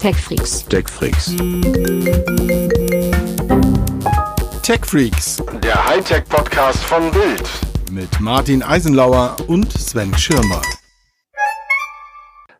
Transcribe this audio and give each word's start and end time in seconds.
TechFreaks. 0.00 0.64
TechFreaks. 0.64 1.36
TechFreaks. 4.62 5.42
Der 5.62 5.88
Hightech-Podcast 5.88 6.82
von 6.84 7.10
Bild. 7.10 7.42
Mit 7.90 8.18
Martin 8.18 8.62
Eisenlauer 8.62 9.36
und 9.46 9.70
Sven 9.70 10.16
Schirmer. 10.16 10.62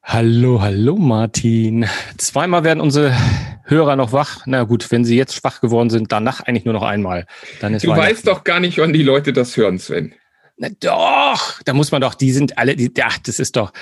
Hallo, 0.03 0.61
hallo 0.61 0.97
Martin. 0.97 1.87
Zweimal 2.19 2.63
werden 2.63 2.83
unsere 2.83 3.17
Hörer 3.65 3.97
noch 3.97 4.13
wach. 4.13 4.43
Na 4.45 4.65
gut, 4.65 4.91
wenn 4.91 5.07
sie 5.07 5.17
jetzt 5.17 5.35
schwach 5.35 5.63
geworden 5.63 5.89
sind, 5.89 6.13
danach 6.13 6.41
eigentlich 6.41 6.67
nur 6.67 6.75
noch 6.75 6.83
einmal. 6.83 7.25
Dann 7.63 7.73
ist 7.73 7.87
du 7.87 7.89
weißt 7.89 8.27
doch 8.27 8.45
gar 8.45 8.61
nicht, 8.61 8.77
wann 8.77 8.93
die 8.93 9.03
Leute 9.03 9.33
das 9.33 9.57
hören, 9.57 9.79
Sven. 9.79 10.15
Na 10.63 10.69
doch, 10.79 11.63
da 11.63 11.73
muss 11.73 11.91
man 11.91 12.03
doch, 12.03 12.13
die 12.13 12.33
sind 12.33 12.59
alle, 12.59 12.77
die, 12.77 12.93
ach, 13.03 13.17
das 13.17 13.39
ist 13.39 13.57
doch, 13.57 13.73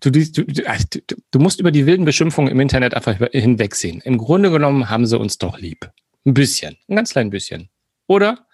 du, 0.00 0.10
du, 0.10 0.26
du, 0.26 0.44
du 0.44 1.38
musst 1.38 1.60
über 1.60 1.70
die 1.70 1.86
wilden 1.86 2.04
Beschimpfungen 2.04 2.50
im 2.50 2.60
Internet 2.60 2.92
einfach 2.92 3.16
hinwegsehen. 3.32 4.02
Im 4.02 4.18
Grunde 4.18 4.50
genommen 4.50 4.90
haben 4.90 5.06
sie 5.06 5.18
uns 5.18 5.38
doch 5.38 5.58
lieb. 5.58 5.90
Ein 6.26 6.34
bisschen, 6.34 6.76
ein 6.88 6.96
ganz 6.96 7.12
klein 7.12 7.30
bisschen. 7.30 7.70
Oder? 8.06 8.46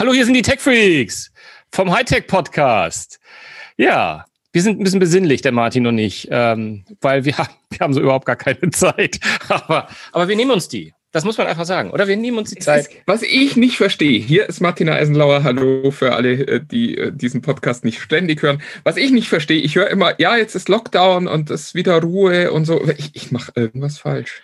Hallo, 0.00 0.12
hier 0.12 0.24
sind 0.24 0.34
die 0.34 0.42
Tech 0.42 0.58
Freaks 0.58 1.30
vom 1.70 1.92
Hightech 1.92 2.26
Podcast. 2.26 3.20
Ja, 3.76 4.24
wir 4.50 4.62
sind 4.62 4.80
ein 4.80 4.82
bisschen 4.82 4.98
besinnlich, 4.98 5.40
der 5.40 5.52
Martin 5.52 5.86
und 5.86 5.96
ich, 5.96 6.26
ähm, 6.32 6.86
weil 7.00 7.24
wir, 7.24 7.36
wir 7.70 7.78
haben 7.78 7.94
so 7.94 8.00
überhaupt 8.00 8.26
gar 8.26 8.34
keine 8.34 8.68
Zeit. 8.70 9.20
Aber, 9.48 9.86
aber 10.10 10.26
wir 10.26 10.34
nehmen 10.34 10.50
uns 10.50 10.66
die. 10.66 10.92
Das 11.10 11.24
muss 11.24 11.38
man 11.38 11.46
einfach 11.46 11.64
sagen. 11.64 11.90
Oder 11.90 12.06
wir 12.06 12.16
nehmen 12.16 12.36
uns 12.36 12.50
die 12.50 12.58
Zeit. 12.58 12.90
Was 13.06 13.22
ich 13.22 13.56
nicht 13.56 13.78
verstehe, 13.78 14.20
hier 14.20 14.46
ist 14.46 14.60
Martina 14.60 14.92
Eisenlauer, 14.92 15.42
hallo 15.42 15.90
für 15.90 16.14
alle, 16.14 16.32
äh, 16.32 16.60
die 16.60 16.98
äh, 16.98 17.12
diesen 17.12 17.40
Podcast 17.40 17.84
nicht 17.84 18.00
ständig 18.00 18.42
hören. 18.42 18.60
Was 18.84 18.98
ich 18.98 19.10
nicht 19.10 19.28
verstehe, 19.28 19.60
ich 19.62 19.74
höre 19.76 19.88
immer, 19.88 20.20
ja, 20.20 20.36
jetzt 20.36 20.54
ist 20.54 20.68
Lockdown 20.68 21.26
und 21.26 21.48
es 21.50 21.68
ist 21.68 21.74
wieder 21.74 22.02
Ruhe 22.02 22.52
und 22.52 22.66
so. 22.66 22.86
Ich, 22.98 23.10
ich 23.14 23.32
mache 23.32 23.52
irgendwas 23.54 23.98
falsch. 23.98 24.42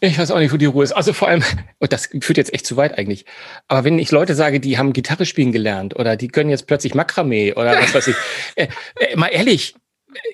Ich 0.00 0.18
weiß 0.18 0.30
auch 0.30 0.38
nicht, 0.38 0.52
wo 0.52 0.56
die 0.56 0.66
Ruhe 0.66 0.84
ist. 0.84 0.92
Also 0.92 1.12
vor 1.12 1.28
allem, 1.28 1.42
und 1.78 1.92
das 1.92 2.08
führt 2.20 2.38
jetzt 2.38 2.54
echt 2.54 2.66
zu 2.66 2.76
weit 2.76 2.96
eigentlich. 2.96 3.26
Aber 3.66 3.84
wenn 3.84 3.98
ich 3.98 4.10
Leute 4.10 4.34
sage, 4.34 4.60
die 4.60 4.78
haben 4.78 4.94
Gitarre 4.94 5.26
spielen 5.26 5.52
gelernt 5.52 5.94
oder 5.94 6.16
die 6.16 6.28
können 6.28 6.48
jetzt 6.48 6.66
plötzlich 6.66 6.94
Makramee 6.94 7.52
oder 7.52 7.72
was 7.78 7.94
weiß 7.94 8.08
ich. 8.08 8.16
Äh, 8.54 8.68
äh, 8.98 9.16
mal 9.16 9.28
ehrlich, 9.28 9.74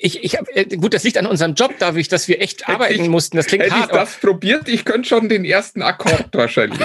ich, 0.00 0.22
ich 0.22 0.36
hab, 0.36 0.48
äh, 0.55 0.64
gut, 0.77 0.94
das 0.94 1.03
liegt 1.05 1.19
an 1.19 1.27
unserem 1.27 1.55
Job, 1.55 1.75
dadurch, 1.78 2.08
dass 2.08 2.28
wir 2.28 2.41
echt 2.41 2.69
arbeiten 2.69 3.03
ich, 3.03 3.08
mussten. 3.08 3.36
Das 3.36 3.47
klingt 3.47 3.64
hätte 3.64 3.75
hart. 3.75 3.91
Ich 3.91 3.97
das 3.97 4.16
probiert, 4.16 4.69
ich 4.69 4.84
könnte 4.84 5.08
schon 5.08 5.28
den 5.28 5.44
ersten 5.44 5.83
Akkord 5.83 6.28
wahrscheinlich. 6.33 6.81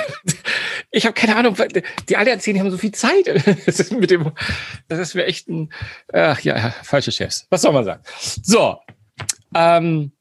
ich 0.91 1.05
habe 1.05 1.13
keine 1.13 1.35
Ahnung, 1.35 1.55
die 2.07 2.17
alle 2.17 2.31
erzählen, 2.31 2.55
die 2.55 2.61
haben 2.61 2.71
so 2.71 2.77
viel 2.77 2.91
Zeit. 2.91 3.27
Das 3.65 3.79
ist 3.79 3.91
mit 3.91 4.09
dem, 4.09 4.31
das 4.87 4.99
ist 4.99 5.15
mir 5.15 5.25
echt 5.25 5.47
ein, 5.47 5.71
ach 6.11 6.39
ja, 6.41 6.73
falsche 6.83 7.11
Chefs. 7.11 7.45
Was 7.49 7.61
soll 7.61 7.73
man 7.73 7.85
sagen? 7.85 8.01
So, 8.41 8.77
ähm, 9.55 10.11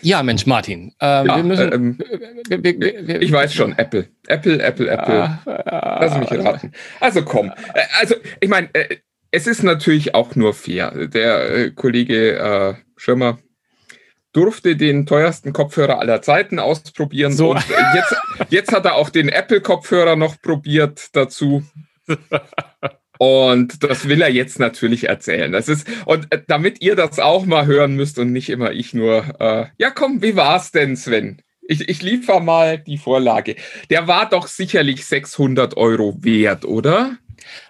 ja, 0.00 0.22
Mensch, 0.22 0.46
Martin. 0.46 0.94
Ähm, 1.00 1.26
ja, 1.26 1.36
wir 1.36 1.42
müssen, 1.42 1.72
ähm, 1.72 1.98
wir, 2.48 2.62
wir, 2.62 3.06
wir, 3.06 3.22
ich 3.22 3.32
weiß 3.32 3.52
schon, 3.52 3.76
Apple. 3.76 4.08
Apple, 4.28 4.62
Apple, 4.62 4.88
Apple. 4.88 5.38
Ah, 5.46 5.98
Lass 6.00 6.18
mich 6.18 6.30
raten. 6.30 6.72
Also 7.00 7.24
komm. 7.24 7.50
Äh, 7.74 7.82
also, 8.00 8.14
ich 8.40 8.48
meine, 8.48 8.68
äh, 8.72 8.98
es 9.34 9.48
ist 9.48 9.64
natürlich 9.64 10.14
auch 10.14 10.36
nur 10.36 10.54
fair. 10.54 11.08
Der 11.08 11.50
äh, 11.50 11.70
Kollege 11.72 12.38
äh, 12.38 12.74
Schirmer 12.96 13.38
durfte 14.32 14.76
den 14.76 15.06
teuersten 15.06 15.52
Kopfhörer 15.52 15.98
aller 15.98 16.22
Zeiten 16.22 16.60
ausprobieren. 16.60 17.32
So. 17.32 17.50
Und 17.50 17.64
jetzt, 17.94 18.16
jetzt 18.50 18.72
hat 18.72 18.84
er 18.84 18.94
auch 18.94 19.10
den 19.10 19.28
Apple-Kopfhörer 19.28 20.14
noch 20.14 20.40
probiert 20.40 21.08
dazu. 21.16 21.64
Und 23.18 23.82
das 23.82 24.08
will 24.08 24.22
er 24.22 24.30
jetzt 24.30 24.58
natürlich 24.58 25.08
erzählen. 25.08 25.50
Das 25.50 25.68
ist, 25.68 25.88
und 26.04 26.32
äh, 26.32 26.42
damit 26.46 26.80
ihr 26.80 26.94
das 26.94 27.18
auch 27.18 27.44
mal 27.44 27.66
hören 27.66 27.94
müsst 27.96 28.18
und 28.18 28.32
nicht 28.32 28.50
immer 28.50 28.72
ich 28.72 28.94
nur, 28.94 29.40
äh, 29.40 29.66
ja 29.78 29.90
komm, 29.90 30.22
wie 30.22 30.36
war's 30.36 30.72
denn, 30.72 30.96
Sven? 30.96 31.40
Ich, 31.66 31.88
ich 31.88 32.02
liefere 32.02 32.42
mal 32.42 32.78
die 32.78 32.98
Vorlage. 32.98 33.56
Der 33.88 34.06
war 34.06 34.28
doch 34.28 34.46
sicherlich 34.46 35.06
600 35.06 35.76
Euro 35.76 36.16
wert, 36.22 36.64
oder? 36.64 37.16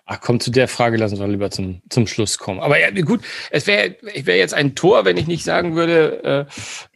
Ach 0.06 0.20
komm, 0.20 0.40
zu 0.40 0.51
der 0.51 0.68
Frage 0.68 0.96
lassen 0.96 1.18
wir 1.18 1.29
lieber 1.29 1.51
zum, 1.51 1.83
zum 1.89 2.07
Schluss 2.07 2.39
kommen. 2.39 2.61
Aber 2.61 2.79
ja, 2.79 2.90
gut, 3.02 3.23
es 3.51 3.67
wäre 3.67 3.96
wär 4.02 4.36
jetzt 4.36 4.55
ein 4.55 4.74
Tor, 4.74 5.05
wenn 5.05 5.17
ich 5.17 5.27
nicht 5.27 5.45
sagen 5.45 5.77
würde, 5.77 6.48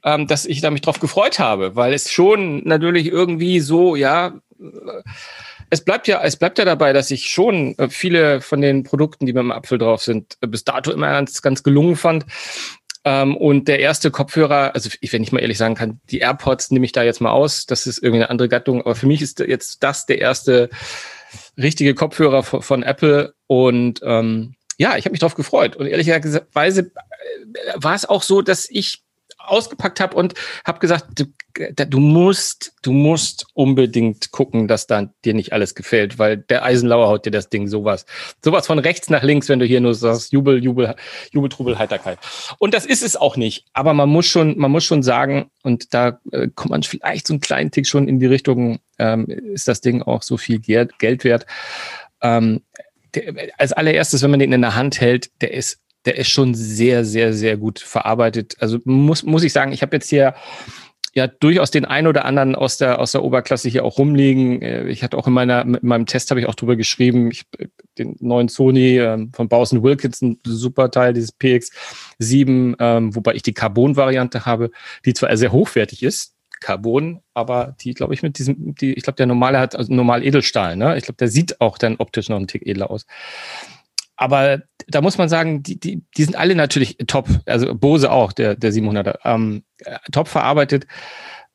äh, 0.05 0.11
ähm, 0.15 0.27
dass 0.27 0.44
ich 0.44 0.61
da 0.61 0.71
mich 0.71 0.83
drauf 0.83 1.00
gefreut 1.00 1.38
habe, 1.38 1.77
weil 1.77 1.93
es 1.93 2.11
schon 2.11 2.62
natürlich 2.65 3.06
irgendwie 3.06 3.61
so, 3.61 3.97
ja, 3.97 4.34
äh, 4.61 5.03
es 5.71 5.84
bleibt 5.84 6.09
ja, 6.09 6.22
es 6.22 6.37
bleibt 6.37 6.59
ja 6.59 6.65
dabei, 6.65 6.93
dass 6.93 7.11
ich 7.11 7.28
schon 7.28 7.77
äh, 7.78 7.88
viele 7.88 8.41
von 8.41 8.61
den 8.61 8.84
Produkten, 8.84 9.27
die 9.27 9.33
dem 9.33 9.53
Apfel 9.53 9.78
drauf 9.78 10.03
sind, 10.03 10.38
äh, 10.41 10.47
bis 10.47 10.65
dato 10.65 10.91
immer 10.91 11.09
ganz, 11.09 11.43
ganz 11.43 11.62
gelungen 11.62 11.97
fand. 11.97 12.25
Ähm, 13.05 13.37
und 13.37 13.69
der 13.69 13.81
erste 13.81 14.11
Kopfhörer, 14.11 14.75
also 14.75 14.91
ich, 15.00 15.12
wenn 15.12 15.22
ich 15.22 15.33
mal 15.33 15.41
ehrlich 15.41 15.59
sagen 15.59 15.75
kann, 15.75 16.00
die 16.11 16.19
AirPods 16.19 16.71
nehme 16.71 16.84
ich 16.84 16.93
da 16.93 17.03
jetzt 17.03 17.21
mal 17.21 17.31
aus. 17.31 17.67
Das 17.67 17.87
ist 17.87 17.99
irgendwie 17.99 18.22
eine 18.22 18.31
andere 18.31 18.49
Gattung. 18.49 18.81
Aber 18.81 18.94
für 18.94 19.06
mich 19.06 19.22
ist 19.22 19.41
jetzt 19.41 19.83
das 19.83 20.06
der 20.06 20.21
erste 20.21 20.69
richtige 21.58 21.94
Kopfhörer 21.94 22.42
von, 22.42 22.62
von 22.62 22.82
Apple 22.82 23.34
und 23.46 24.00
ähm, 24.02 24.54
ja, 24.78 24.96
ich 24.96 25.04
habe 25.04 25.12
mich 25.12 25.20
darauf 25.20 25.34
gefreut. 25.34 25.76
Und 25.76 25.86
ehrlicherweise 25.86 26.80
äh, 26.80 26.92
war 27.74 27.94
es 27.94 28.04
auch 28.04 28.22
so, 28.22 28.42
dass 28.42 28.70
ich 28.70 29.02
ausgepackt 29.50 30.00
habe 30.00 30.16
und 30.16 30.34
habe 30.64 30.78
gesagt, 30.78 31.06
du, 31.16 31.25
du, 31.75 31.98
musst, 31.98 32.72
du 32.82 32.92
musst 32.92 33.47
unbedingt 33.54 34.31
gucken, 34.31 34.69
dass 34.69 34.86
da 34.86 35.10
dir 35.25 35.34
nicht 35.34 35.53
alles 35.53 35.75
gefällt, 35.75 36.19
weil 36.19 36.36
der 36.36 36.64
Eisenlauer 36.64 37.09
haut 37.09 37.26
dir 37.26 37.31
das 37.31 37.48
Ding 37.48 37.69
sowas, 37.69 38.06
sowas 38.44 38.66
von 38.66 38.78
rechts 38.78 39.10
nach 39.10 39.22
links, 39.22 39.48
wenn 39.48 39.58
du 39.58 39.66
hier 39.66 39.81
nur 39.81 39.94
sagst, 39.94 40.32
Jubel, 40.32 40.62
Jubel, 40.62 40.94
Jubel, 41.32 41.48
Trubel, 41.48 41.78
Heiterkeit. 41.78 42.19
Und 42.58 42.75
das 42.75 42.87
ist 42.87 43.03
es 43.03 43.16
auch 43.16 43.37
nicht. 43.37 43.66
Aber 43.72 43.94
man 43.94 44.08
muss 44.08 44.26
schon, 44.26 44.58
man 44.58 44.70
muss 44.70 44.84
schon 44.84 45.03
sagen, 45.03 45.50
und 45.62 45.94
da 45.94 46.20
äh, 46.32 46.48
kommt 46.54 46.70
man 46.70 46.82
vielleicht 46.82 47.26
so 47.26 47.34
einen 47.34 47.41
kleinen 47.41 47.70
Tick 47.70 47.87
schon 47.87 48.08
in 48.08 48.20
die 48.20 48.26
Richtung, 48.26 48.78
ähm, 48.98 49.26
ist 49.26 49.69
das 49.69 49.81
Ding 49.81 50.03
auch 50.03 50.22
so 50.22 50.37
viel 50.37 50.58
Geld, 50.58 50.98
Geld 50.98 51.25
wert. 51.25 51.47
Ähm, 52.22 52.62
der, 53.14 53.50
als 53.56 53.72
allererstes, 53.72 54.22
wenn 54.22 54.31
man 54.31 54.41
den 54.41 54.53
in 54.53 54.60
der 54.60 54.75
Hand 54.75 55.00
hält, 55.00 55.31
der 55.41 55.53
ist 55.53 55.81
der 56.08 56.16
ist 56.16 56.30
schon 56.30 56.54
sehr, 56.54 57.04
sehr, 57.04 57.34
sehr 57.34 57.58
gut 57.58 57.80
verarbeitet. 57.80 58.56
Also 58.60 58.78
muss, 58.84 59.24
muss 59.24 59.42
ich 59.42 59.52
sagen, 59.52 59.72
ich 59.72 59.82
habe 59.82 59.94
jetzt 59.94 60.08
hier 60.08 60.34
ja 61.12 61.26
durchaus 61.26 61.70
den 61.70 61.84
einen 61.84 62.06
oder 62.06 62.24
anderen 62.24 62.54
aus 62.54 62.78
der 62.78 62.98
aus 62.98 63.12
der 63.12 63.22
Oberklasse 63.22 63.69
hier 63.69 63.84
auch 63.84 63.98
rumliegen. 63.98 64.62
Äh, 64.62 64.88
ich 64.88 65.02
hatte 65.02 65.19
auch 65.19 65.26
in 65.26 65.34
meiner 65.34 65.60
in 65.60 65.78
meinem 65.82 66.06
Test 66.06 66.30
habe 66.30 66.41
ich 66.41 66.46
auch 66.46 66.54
drüber 66.54 66.76
geschrieben, 66.76 67.30
ich, 67.30 67.44
den 67.98 68.16
neuen 68.20 68.48
Sony 68.48 68.98
ähm, 68.98 69.32
von 69.34 69.50
Bowson 69.50 69.82
Wilkins, 69.82 70.22
ein 70.22 70.38
super 70.44 70.91
Teil 70.91 71.12
dieses 71.12 71.38
PX7, 71.38 72.76
ähm, 72.78 73.14
wobei 73.14 73.34
ich 73.34 73.42
die 73.42 73.52
Carbon-Variante 73.52 74.46
habe, 74.46 74.70
die 75.04 75.12
zwar 75.12 75.36
sehr 75.36 75.52
hochwertig 75.52 76.02
ist, 76.02 76.36
Carbon, 76.60 77.20
aber 77.34 77.76
die, 77.82 77.92
glaube 77.92 78.14
ich, 78.14 78.22
mit 78.22 78.38
diesem, 78.38 78.75
die, 78.76 78.94
ich 78.94 79.02
glaube, 79.02 79.16
der 79.19 79.26
normale 79.26 79.58
hat 79.58 79.76
also 79.76 79.92
normal 79.92 80.25
Edelstahl, 80.25 80.75
ne? 80.75 80.96
Ich 80.96 81.04
glaube, 81.04 81.19
der 81.19 81.28
sieht 81.28 81.60
auch 81.60 81.76
dann 81.76 81.96
optisch 81.96 82.30
noch 82.30 82.38
einen 82.38 82.48
Tick 82.48 82.66
edler 82.66 82.90
aus. 82.90 83.04
Aber 84.16 84.62
da 84.88 85.00
muss 85.00 85.19
man 85.19 85.28
sagen, 85.28 85.62
die, 85.62 85.78
die, 85.78 86.03
die 86.16 86.25
sind 86.25 86.37
alle 86.37 86.54
natürlich 86.54 86.97
top. 87.06 87.28
Also 87.47 87.75
Bose 87.75 88.10
auch, 88.10 88.32
der, 88.32 88.54
der 88.54 88.72
700er, 88.72 89.19
ähm, 89.25 89.62
top 90.12 90.28
verarbeitet. 90.28 90.87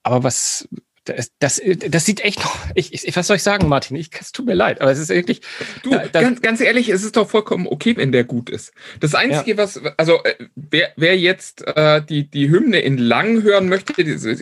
Aber 0.04 0.24
was, 0.24 0.68
das, 1.06 1.32
das, 1.40 1.62
das 1.90 2.06
sieht 2.06 2.22
echt 2.22 2.40
noch, 2.40 2.56
ich, 2.76 2.94
ich, 2.94 3.16
was 3.16 3.28
soll 3.28 3.36
ich 3.36 3.44
sagen, 3.44 3.68
Martin? 3.68 3.98
Ich, 3.98 4.10
es 4.20 4.32
tut 4.32 4.46
mir 4.46 4.54
leid, 4.54 4.82
aber 4.82 4.92
es 4.92 5.00
ist 5.00 5.10
wirklich. 5.10 5.42
Du, 5.82 5.92
da, 5.92 6.22
ganz, 6.22 6.42
ganz 6.42 6.62
ehrlich, 6.62 6.90
es 6.90 7.04
ist 7.04 7.18
doch 7.18 7.30
vollkommen 7.30 7.68
okay, 7.68 7.98
wenn 7.98 8.12
der 8.12 8.24
gut 8.24 8.50
ist. 8.50 8.72
Das 9.00 9.16
Einzige, 9.16 9.52
ja. 9.52 9.58
was, 9.58 9.82
also 9.98 10.24
äh, 10.24 10.36
wer, 10.56 10.94
wer 10.96 11.18
jetzt 11.18 11.66
äh, 11.68 12.02
die, 12.02 12.30
die 12.30 12.50
Hymne 12.50 12.80
in 12.80 12.98
lang 12.98 13.42
hören 13.44 13.68
möchte, 13.68 13.94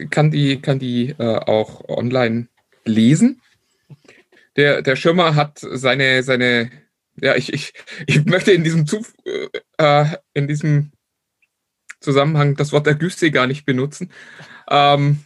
kann 0.10 0.32
die, 0.32 0.62
kann 0.62 0.80
die 0.80 1.16
äh, 1.18 1.38
auch 1.38 1.88
online 1.88 2.48
lesen. 2.86 3.42
Der, 4.56 4.82
der 4.82 4.96
Schirmer 4.96 5.36
hat 5.36 5.60
seine, 5.60 6.24
seine 6.24 6.70
ja, 7.16 7.36
ich, 7.36 7.54
ich, 7.54 7.74
ich 8.08 8.26
möchte 8.26 8.52
in 8.52 8.64
diesem, 8.64 8.88
Zuf 8.88 9.14
äh, 9.78 10.06
in 10.34 10.48
diesem 10.48 10.92
Zusammenhang 12.00 12.56
das 12.56 12.72
Wort 12.72 12.88
Ergüsse 12.88 13.32
gar 13.32 13.48
nicht 13.48 13.66
benutzen. 13.66 14.12
Ähm, 14.70 15.20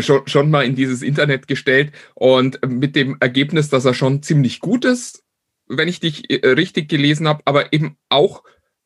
schon, 0.00 0.26
schon 0.26 0.50
mal 0.50 0.64
in 0.64 0.74
dieses 0.74 1.02
Internet 1.02 1.46
gestellt 1.46 1.92
und 2.14 2.58
mit 2.66 2.96
dem 2.96 3.16
Ergebnis, 3.20 3.68
dass 3.68 3.84
er 3.84 3.94
schon 3.94 4.22
ziemlich 4.22 4.60
gut 4.60 4.84
ist, 4.84 5.22
wenn 5.66 5.88
ich 5.88 6.00
dich 6.00 6.30
äh, 6.30 6.48
richtig 6.48 6.88
gelesen 6.88 7.28
habe, 7.28 7.42
aber 7.44 7.72
eben 7.72 7.96
auch 8.08 8.42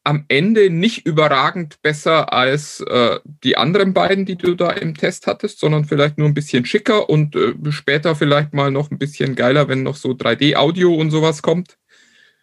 am 0.06 0.24
Ende 0.28 0.70
nicht 0.70 1.04
überragend 1.04 1.82
besser 1.82 2.32
als 2.32 2.80
äh, 2.80 3.18
die 3.42 3.56
anderen 3.56 3.92
beiden, 3.92 4.24
die 4.24 4.36
du 4.36 4.54
da 4.54 4.70
im 4.70 4.96
Test 4.96 5.26
hattest, 5.26 5.58
sondern 5.58 5.84
vielleicht 5.84 6.16
nur 6.16 6.28
ein 6.28 6.34
bisschen 6.34 6.64
schicker 6.64 7.10
und 7.10 7.34
äh, 7.34 7.54
später 7.70 8.14
vielleicht 8.14 8.54
mal 8.54 8.70
noch 8.70 8.92
ein 8.92 8.98
bisschen 8.98 9.34
geiler, 9.34 9.66
wenn 9.68 9.82
noch 9.82 9.96
so 9.96 10.10
3D-Audio 10.10 10.94
und 10.94 11.10
sowas 11.10 11.42
kommt. 11.42 11.76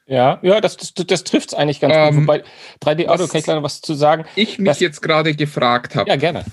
Ja, 0.06 0.40
ja, 0.44 0.60
das, 0.60 0.76
das, 0.76 0.94
das 0.94 1.24
trifft 1.24 1.50
es 1.50 1.54
eigentlich 1.54 1.80
ganz 1.80 1.94
ähm, 1.96 2.28
gut. 2.28 2.28
Wobei 2.28 2.44
3D-Audio 2.84 3.28
kann 3.28 3.40
ich 3.40 3.48
leider 3.48 3.64
was 3.64 3.80
zu 3.80 3.94
sagen. 3.94 4.26
Ich 4.36 4.60
mich 4.60 4.82
jetzt 4.82 5.02
gerade 5.02 5.34
gefragt 5.34 5.96
habe. 5.96 6.10
Ja, 6.10 6.18
gerne. 6.18 6.44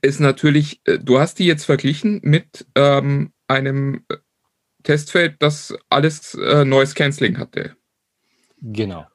Ist 0.00 0.20
natürlich, 0.20 0.80
äh, 0.84 1.00
du 1.00 1.18
hast 1.18 1.40
die 1.40 1.46
jetzt 1.46 1.64
verglichen 1.64 2.20
mit 2.22 2.66
ähm, 2.76 3.32
einem 3.48 4.04
äh, 4.08 4.16
Testfeld, 4.84 5.34
das 5.40 5.76
alles 5.90 6.34
äh, 6.34 6.64
Noise 6.64 6.94
Cancelling 6.94 7.38
hatte. 7.38 7.74
Genau. 8.62 9.06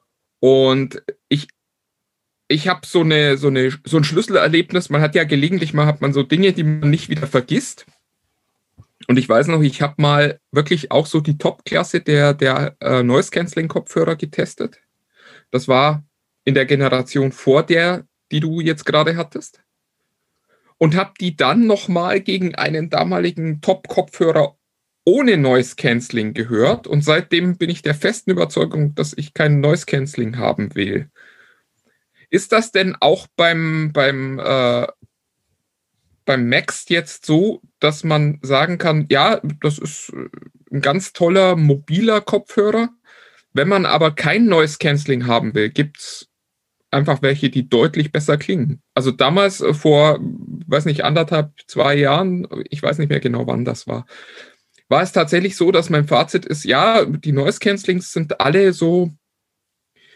Und 0.41 1.03
ich, 1.29 1.47
ich 2.47 2.67
habe 2.67 2.85
so 2.85 3.01
eine, 3.01 3.37
so 3.37 3.47
eine, 3.47 3.71
so 3.85 3.97
ein 3.97 4.03
Schlüsselerlebnis. 4.03 4.89
Man 4.89 5.01
hat 5.01 5.13
ja 5.15 5.23
gelegentlich 5.23 5.73
mal 5.73 5.85
hat 5.85 6.01
man 6.01 6.13
so 6.13 6.23
Dinge, 6.23 6.51
die 6.51 6.63
man 6.63 6.89
nicht 6.89 7.09
wieder 7.09 7.27
vergisst. 7.27 7.85
Und 9.07 9.17
ich 9.17 9.29
weiß 9.29 9.47
noch, 9.47 9.61
ich 9.61 9.81
habe 9.83 10.01
mal 10.01 10.39
wirklich 10.51 10.91
auch 10.91 11.05
so 11.05 11.21
die 11.21 11.37
Top-Klasse 11.37 12.01
der, 12.01 12.33
der 12.33 12.75
äh, 12.79 13.03
Noise-Canceling-Kopfhörer 13.03 14.15
getestet. 14.15 14.79
Das 15.51 15.67
war 15.67 16.03
in 16.43 16.55
der 16.55 16.65
Generation 16.65 17.31
vor 17.31 17.61
der, 17.61 18.07
die 18.31 18.39
du 18.39 18.61
jetzt 18.61 18.85
gerade 18.85 19.17
hattest. 19.17 19.61
Und 20.79 20.95
habe 20.95 21.13
die 21.19 21.35
dann 21.35 21.67
nochmal 21.67 22.19
gegen 22.19 22.55
einen 22.55 22.89
damaligen 22.89 23.61
Top-Kopfhörer 23.61 24.55
ohne 25.03 25.37
Noise 25.37 25.75
Cancelling 25.75 26.33
gehört. 26.33 26.87
Und 26.87 27.03
seitdem 27.03 27.57
bin 27.57 27.69
ich 27.69 27.81
der 27.81 27.95
festen 27.95 28.31
Überzeugung, 28.31 28.95
dass 28.95 29.13
ich 29.13 29.33
kein 29.33 29.59
Noise 29.59 29.85
Cancelling 29.85 30.37
haben 30.37 30.75
will. 30.75 31.09
Ist 32.29 32.51
das 32.51 32.71
denn 32.71 32.95
auch 32.99 33.27
beim, 33.35 33.91
beim, 33.93 34.39
äh, 34.39 34.87
beim 36.25 36.47
Max 36.47 36.85
jetzt 36.87 37.25
so, 37.25 37.61
dass 37.79 38.03
man 38.03 38.39
sagen 38.41 38.77
kann, 38.77 39.07
ja, 39.09 39.41
das 39.61 39.79
ist 39.79 40.13
ein 40.71 40.81
ganz 40.81 41.13
toller 41.13 41.55
mobiler 41.55 42.21
Kopfhörer. 42.21 42.89
Wenn 43.53 43.67
man 43.67 43.85
aber 43.85 44.11
kein 44.15 44.45
Noise 44.45 44.77
Cancelling 44.79 45.27
haben 45.27 45.53
will, 45.53 45.69
gibt 45.69 45.97
es 45.97 46.31
einfach 46.91 47.21
welche, 47.21 47.49
die 47.49 47.69
deutlich 47.69 48.11
besser 48.11 48.37
klingen. 48.37 48.81
Also 48.93 49.11
damals 49.11 49.61
äh, 49.61 49.73
vor, 49.73 50.19
weiß 50.67 50.85
nicht, 50.85 51.03
anderthalb, 51.03 51.51
zwei 51.67 51.95
Jahren, 51.95 52.47
ich 52.69 52.83
weiß 52.83 52.97
nicht 52.97 53.09
mehr 53.09 53.19
genau, 53.19 53.47
wann 53.47 53.65
das 53.65 53.87
war, 53.87 54.05
war 54.91 55.01
es 55.01 55.13
tatsächlich 55.13 55.55
so, 55.55 55.71
dass 55.71 55.89
mein 55.89 56.05
Fazit 56.05 56.45
ist, 56.45 56.65
ja, 56.65 57.05
die 57.05 57.31
Noise 57.31 57.59
Cancellings 57.59 58.11
sind 58.11 58.41
alle 58.41 58.73
so 58.73 59.11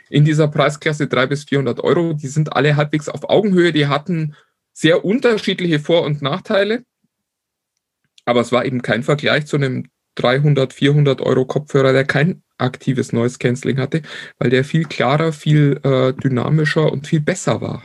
in 0.10 0.26
dieser 0.26 0.50
Preisklasse 0.50 1.08
300 1.08 1.30
bis 1.30 1.44
400 1.46 1.80
Euro. 1.80 2.14
Die 2.14 2.28
sind 2.28 2.54
alle 2.54 2.76
halbwegs 2.76 3.08
auf 3.10 3.30
Augenhöhe. 3.30 3.72
Die 3.72 3.88
hatten 3.88 4.36
sehr 4.74 5.06
unterschiedliche 5.06 5.80
Vor- 5.80 6.04
und 6.04 6.22
Nachteile. 6.22 6.84
Aber 8.26 8.42
es 8.42 8.52
war 8.52 8.66
eben 8.66 8.82
kein 8.82 9.04
Vergleich 9.04 9.48
zu 9.48 9.56
einem 9.56 9.86
300, 10.16 10.74
400 10.74 11.22
Euro 11.22 11.46
Kopfhörer, 11.46 11.94
der 11.94 12.04
kein 12.04 12.44
aktives 12.58 13.14
Noise 13.14 13.38
Cancelling 13.38 13.80
hatte, 13.80 14.02
weil 14.40 14.50
der 14.50 14.66
viel 14.66 14.86
klarer, 14.86 15.32
viel 15.32 15.80
äh, 15.84 16.14
dynamischer 16.14 16.92
und 16.92 17.08
viel 17.08 17.22
besser 17.22 17.62
war. 17.62 17.84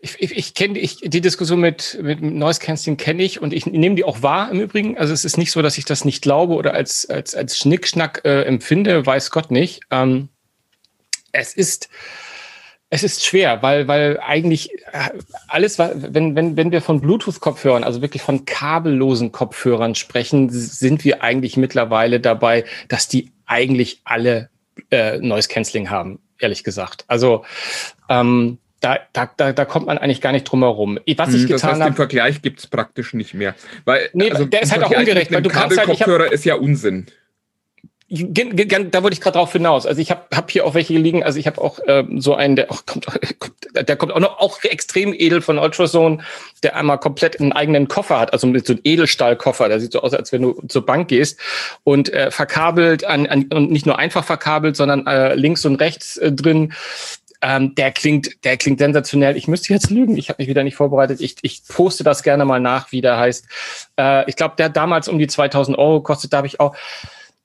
Ich, 0.00 0.20
ich, 0.20 0.36
ich 0.36 0.54
kenne 0.54 0.78
ich, 0.78 0.98
die 1.02 1.20
Diskussion 1.20 1.60
mit, 1.60 1.98
mit 2.00 2.22
Noise 2.22 2.60
Cancelling 2.60 2.96
kenne 2.96 3.22
ich 3.22 3.40
und 3.40 3.52
ich 3.52 3.66
nehme 3.66 3.96
die 3.96 4.04
auch 4.04 4.22
wahr 4.22 4.50
im 4.50 4.60
Übrigen. 4.60 4.96
Also 4.96 5.12
es 5.12 5.24
ist 5.24 5.38
nicht 5.38 5.50
so, 5.50 5.62
dass 5.62 5.78
ich 5.78 5.84
das 5.84 6.04
nicht 6.04 6.22
glaube 6.22 6.54
oder 6.54 6.74
als, 6.74 7.08
als, 7.08 7.34
als 7.34 7.58
Schnickschnack 7.58 8.22
äh, 8.24 8.42
empfinde, 8.42 9.04
weiß 9.04 9.30
Gott 9.30 9.50
nicht. 9.50 9.80
Ähm, 9.90 10.28
es 11.32 11.54
ist, 11.54 11.88
es 12.90 13.02
ist 13.02 13.24
schwer, 13.24 13.62
weil, 13.62 13.86
weil 13.86 14.18
eigentlich 14.20 14.72
äh, 14.92 15.10
alles, 15.48 15.78
wenn, 15.78 16.34
wenn, 16.34 16.56
wenn 16.56 16.72
wir 16.72 16.80
von 16.80 17.00
Bluetooth-Kopfhörern, 17.00 17.84
also 17.84 18.00
wirklich 18.00 18.22
von 18.22 18.44
kabellosen 18.44 19.30
Kopfhörern 19.32 19.94
sprechen, 19.94 20.48
sind 20.50 21.04
wir 21.04 21.22
eigentlich 21.22 21.56
mittlerweile 21.56 22.20
dabei, 22.20 22.64
dass 22.88 23.08
die 23.08 23.32
eigentlich 23.46 24.00
alle 24.04 24.48
äh, 24.90 25.18
Noise 25.18 25.48
Cancelling 25.48 25.90
haben, 25.90 26.20
ehrlich 26.38 26.64
gesagt. 26.64 27.04
Also 27.08 27.44
ähm, 28.08 28.58
da, 28.80 28.98
da, 29.12 29.30
da, 29.36 29.52
da 29.52 29.64
kommt 29.64 29.86
man 29.86 29.98
eigentlich 29.98 30.20
gar 30.20 30.32
nicht 30.32 30.44
drum 30.44 30.62
herum. 30.62 30.98
Was 31.16 31.34
ich 31.34 31.42
hm, 31.42 31.48
das 31.48 31.60
getan 31.60 31.70
heißt, 31.70 31.80
habe. 31.80 31.90
Den 31.90 31.96
Vergleich 31.96 32.42
gibt 32.42 32.60
es 32.60 32.66
praktisch 32.66 33.14
nicht 33.14 33.34
mehr. 33.34 33.54
Weil, 33.84 34.08
nee, 34.12 34.30
also 34.30 34.44
der 34.44 34.62
ist 34.62 34.72
halt 34.72 34.84
auch 34.84 34.90
ungerecht, 34.90 35.32
weil 35.32 35.42
du 35.42 35.50
kannst 35.50 35.76
halt. 35.76 35.88
Kopfhörer 35.88 36.32
ist 36.32 36.44
ja 36.44 36.54
Unsinn. 36.54 37.06
Da 38.10 39.02
wollte 39.02 39.12
ich 39.12 39.20
gerade 39.20 39.36
drauf 39.36 39.52
hinaus. 39.52 39.84
Also 39.84 40.00
ich 40.00 40.10
habe 40.10 40.22
hab 40.34 40.50
hier 40.50 40.64
auch 40.64 40.72
welche 40.72 40.94
liegen. 40.94 41.22
Also 41.22 41.38
ich 41.38 41.46
habe 41.46 41.60
auch 41.60 41.78
ähm, 41.86 42.22
so 42.22 42.34
einen, 42.34 42.56
der 42.56 42.70
auch 42.70 42.86
kommt, 42.86 43.06
der 43.74 43.96
kommt 43.96 44.12
auch 44.12 44.20
noch 44.20 44.38
auch 44.38 44.62
extrem 44.62 45.12
edel 45.12 45.42
von 45.42 45.58
Ultrasound, 45.58 46.22
der 46.62 46.76
einmal 46.76 46.98
komplett 46.98 47.38
einen 47.38 47.52
eigenen 47.52 47.86
Koffer 47.86 48.18
hat, 48.18 48.32
also 48.32 48.46
mit 48.46 48.66
so 48.66 48.72
einem 48.72 48.80
Edelstahlkoffer. 48.84 49.68
Der 49.68 49.78
sieht 49.80 49.92
so 49.92 50.00
aus, 50.00 50.14
als 50.14 50.32
wenn 50.32 50.40
du 50.40 50.62
zur 50.68 50.86
Bank 50.86 51.08
gehst 51.08 51.38
und 51.84 52.10
äh, 52.10 52.30
verkabelt 52.30 53.04
an, 53.04 53.26
an 53.26 53.44
und 53.52 53.70
nicht 53.70 53.84
nur 53.84 53.98
einfach 53.98 54.24
verkabelt, 54.24 54.76
sondern 54.76 55.06
äh, 55.06 55.34
links 55.34 55.66
und 55.66 55.76
rechts 55.76 56.16
äh, 56.16 56.32
drin 56.32 56.72
ähm, 57.40 57.74
der 57.74 57.92
klingt, 57.92 58.44
der 58.44 58.56
klingt 58.56 58.80
sensationell. 58.80 59.36
Ich 59.36 59.48
müsste 59.48 59.72
jetzt 59.72 59.90
lügen, 59.90 60.16
ich 60.16 60.28
habe 60.28 60.42
mich 60.42 60.48
wieder 60.48 60.64
nicht 60.64 60.76
vorbereitet. 60.76 61.20
Ich, 61.20 61.36
ich 61.42 61.62
poste 61.66 62.04
das 62.04 62.22
gerne 62.22 62.44
mal 62.44 62.60
nach, 62.60 62.90
wie 62.92 63.00
der 63.00 63.18
heißt. 63.18 63.46
Äh, 63.98 64.28
ich 64.28 64.36
glaube, 64.36 64.56
der 64.56 64.66
hat 64.66 64.76
damals 64.76 65.08
um 65.08 65.18
die 65.18 65.26
2000 65.26 65.78
Euro 65.78 66.00
gekostet. 66.00 66.32
Da 66.32 66.38
habe 66.38 66.46
ich 66.46 66.58
auch, 66.58 66.74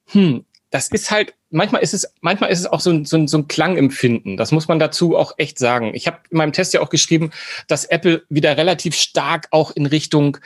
hm, 0.07 0.45
das 0.71 0.87
ist 0.87 1.11
halt, 1.11 1.35
manchmal 1.51 1.83
ist 1.83 1.93
es, 1.93 2.11
manchmal 2.21 2.49
ist 2.49 2.59
es 2.59 2.65
auch 2.65 2.79
so 2.79 2.89
ein, 2.89 3.05
so 3.05 3.17
ein, 3.17 3.27
so 3.27 3.37
ein 3.37 3.47
Klangempfinden. 3.47 4.37
Das 4.37 4.51
muss 4.51 4.67
man 4.67 4.79
dazu 4.79 5.15
auch 5.15 5.33
echt 5.37 5.59
sagen. 5.59 5.91
Ich 5.93 6.07
habe 6.07 6.17
in 6.31 6.37
meinem 6.37 6.53
Test 6.53 6.73
ja 6.73 6.81
auch 6.81 6.89
geschrieben, 6.89 7.29
dass 7.67 7.85
Apple 7.85 8.23
wieder 8.29 8.57
relativ 8.57 8.95
stark 8.95 9.47
auch 9.51 9.71
in 9.71 9.85
Richtung 9.85 10.37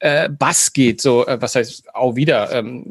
äh, 0.00 0.28
Bass 0.28 0.72
geht. 0.72 1.00
So, 1.00 1.24
äh, 1.26 1.40
was 1.40 1.54
heißt 1.54 1.94
auch 1.94 2.16
wieder? 2.16 2.50
Ähm, 2.50 2.90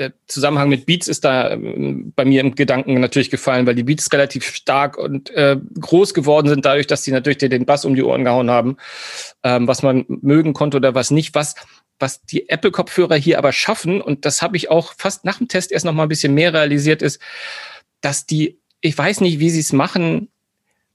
der 0.00 0.14
Zusammenhang 0.26 0.68
mit 0.68 0.86
Beats 0.86 1.06
ist 1.06 1.24
da 1.24 1.50
ähm, 1.50 2.12
bei 2.16 2.24
mir 2.24 2.40
im 2.40 2.54
Gedanken 2.54 2.98
natürlich 2.98 3.30
gefallen, 3.30 3.66
weil 3.66 3.74
die 3.74 3.84
Beats 3.84 4.12
relativ 4.12 4.44
stark 4.44 4.98
und 4.98 5.30
äh, 5.30 5.58
groß 5.78 6.14
geworden 6.14 6.48
sind, 6.48 6.64
dadurch, 6.64 6.86
dass 6.86 7.02
die 7.02 7.12
natürlich 7.12 7.38
den 7.38 7.66
Bass 7.66 7.84
um 7.84 7.94
die 7.94 8.02
Ohren 8.02 8.24
gehauen 8.24 8.50
haben, 8.50 8.78
ähm, 9.44 9.68
was 9.68 9.82
man 9.82 10.06
mögen 10.08 10.54
konnte 10.54 10.78
oder 10.78 10.94
was 10.94 11.10
nicht, 11.10 11.34
was 11.34 11.54
was 12.00 12.22
die 12.22 12.48
Apple-Kopfhörer 12.48 13.16
hier 13.16 13.36
aber 13.36 13.52
schaffen, 13.52 14.00
und 14.00 14.24
das 14.24 14.40
habe 14.40 14.56
ich 14.56 14.70
auch 14.70 14.94
fast 14.96 15.26
nach 15.26 15.36
dem 15.36 15.48
Test 15.48 15.70
erst 15.70 15.84
noch 15.84 15.92
mal 15.92 16.04
ein 16.04 16.08
bisschen 16.08 16.32
mehr 16.32 16.54
realisiert, 16.54 17.02
ist, 17.02 17.20
dass 18.00 18.24
die, 18.24 18.58
ich 18.80 18.96
weiß 18.96 19.20
nicht, 19.20 19.38
wie 19.38 19.50
sie 19.50 19.60
es 19.60 19.74
machen, 19.74 20.30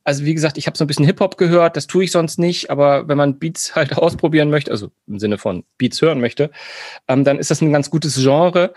also 0.05 0.23
wie 0.23 0.35
gesagt, 0.35 0.57
ich 0.57 0.67
habe 0.67 0.77
so 0.77 0.83
ein 0.83 0.87
bisschen 0.87 1.05
Hip-Hop 1.05 1.35
gehört, 1.35 1.75
das 1.75 1.87
tue 1.87 2.03
ich 2.03 2.11
sonst 2.11 2.37
nicht, 2.37 2.69
aber 2.69 3.07
wenn 3.07 3.17
man 3.17 3.39
Beats 3.39 3.75
halt 3.75 3.97
ausprobieren 3.97 4.49
möchte, 4.49 4.71
also 4.71 4.91
im 5.07 5.19
Sinne 5.19 5.37
von 5.37 5.65
Beats 5.77 6.01
hören 6.01 6.21
möchte, 6.21 6.51
ähm, 7.09 7.25
dann 7.25 7.39
ist 7.39 7.51
das 7.51 7.61
ein 7.61 7.73
ganz 7.73 7.89
gutes 7.89 8.15
Genre. 8.15 8.73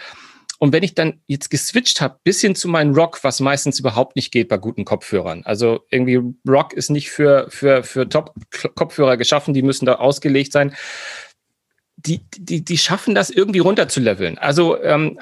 Und 0.58 0.72
wenn 0.72 0.82
ich 0.82 0.94
dann 0.94 1.20
jetzt 1.26 1.50
geswitcht 1.50 2.00
habe, 2.00 2.18
bis 2.24 2.40
hin 2.40 2.56
zu 2.56 2.66
meinem 2.66 2.92
Rock, 2.92 3.22
was 3.22 3.38
meistens 3.38 3.78
überhaupt 3.78 4.16
nicht 4.16 4.32
geht 4.32 4.48
bei 4.48 4.56
guten 4.56 4.84
Kopfhörern. 4.84 5.42
Also 5.44 5.84
irgendwie 5.90 6.20
Rock 6.48 6.72
ist 6.72 6.90
nicht 6.90 7.10
für, 7.10 7.46
für, 7.48 7.84
für 7.84 8.08
Top-Kopfhörer 8.08 9.16
geschaffen, 9.16 9.54
die 9.54 9.62
müssen 9.62 9.86
da 9.86 9.96
ausgelegt 9.96 10.50
sein. 10.52 10.74
Die, 11.96 12.22
die, 12.36 12.64
die 12.64 12.78
schaffen 12.78 13.14
das 13.14 13.30
irgendwie 13.30 13.60
runterzuleveln. 13.60 14.38
Also, 14.38 14.82
ähm, 14.82 15.20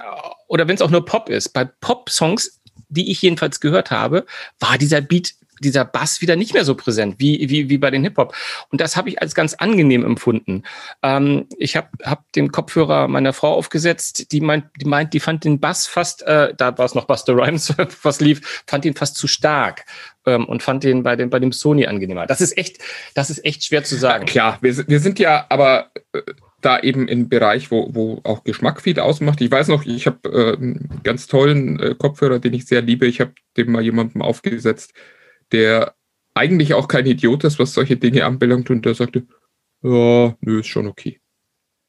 oder 0.49 0.69
wenn 0.69 0.77
es 0.77 0.83
auch 0.83 0.91
nur 0.91 1.05
Pop 1.05 1.29
ist. 1.29 1.51
Bei 1.51 1.67
Pop-Songs, 1.67 2.63
die 2.89 3.11
ich 3.11 3.21
jedenfalls 3.21 3.61
gehört 3.61 3.91
habe, 3.91 4.25
war 4.59 4.79
dieser 4.79 5.03
Beat 5.03 5.35
dieser 5.61 5.85
Bass 5.85 6.21
wieder 6.21 6.37
nicht 6.37 6.55
mehr 6.55 6.65
so 6.65 6.75
präsent 6.75 7.17
wie, 7.19 7.49
wie, 7.49 7.69
wie 7.69 7.79
bei 7.79 7.91
den 7.91 8.03
Hip-Hop. 8.03 8.35
Und 8.71 8.81
das 8.81 8.97
habe 8.97 9.09
ich 9.09 9.21
als 9.21 9.35
ganz 9.35 9.55
angenehm 9.55 10.05
empfunden. 10.05 10.63
Ähm, 11.03 11.47
ich 11.59 11.77
habe 11.77 11.89
hab 12.03 12.31
den 12.33 12.53
Kopfhörer 12.53 13.09
meiner 13.09 13.33
Frau 13.33 13.55
aufgesetzt, 13.55 14.33
die 14.33 14.41
meint, 14.41 14.67
die 14.81 14.87
meint, 14.87 15.15
die 15.15 15.21
fand 15.21 15.45
den 15.45 15.61
Bass 15.61 15.87
fast, 15.87 16.23
äh, 16.23 16.55
da 16.57 16.77
war 16.79 16.85
es 16.85 16.95
noch 16.95 17.07
Buster 17.07 17.35
Rhymes, 17.35 17.75
was 18.03 18.21
lief, 18.21 18.63
fand 18.67 18.85
ihn 18.85 18.95
fast 18.95 19.17
zu 19.17 19.27
stark 19.27 19.85
ähm, 20.27 20.45
und 20.45 20.63
fand 20.63 20.85
den 20.85 21.03
bei 21.03 21.17
dem, 21.17 21.31
bei 21.31 21.39
dem 21.39 21.53
Sony 21.53 21.87
angenehmer. 21.87 22.27
Das 22.27 22.41
ist 22.41 22.57
echt, 22.59 22.79
das 23.15 23.31
ist 23.31 23.45
echt 23.45 23.65
schwer 23.65 23.85
zu 23.85 23.97
sagen. 23.97 24.27
Klar, 24.27 24.59
wir, 24.61 24.77
wir 24.89 25.01
sind 25.01 25.19
ja 25.19 25.47
aber 25.49 25.91
äh, 26.13 26.23
da 26.61 26.81
eben 26.81 27.07
im 27.07 27.29
Bereich, 27.29 27.71
wo, 27.71 27.95
wo 27.95 28.21
auch 28.25 28.45
Geschmack 28.45 28.83
viel 28.83 28.99
ausmacht. 28.99 29.41
Ich 29.41 29.51
weiß 29.51 29.69
noch, 29.69 29.85
ich 29.87 30.07
habe 30.07 30.29
äh, 30.29 30.57
einen 30.57 31.01
ganz 31.05 31.27
tollen 31.27 31.79
äh, 31.79 31.95
Kopfhörer, 31.97 32.39
den 32.39 32.55
ich 32.55 32.67
sehr 32.67 32.83
liebe. 32.83 33.07
Ich 33.07 33.21
habe 33.21 33.33
dem 33.57 33.73
mal 33.73 33.83
jemandem 33.83 34.23
aufgesetzt, 34.23 34.93
der 35.53 35.95
eigentlich 36.35 36.75
auch 36.75 36.89
kein 36.89 37.07
Idiot 37.07 37.45
ist, 37.45 37.59
was 37.59 37.73
solche 37.73 37.97
Dinge 37.97 38.25
anbelangt, 38.25 38.71
und 38.71 38.85
der 38.85 38.95
sagte, 38.95 39.27
ja, 39.83 40.35
nö, 40.41 40.61
ist 40.61 40.67
schon 40.67 40.87
okay. 40.87 41.21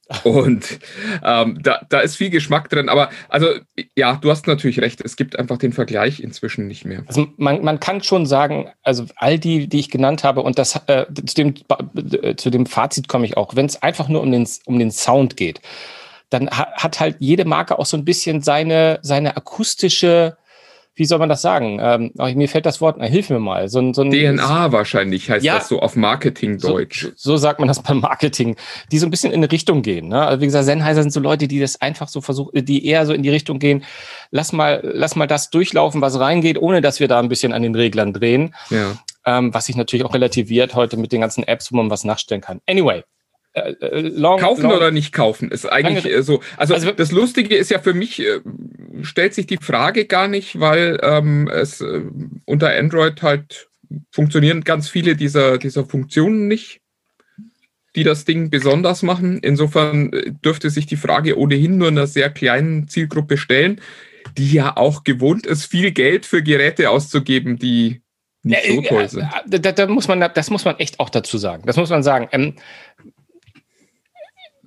Und 0.24 0.80
ähm, 1.24 1.60
da, 1.62 1.82
da 1.90 2.00
ist 2.00 2.16
viel 2.16 2.30
Geschmack 2.30 2.70
drin. 2.70 2.88
Aber 2.88 3.10
also, 3.28 3.48
ja, 3.96 4.16
du 4.16 4.32
hast 4.32 4.48
natürlich 4.48 4.80
recht, 4.80 5.02
es 5.02 5.18
gibt 5.18 5.38
einfach 5.38 5.58
den 5.58 5.74
Vergleich 5.74 6.22
inzwischen 6.22 6.68
nicht 6.68 6.86
mehr. 6.86 7.04
Also 7.08 7.28
man, 7.38 7.64
man 7.64 7.80
kann 7.80 8.02
schon 8.02 8.26
sagen, 8.26 8.70
also 8.84 9.06
all 9.18 9.38
die, 9.38 9.68
die 9.68 9.80
ich 9.80 9.90
genannt 9.90 10.24
habe, 10.24 10.42
und 10.42 10.58
das 10.58 10.80
äh, 10.88 11.06
zu, 11.14 11.36
dem, 11.36 11.54
äh, 12.22 12.36
zu 12.36 12.50
dem 12.50 12.66
Fazit 12.66 13.08
komme 13.08 13.26
ich 13.26 13.36
auch, 13.36 13.56
wenn 13.56 13.66
es 13.66 13.82
einfach 13.82 14.08
nur 14.08 14.22
um 14.22 14.32
den, 14.32 14.48
um 14.66 14.80
den 14.80 14.92
Sound 14.92 15.36
geht, 15.36 15.62
dann 16.30 16.50
hat 16.50 17.00
halt 17.00 17.18
jede 17.20 17.46
Marke 17.46 17.80
auch 17.80 17.86
so 17.86 17.96
ein 17.96 18.06
bisschen 18.06 18.42
seine, 18.42 19.00
seine 19.02 19.38
akustische 19.38 20.38
wie 20.98 21.06
soll 21.06 21.20
man 21.20 21.30
das 21.30 21.42
sagen? 21.42 21.80
Ähm, 21.82 22.12
mir 22.36 22.50
fällt 22.50 22.66
das 22.66 22.82
Wort, 22.82 22.98
na, 22.98 23.06
hilf 23.06 23.30
mir 23.30 23.40
mal. 23.40 23.70
So, 23.70 23.94
so 23.94 24.02
ein, 24.02 24.12
DNA 24.12 24.72
wahrscheinlich 24.72 25.30
heißt 25.30 25.46
ja, 25.46 25.60
das 25.60 25.70
so 25.70 25.80
auf 25.80 25.96
Marketing-Deutsch. 25.96 27.04
So, 27.16 27.32
so, 27.32 27.38
sagt 27.38 27.60
man 27.60 27.68
das 27.68 27.84
beim 27.84 28.00
Marketing, 28.00 28.56
die 28.92 28.98
so 28.98 29.06
ein 29.06 29.12
bisschen 29.12 29.32
in 29.32 29.40
eine 29.40 29.52
Richtung 29.52 29.84
gehen. 29.84 30.08
Ne? 30.08 30.26
Also 30.26 30.42
wie 30.42 30.46
gesagt, 30.48 30.66
Sennheiser 30.66 31.04
sind 31.04 31.12
so 31.12 31.20
Leute, 31.20 31.48
die 31.48 31.60
das 31.60 31.80
einfach 31.82 32.08
so 32.08 32.20
versuchen, 32.20 32.66
die 32.66 32.86
eher 32.86 33.06
so 33.06 33.14
in 33.14 33.22
die 33.22 33.30
Richtung 33.30 33.60
gehen, 33.60 33.84
lass 34.32 34.52
mal, 34.52 34.82
lass 34.84 35.16
mal 35.16 35.28
das 35.28 35.52
durchlaufen, 35.52 36.02
was 36.02 36.20
reingeht, 36.20 36.60
ohne 36.60 36.82
dass 36.82 37.00
wir 37.00 37.08
da 37.08 37.20
ein 37.20 37.30
bisschen 37.30 37.54
an 37.54 37.62
den 37.62 37.76
Reglern 37.76 38.14
drehen. 38.14 38.56
Ja. 38.70 38.98
Ähm, 39.26 39.54
was 39.54 39.66
sich 39.66 39.76
natürlich 39.76 40.06
auch 40.06 40.14
relativiert 40.14 40.74
heute 40.74 40.98
mit 40.98 41.12
den 41.12 41.22
ganzen 41.22 41.44
Apps, 41.44 41.72
wo 41.72 41.76
man 41.76 41.90
was 41.90 42.06
nachstellen 42.06 42.42
kann. 42.42 42.62
Anyway, 42.66 43.04
äh, 43.60 44.02
long, 44.02 44.40
kaufen 44.40 44.64
long, 44.64 44.74
oder 44.74 44.92
nicht 44.92 45.14
kaufen 45.14 45.52
ist 45.52 45.66
eigentlich 45.66 46.06
lange, 46.06 46.24
so. 46.24 46.42
Also, 46.58 46.74
also, 46.74 46.92
das 46.92 47.12
Lustige 47.12 47.56
ist 47.56 47.72
ja 47.72 47.80
für 47.80 47.94
mich, 47.94 48.20
äh, 48.20 48.42
stellt 49.02 49.34
sich 49.34 49.48
die 49.48 49.58
Frage 49.58 50.06
gar 50.06 50.28
nicht, 50.28 50.60
weil 50.60 51.00
ähm, 51.02 51.48
es 51.48 51.82
äh, 51.82 52.02
unter 52.46 52.70
Android 52.70 53.22
halt 53.22 53.70
funktionieren 54.12 54.64
ganz 54.64 54.90
viele 54.90 55.16
dieser, 55.16 55.58
dieser 55.58 55.86
Funktionen 55.86 56.48
nicht, 56.48 56.82
die 57.96 58.04
das 58.04 58.26
Ding 58.26 58.50
besonders 58.50 59.04
machen. 59.04 59.40
Insofern 59.40 60.14
äh, 60.14 60.32
dürfte 60.44 60.70
sich 60.70 60.86
die 60.86 60.98
Frage 60.98 61.38
ohnehin 61.38 61.78
nur 61.78 61.88
einer 61.88 62.08
sehr 62.08 62.30
kleinen 62.30 62.88
Zielgruppe 62.88 63.38
stellen, 63.38 63.82
die 64.38 64.52
ja 64.52 64.76
auch 64.76 65.04
gewohnt 65.04 65.46
ist, 65.46 65.66
viel 65.66 65.92
Geld 65.92 66.26
für 66.26 66.44
Geräte 66.44 66.90
auszugeben, 66.90 67.58
die 67.58 68.02
nicht 68.44 68.66
so 68.68 68.82
toll 68.82 69.10
sind. 69.10 69.28
Da, 69.48 69.72
da, 69.72 69.88
muss 69.88 70.08
man, 70.08 70.20
das 70.34 70.50
muss 70.50 70.66
man 70.66 70.78
echt 70.78 71.00
auch 71.00 71.10
dazu 71.10 71.38
sagen. 71.38 71.64
Das 71.66 71.78
muss 71.78 71.90
man 71.90 72.04
sagen. 72.04 72.28
Ähm, 72.32 72.56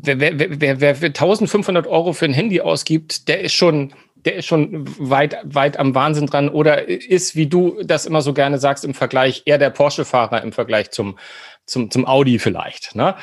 wer, 0.02 0.20
wer, 0.20 0.38
wer, 0.38 0.80
wer, 0.80 1.00
wer 1.00 1.08
1500 1.08 1.86
Euro 1.86 2.12
für 2.12 2.24
ein 2.24 2.34
Handy 2.34 2.60
ausgibt, 2.60 3.28
der 3.28 3.40
ist 3.40 3.54
schon, 3.54 3.92
der 4.14 4.36
ist 4.36 4.46
schon 4.46 4.84
weit, 4.98 5.36
weit 5.44 5.78
am 5.78 5.94
Wahnsinn 5.94 6.26
dran 6.26 6.48
oder 6.48 6.88
ist, 6.88 7.36
wie 7.36 7.46
du 7.46 7.82
das 7.82 8.06
immer 8.06 8.22
so 8.22 8.32
gerne 8.32 8.58
sagst, 8.58 8.84
im 8.84 8.94
Vergleich 8.94 9.42
eher 9.46 9.58
der 9.58 9.70
Porsche-Fahrer 9.70 10.42
im 10.42 10.52
Vergleich 10.52 10.90
zum, 10.90 11.18
zum, 11.66 11.90
zum 11.90 12.06
Audi 12.06 12.38
vielleicht. 12.38 12.94
Ne? 12.94 13.16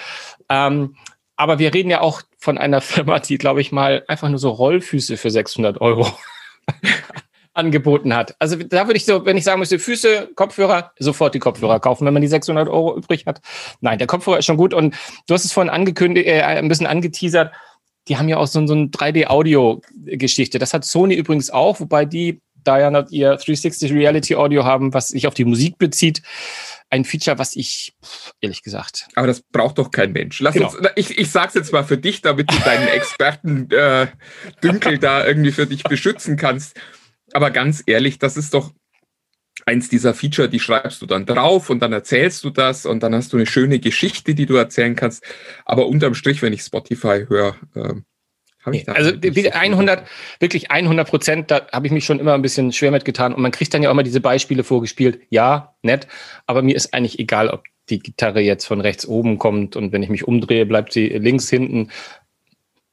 Ähm, 0.50 0.96
aber 1.36 1.60
wir 1.60 1.74
reden 1.74 1.91
ja 1.91 2.01
auch 2.01 2.24
von 2.38 2.57
einer 2.57 2.81
Firma, 2.81 3.19
die, 3.19 3.38
glaube 3.38 3.62
ich 3.62 3.72
mal, 3.72 4.03
einfach 4.07 4.29
nur 4.29 4.39
so 4.39 4.50
Rollfüße 4.50 5.17
für 5.17 5.31
600 5.31 5.81
Euro 5.81 6.07
angeboten 7.58 8.14
hat. 8.14 8.36
Also 8.40 8.56
da 8.56 8.88
würde 8.88 8.98
ich 8.98 9.06
so, 9.06 9.26
wenn 9.26 9.38
ich 9.38 9.44
sagen 9.44 9.60
müsste, 9.60 9.80
Füße, 9.80 10.30
Kopfhörer, 10.36 10.92
sofort 11.00 11.34
die 11.34 11.40
Kopfhörer 11.40 11.80
kaufen, 11.80 12.06
wenn 12.06 12.14
man 12.14 12.22
die 12.22 12.28
600 12.28 12.68
Euro 12.70 12.96
übrig 12.96 13.26
hat. 13.26 13.42
Nein, 13.82 13.98
der 13.98 14.08
Kopfhörer 14.08 14.40
ist 14.40 14.46
schon 14.46 14.58
gut 14.58 14.74
und 14.74 14.96
du 15.28 15.34
hast 15.34 15.46
es 15.46 15.52
vorhin 15.52 15.72
angekündigt, 15.72 16.28
äh, 16.28 16.42
ein 16.42 16.68
bisschen 16.68 16.88
angeteasert. 16.88 17.54
Die 18.08 18.18
haben 18.18 18.30
ja 18.30 18.38
auch 18.38 18.48
so, 18.48 18.66
so 18.66 18.74
eine 18.74 18.86
3D-Audio-Geschichte. 18.86 20.60
Das 20.60 20.74
hat 20.74 20.86
Sony 20.86 21.16
übrigens 21.16 21.50
auch, 21.50 21.80
wobei 21.80 22.06
die 22.06 22.42
da 22.64 22.80
ja 22.80 22.92
noch 22.92 23.10
ihr 23.10 23.30
360 23.30 23.92
Reality 23.94 24.36
Audio 24.36 24.66
haben, 24.66 24.94
was 24.94 25.10
sich 25.10 25.28
auf 25.28 25.34
die 25.34 25.46
Musik 25.46 25.78
bezieht. 25.78 26.22
Ein 26.90 27.04
Feature, 27.06 27.38
was 27.38 27.56
ich, 27.56 27.94
ehrlich 28.40 28.62
gesagt. 28.64 29.08
Aber 29.16 29.28
das 29.28 29.42
braucht 29.42 29.78
doch 29.78 29.92
kein 29.92 30.14
Mensch. 30.14 30.40
Lass 30.40 30.54
genau. 30.54 30.70
uns, 30.70 30.88
ich, 30.96 31.18
ich 31.18 31.32
sag's 31.32 31.54
jetzt 31.54 31.74
mal 31.74 31.84
für 31.84 31.98
dich, 31.98 32.22
damit 32.22 32.52
du 32.52 32.58
deinen 32.60 32.88
Experten 32.94 33.70
äh, 33.72 34.08
Dünkel 34.64 34.98
da 34.98 35.26
irgendwie 35.26 35.52
für 35.52 35.68
dich 35.68 35.84
beschützen 35.84 36.38
kannst. 36.38 36.80
Aber 37.34 37.51
ganz 37.51 37.84
ehrlich, 37.86 38.19
das 38.19 38.38
ist 38.38 38.53
doch 38.53 38.74
eins 39.65 39.89
dieser 39.89 40.13
Feature, 40.13 40.50
die 40.50 40.60
schreibst 40.60 41.01
du 41.01 41.05
dann 41.05 41.25
drauf 41.25 41.69
und 41.69 41.79
dann 41.81 41.93
erzählst 41.93 42.43
du 42.43 42.50
das 42.50 42.86
und 42.86 43.03
dann 43.03 43.13
hast 43.13 43.34
du 43.34 43.38
eine 43.38 43.46
schöne 43.46 43.79
Geschichte, 43.79 44.36
die 44.36 44.46
du 44.46 44.55
erzählen 44.55 44.96
kannst. 44.96 45.24
Aber 45.65 45.88
unterm 45.88 46.13
Strich, 46.13 46.41
wenn 46.41 46.53
ich 46.53 46.62
Spotify 46.62 47.25
höre, 47.27 47.55
äh, 47.75 47.93
habe 48.63 48.75
ich 48.75 48.84
da. 48.84 48.93
Also 48.93 49.12
100, 49.12 50.07
wirklich 50.39 50.72
100 50.72 51.07
Prozent, 51.07 51.51
da 51.51 51.67
habe 51.72 51.88
ich 51.88 51.93
mich 51.93 52.05
schon 52.05 52.19
immer 52.19 52.34
ein 52.34 52.41
bisschen 52.41 52.72
schwer 52.72 52.91
mitgetan. 52.91 53.34
Und 53.34 53.41
man 53.41 53.51
kriegt 53.51 53.74
dann 53.74 53.81
ja 53.81 53.89
auch 53.89 53.93
immer 53.93 54.03
diese 54.03 54.22
Beispiele 54.22 54.63
vorgespielt. 54.63 55.22
Ja, 55.29 55.75
nett, 55.81 56.07
aber 56.46 56.62
mir 56.62 56.75
ist 56.75 56.93
eigentlich 56.93 57.19
egal, 57.19 57.50
ob 57.50 57.63
die 57.89 58.00
Gitarre 58.00 58.41
jetzt 58.41 58.65
von 58.65 58.81
rechts 58.81 59.07
oben 59.07 59.38
kommt 59.38 59.77
und 59.77 59.93
wenn 59.93 60.03
ich 60.03 60.10
mich 60.10 60.27
umdrehe, 60.27 60.65
bleibt 60.65 60.91
sie 60.91 61.07
links 61.07 61.50
hinten 61.50 61.89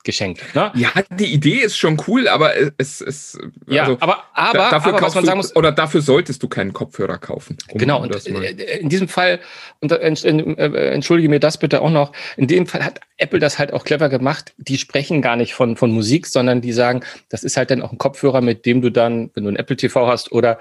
geschenkt. 0.05 0.43
Ne? 0.55 0.71
Ja, 0.75 0.91
die 1.11 1.33
Idee 1.33 1.61
ist 1.61 1.77
schon 1.77 2.01
cool, 2.07 2.29
aber 2.29 2.53
es 2.79 3.01
ist. 3.01 3.39
Ja, 3.67 3.83
also, 3.83 3.97
aber, 4.01 4.25
aber, 4.35 4.59
dafür 4.71 4.95
aber 4.95 5.03
was 5.03 5.15
man 5.15 5.25
sagen 5.25 5.39
muss. 5.39 5.57
Oder 5.57 5.73
dafür 5.73 6.03
solltest 6.03 6.43
du 6.43 6.49
keinen 6.49 6.73
Kopfhörer 6.73 7.19
kaufen. 7.19 7.59
Um 7.71 7.79
genau, 7.79 8.03
und 8.03 8.15
äh, 8.27 8.79
in 8.79 8.89
diesem 8.89 9.09
Fall, 9.09 9.41
und 9.81 9.91
äh, 9.91 9.97
äh, 9.97 10.91
entschuldige 10.93 11.29
mir 11.29 11.41
das 11.41 11.59
bitte 11.59 11.81
auch 11.81 11.91
noch, 11.91 12.13
in 12.37 12.47
dem 12.47 12.67
Fall 12.67 12.85
hat 12.85 13.01
Apple 13.17 13.39
das 13.39 13.59
halt 13.59 13.73
auch 13.73 13.85
clever 13.85 14.09
gemacht. 14.09 14.55
Die 14.59 14.79
sprechen 14.79 15.23
gar 15.23 15.37
nicht 15.37 15.55
von, 15.55 15.77
von 15.77 15.91
Musik, 15.91 16.27
sondern 16.27 16.61
die 16.61 16.73
sagen, 16.73 17.03
das 17.29 17.43
ist 17.43 17.57
halt 17.57 17.71
dann 17.71 17.83
auch 17.83 17.93
ein 17.93 17.99
Kopfhörer, 17.99 18.41
mit 18.41 18.67
dem 18.67 18.83
du 18.83 18.91
dann, 18.91 19.31
wenn 19.35 19.45
du 19.45 19.51
ein 19.51 19.57
Apple 19.57 19.77
TV 19.77 20.07
hast 20.07 20.33
oder 20.33 20.59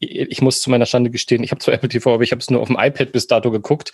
ich 0.00 0.40
muss 0.40 0.60
zu 0.60 0.70
meiner 0.70 0.86
Schande 0.86 1.10
gestehen, 1.10 1.42
ich 1.42 1.50
habe 1.50 1.60
zwar 1.60 1.74
Apple 1.78 1.88
TV, 1.88 2.14
aber 2.14 2.22
ich 2.22 2.30
habe 2.30 2.40
es 2.40 2.50
nur 2.50 2.60
auf 2.60 2.68
dem 2.68 2.76
iPad 2.78 3.12
bis 3.12 3.26
dato 3.26 3.50
geguckt, 3.50 3.92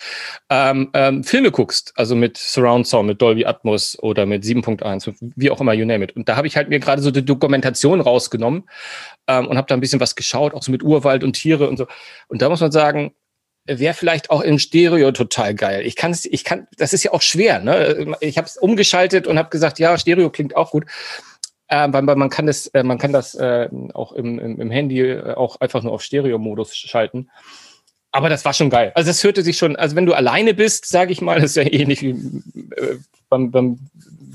ähm, 0.49 0.89
ähm, 0.93 1.23
Filme 1.23 1.51
guckst, 1.51 1.93
also 1.95 2.15
mit 2.15 2.37
Surround 2.37 2.87
Sound, 2.87 3.07
mit 3.07 3.21
Dolby 3.21 3.45
Atmos 3.45 3.97
oder 3.99 4.25
mit 4.25 4.43
7.1, 4.43 5.15
wie 5.35 5.49
auch 5.49 5.61
immer, 5.61 5.73
you 5.73 5.85
name 5.85 6.03
it. 6.03 6.15
Und 6.15 6.29
da 6.29 6.35
habe 6.35 6.47
ich 6.47 6.57
halt 6.57 6.69
mir 6.69 6.79
gerade 6.79 7.01
so 7.01 7.11
die 7.11 7.25
Dokumentation 7.25 8.01
rausgenommen 8.01 8.69
ähm, 9.27 9.47
und 9.47 9.57
habe 9.57 9.67
da 9.67 9.75
ein 9.75 9.81
bisschen 9.81 9.99
was 9.99 10.15
geschaut, 10.15 10.53
auch 10.53 10.63
so 10.63 10.71
mit 10.71 10.83
Urwald 10.83 11.23
und 11.23 11.33
Tiere 11.33 11.67
und 11.67 11.77
so. 11.77 11.87
Und 12.27 12.41
da 12.41 12.49
muss 12.49 12.61
man 12.61 12.71
sagen, 12.71 13.13
wäre 13.67 13.95
vielleicht 13.95 14.29
auch 14.29 14.41
in 14.41 14.59
Stereo 14.59 15.11
total 15.11 15.55
geil. 15.55 15.85
Ich 15.85 15.95
kann 15.95 16.15
ich 16.23 16.43
kann, 16.43 16.67
das 16.77 16.93
ist 16.93 17.03
ja 17.03 17.13
auch 17.13 17.21
schwer. 17.21 17.59
Ne? 17.59 18.15
Ich 18.19 18.37
habe 18.37 18.47
es 18.47 18.57
umgeschaltet 18.57 19.25
und 19.25 19.39
habe 19.39 19.49
gesagt, 19.49 19.79
ja, 19.79 19.97
Stereo 19.97 20.29
klingt 20.29 20.55
auch 20.55 20.71
gut. 20.71 20.85
Äh, 21.67 21.87
weil, 21.91 22.05
weil 22.05 22.15
man 22.15 22.29
kann 22.29 22.45
das, 22.45 22.67
äh, 22.67 22.83
man 22.83 22.97
kann 22.97 23.11
das 23.11 23.35
äh, 23.35 23.69
auch 23.93 24.11
im, 24.11 24.37
im, 24.39 24.59
im 24.59 24.71
Handy 24.71 25.01
äh, 25.01 25.33
auch 25.33 25.59
einfach 25.61 25.81
nur 25.81 25.93
auf 25.93 26.03
Stereo-Modus 26.03 26.75
schalten. 26.75 27.29
Aber 28.11 28.29
das 28.29 28.45
war 28.45 28.53
schon 28.53 28.69
geil. 28.69 28.91
Also 28.95 29.09
das 29.09 29.23
hörte 29.23 29.43
sich 29.43 29.57
schon, 29.57 29.75
also 29.75 29.95
wenn 29.95 30.05
du 30.05 30.13
alleine 30.13 30.53
bist, 30.53 30.85
sage 30.85 31.11
ich 31.11 31.21
mal, 31.21 31.35
das 31.41 31.51
ist 31.51 31.57
ja 31.57 31.63
ähnlich 31.63 32.01
wie 32.01 32.11
äh, 32.11 32.97
beim, 33.29 33.51
beim 33.51 33.79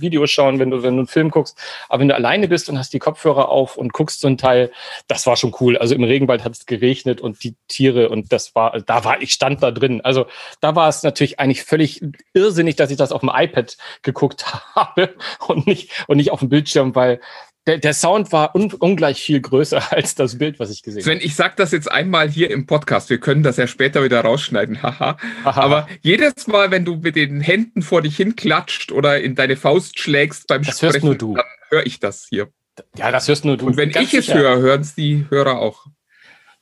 Videos 0.00 0.30
schauen, 0.30 0.58
wenn 0.58 0.70
du, 0.70 0.82
wenn 0.82 0.94
du 0.94 1.00
einen 1.00 1.06
Film 1.06 1.30
guckst. 1.30 1.58
Aber 1.88 2.00
wenn 2.00 2.08
du 2.08 2.14
alleine 2.14 2.48
bist 2.48 2.68
und 2.68 2.78
hast 2.78 2.92
die 2.92 2.98
Kopfhörer 2.98 3.48
auf 3.48 3.76
und 3.76 3.92
guckst 3.92 4.20
so 4.20 4.28
ein 4.28 4.38
Teil, 4.38 4.70
das 5.08 5.26
war 5.26 5.36
schon 5.36 5.54
cool. 5.60 5.76
Also 5.76 5.94
im 5.94 6.04
Regenwald 6.04 6.44
hat 6.44 6.52
es 6.52 6.66
geregnet 6.66 7.20
und 7.20 7.42
die 7.42 7.54
Tiere 7.68 8.08
und 8.08 8.32
das 8.32 8.54
war, 8.54 8.80
da 8.80 9.04
war 9.04 9.20
ich 9.22 9.32
stand 9.32 9.62
da 9.62 9.70
drin. 9.70 10.00
Also 10.02 10.26
da 10.60 10.74
war 10.74 10.88
es 10.88 11.02
natürlich 11.02 11.38
eigentlich 11.38 11.62
völlig 11.62 12.02
irrsinnig, 12.34 12.76
dass 12.76 12.90
ich 12.90 12.96
das 12.96 13.12
auf 13.12 13.20
dem 13.20 13.30
iPad 13.32 13.76
geguckt 14.02 14.46
habe 14.74 15.14
und 15.46 15.66
nicht, 15.66 16.04
und 16.08 16.16
nicht 16.16 16.30
auf 16.30 16.40
dem 16.40 16.48
Bildschirm, 16.48 16.94
weil 16.94 17.20
der, 17.66 17.78
der 17.78 17.94
Sound 17.94 18.32
war 18.32 18.54
un, 18.54 18.72
ungleich 18.72 19.22
viel 19.22 19.40
größer 19.40 19.92
als 19.92 20.14
das 20.14 20.38
Bild, 20.38 20.58
was 20.58 20.70
ich 20.70 20.82
gesehen 20.82 21.02
habe. 21.02 21.18
Sven, 21.18 21.26
ich 21.26 21.34
sag 21.34 21.56
das 21.56 21.72
jetzt 21.72 21.90
einmal 21.90 22.28
hier 22.28 22.50
im 22.50 22.66
Podcast. 22.66 23.10
Wir 23.10 23.18
können 23.18 23.42
das 23.42 23.56
ja 23.56 23.66
später 23.66 24.02
wieder 24.02 24.20
rausschneiden. 24.22 24.82
Haha. 24.82 25.16
Aber 25.44 25.88
jedes 26.02 26.46
Mal, 26.46 26.70
wenn 26.70 26.84
du 26.84 26.96
mit 26.96 27.16
den 27.16 27.40
Händen 27.40 27.82
vor 27.82 28.02
dich 28.02 28.16
hin 28.16 28.36
klatscht 28.36 28.92
oder 28.92 29.20
in 29.20 29.34
deine 29.34 29.56
Faust 29.56 29.98
schlägst 29.98 30.46
beim 30.46 30.62
das 30.62 30.78
Sprechen, 30.78 31.06
nur 31.06 31.14
du. 31.14 31.34
dann 31.34 31.44
höre 31.68 31.86
ich 31.86 32.00
das 32.00 32.26
hier. 32.28 32.48
Ja, 32.96 33.10
das 33.10 33.28
hörst 33.28 33.44
nur 33.44 33.56
du. 33.56 33.66
Und 33.66 33.76
wenn 33.76 33.90
ich 33.90 33.96
sicher. 33.96 34.18
es 34.18 34.34
höre, 34.34 34.58
hören 34.58 34.80
es 34.80 34.94
die 34.94 35.26
Hörer 35.28 35.58
auch. 35.58 35.86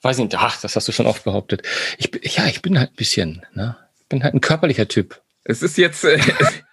Weiß 0.02 0.18
nicht, 0.18 0.34
ach, 0.36 0.60
das 0.60 0.76
hast 0.76 0.86
du 0.88 0.92
schon 0.92 1.06
oft 1.06 1.24
behauptet. 1.24 1.62
Ich, 1.96 2.10
ja, 2.36 2.46
ich 2.46 2.62
bin 2.62 2.78
halt 2.78 2.90
ein 2.90 2.96
bisschen, 2.96 3.44
ne? 3.52 3.76
Ich 4.00 4.06
bin 4.08 4.22
halt 4.22 4.34
ein 4.34 4.40
körperlicher 4.40 4.88
Typ. 4.88 5.20
Es 5.44 5.62
ist 5.62 5.76
jetzt, 5.76 6.04
äh, 6.04 6.18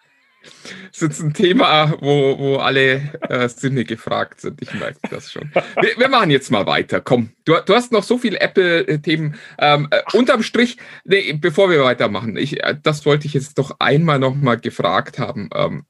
ist 0.91 1.01
jetzt 1.01 1.21
ein 1.21 1.33
Thema, 1.33 1.95
wo, 1.99 2.37
wo 2.37 2.55
alle 2.57 3.01
äh, 3.29 3.47
Sinne 3.49 3.85
gefragt 3.85 4.41
sind. 4.41 4.61
Ich 4.61 4.73
merke 4.73 4.99
das 5.09 5.31
schon. 5.31 5.51
Wir, 5.81 5.97
wir, 5.97 6.09
machen 6.09 6.31
jetzt 6.31 6.51
mal 6.51 6.65
weiter. 6.65 7.01
Komm, 7.01 7.31
du, 7.45 7.55
du 7.65 7.73
hast 7.73 7.91
noch 7.91 8.03
so 8.03 8.17
viele 8.17 8.39
Apple-Themen. 8.39 9.35
Ähm, 9.57 9.87
äh, 9.91 10.01
unterm 10.13 10.43
Strich, 10.43 10.77
nee, 11.03 11.33
bevor 11.33 11.69
wir 11.69 11.83
weitermachen, 11.83 12.37
ich, 12.37 12.63
äh, 12.63 12.75
das 12.81 13.05
wollte 13.05 13.27
ich 13.27 13.33
jetzt 13.33 13.57
doch 13.57 13.75
einmal 13.79 14.19
noch 14.19 14.35
mal 14.35 14.57
gefragt 14.57 15.19
haben. 15.19 15.49
Ähm, 15.53 15.85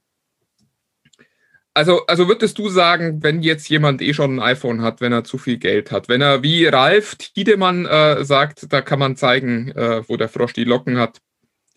also, 1.76 2.06
also 2.06 2.26
würdest 2.26 2.56
du 2.58 2.70
sagen, 2.70 3.22
wenn 3.22 3.42
jetzt 3.42 3.68
jemand 3.68 4.00
eh 4.00 4.14
schon 4.14 4.36
ein 4.36 4.56
iPhone 4.56 4.80
hat, 4.80 5.02
wenn 5.02 5.12
er 5.12 5.24
zu 5.24 5.36
viel 5.36 5.58
Geld 5.58 5.92
hat, 5.92 6.08
wenn 6.08 6.22
er 6.22 6.42
wie 6.42 6.64
Ralf 6.64 7.16
Tiedemann 7.16 7.84
äh, 7.84 8.24
sagt, 8.24 8.72
da 8.72 8.80
kann 8.80 8.98
man 8.98 9.16
zeigen, 9.16 9.72
äh, 9.72 10.02
wo 10.08 10.16
der 10.16 10.30
Frosch 10.30 10.54
die 10.54 10.64
Locken 10.64 10.96
hat, 10.96 11.20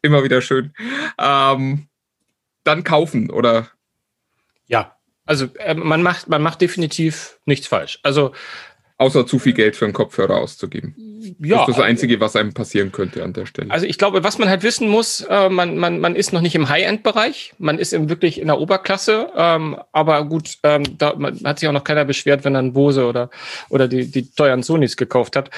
immer 0.02 0.24
wieder 0.24 0.42
schön. 0.42 0.74
Ähm, 1.20 1.89
dann 2.64 2.84
kaufen, 2.84 3.30
oder? 3.30 3.70
Ja, 4.68 4.96
also 5.26 5.48
äh, 5.60 5.76
man 5.76 6.02
macht, 6.02 6.28
man 6.28 6.42
macht 6.42 6.62
definitiv 6.62 7.40
nichts 7.46 7.68
falsch. 7.68 8.00
Also 8.04 8.34
Außer 9.00 9.26
zu 9.26 9.40
viel 9.40 9.54
Geld 9.54 9.78
für 9.78 9.86
einen 9.86 9.94
Kopfhörer 9.94 10.36
auszugeben. 10.36 10.94
Ja. 11.40 11.60
Das 11.60 11.70
ist 11.70 11.78
das 11.78 11.86
Einzige, 11.86 12.20
was 12.20 12.36
einem 12.36 12.54
passieren 12.54 12.92
könnte 12.92 13.24
an 13.24 13.32
der 13.32 13.46
Stelle. 13.46 13.72
Also 13.72 13.86
ich 13.86 13.98
glaube, 13.98 14.26
was 14.26 14.40
man 14.40 14.50
halt 14.50 14.62
wissen 14.62 14.90
muss, 14.90 15.22
äh, 15.22 15.48
man, 15.48 15.78
man, 15.78 16.02
man 16.02 16.18
ist 16.18 16.34
noch 16.34 16.42
nicht 16.42 16.54
im 16.54 16.68
High-End-Bereich, 16.68 17.54
man 17.60 17.80
ist 17.80 17.94
im, 17.94 18.10
wirklich 18.10 18.42
in 18.42 18.48
der 18.48 18.60
Oberklasse, 18.60 19.32
ähm, 19.38 19.78
aber 19.94 20.26
gut, 20.26 20.58
ähm, 20.64 20.98
da 20.98 21.16
man, 21.16 21.40
hat 21.46 21.60
sich 21.60 21.70
auch 21.70 21.74
noch 21.74 21.86
keiner 21.86 22.04
beschwert, 22.04 22.44
wenn 22.44 22.56
er 22.56 22.60
einen 22.60 22.74
Bose 22.74 23.06
oder, 23.06 23.30
oder 23.70 23.88
die, 23.88 24.12
die 24.12 24.30
teuren 24.32 24.64
Sonys 24.64 24.98
gekauft 24.98 25.38
hat 25.38 25.50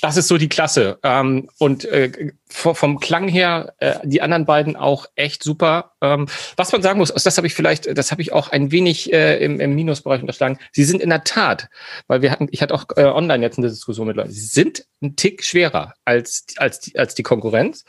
das 0.00 0.16
ist 0.16 0.28
so 0.28 0.38
die 0.38 0.48
Klasse. 0.48 0.98
Ähm, 1.02 1.48
und 1.58 1.84
äh, 1.84 2.32
vom 2.48 3.00
Klang 3.00 3.28
her, 3.28 3.74
äh, 3.78 3.96
die 4.04 4.22
anderen 4.22 4.46
beiden 4.46 4.76
auch 4.76 5.06
echt 5.16 5.42
super. 5.42 5.92
Ähm, 6.00 6.28
was 6.56 6.72
man 6.72 6.82
sagen 6.82 6.98
muss, 6.98 7.12
das 7.12 7.36
habe 7.36 7.46
ich 7.46 7.54
vielleicht, 7.54 7.98
das 7.98 8.10
habe 8.10 8.22
ich 8.22 8.32
auch 8.32 8.50
ein 8.50 8.70
wenig 8.70 9.12
äh, 9.12 9.42
im, 9.44 9.60
im 9.60 9.74
Minusbereich 9.74 10.20
unterschlagen. 10.20 10.58
Sie 10.72 10.84
sind 10.84 11.02
in 11.02 11.10
der 11.10 11.24
Tat, 11.24 11.68
weil 12.06 12.22
wir 12.22 12.30
hatten, 12.30 12.48
ich 12.50 12.62
hatte 12.62 12.74
auch 12.74 12.84
äh, 12.96 13.04
online 13.04 13.42
jetzt 13.42 13.58
eine 13.58 13.68
Diskussion 13.68 14.06
mit 14.06 14.16
Leuten, 14.16 14.30
sie 14.30 14.46
sind 14.46 14.86
ein 15.02 15.16
Tick 15.16 15.44
schwerer 15.44 15.94
als, 16.04 16.46
als, 16.56 16.80
die, 16.80 16.98
als 16.98 17.14
die 17.14 17.22
Konkurrenz. 17.22 17.84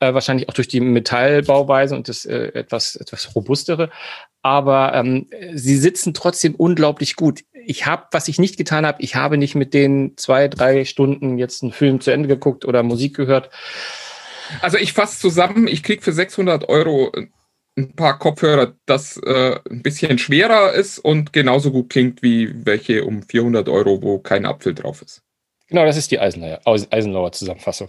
Äh, 0.00 0.12
wahrscheinlich 0.12 0.48
auch 0.48 0.54
durch 0.54 0.68
die 0.68 0.80
Metallbauweise 0.80 1.94
und 1.94 2.08
das 2.08 2.24
äh, 2.24 2.48
etwas, 2.54 2.96
etwas 2.96 3.34
robustere 3.34 3.90
aber 4.44 4.92
ähm, 4.94 5.26
sie 5.54 5.78
sitzen 5.78 6.12
trotzdem 6.12 6.54
unglaublich 6.54 7.16
gut. 7.16 7.40
Ich 7.66 7.86
habe, 7.86 8.06
was 8.12 8.28
ich 8.28 8.38
nicht 8.38 8.56
getan 8.56 8.86
habe, 8.86 9.02
ich 9.02 9.16
habe 9.16 9.38
nicht 9.38 9.54
mit 9.54 9.74
den 9.74 10.16
zwei, 10.16 10.48
drei 10.48 10.84
Stunden 10.84 11.38
jetzt 11.38 11.62
einen 11.62 11.72
Film 11.72 12.00
zu 12.00 12.10
Ende 12.10 12.28
geguckt 12.28 12.64
oder 12.64 12.82
Musik 12.82 13.16
gehört. 13.16 13.50
Also 14.60 14.78
ich 14.78 14.92
fasse 14.92 15.20
zusammen, 15.20 15.66
ich 15.66 15.82
krieg 15.82 16.02
für 16.02 16.12
600 16.12 16.68
Euro 16.68 17.12
ein 17.76 17.96
paar 17.96 18.18
Kopfhörer, 18.18 18.74
das 18.86 19.16
äh, 19.16 19.58
ein 19.68 19.82
bisschen 19.82 20.18
schwerer 20.18 20.72
ist 20.72 20.98
und 20.98 21.32
genauso 21.32 21.72
gut 21.72 21.90
klingt 21.90 22.22
wie 22.22 22.64
welche 22.64 23.04
um 23.04 23.22
400 23.22 23.68
Euro, 23.68 24.00
wo 24.02 24.18
kein 24.18 24.46
Apfel 24.46 24.74
drauf 24.74 25.02
ist. 25.02 25.23
Genau, 25.74 25.86
das 25.86 25.96
ist 25.96 26.12
die 26.12 26.20
Eisenlauer, 26.20 26.60
Eisenlauer 26.64 27.32
Zusammenfassung. 27.32 27.88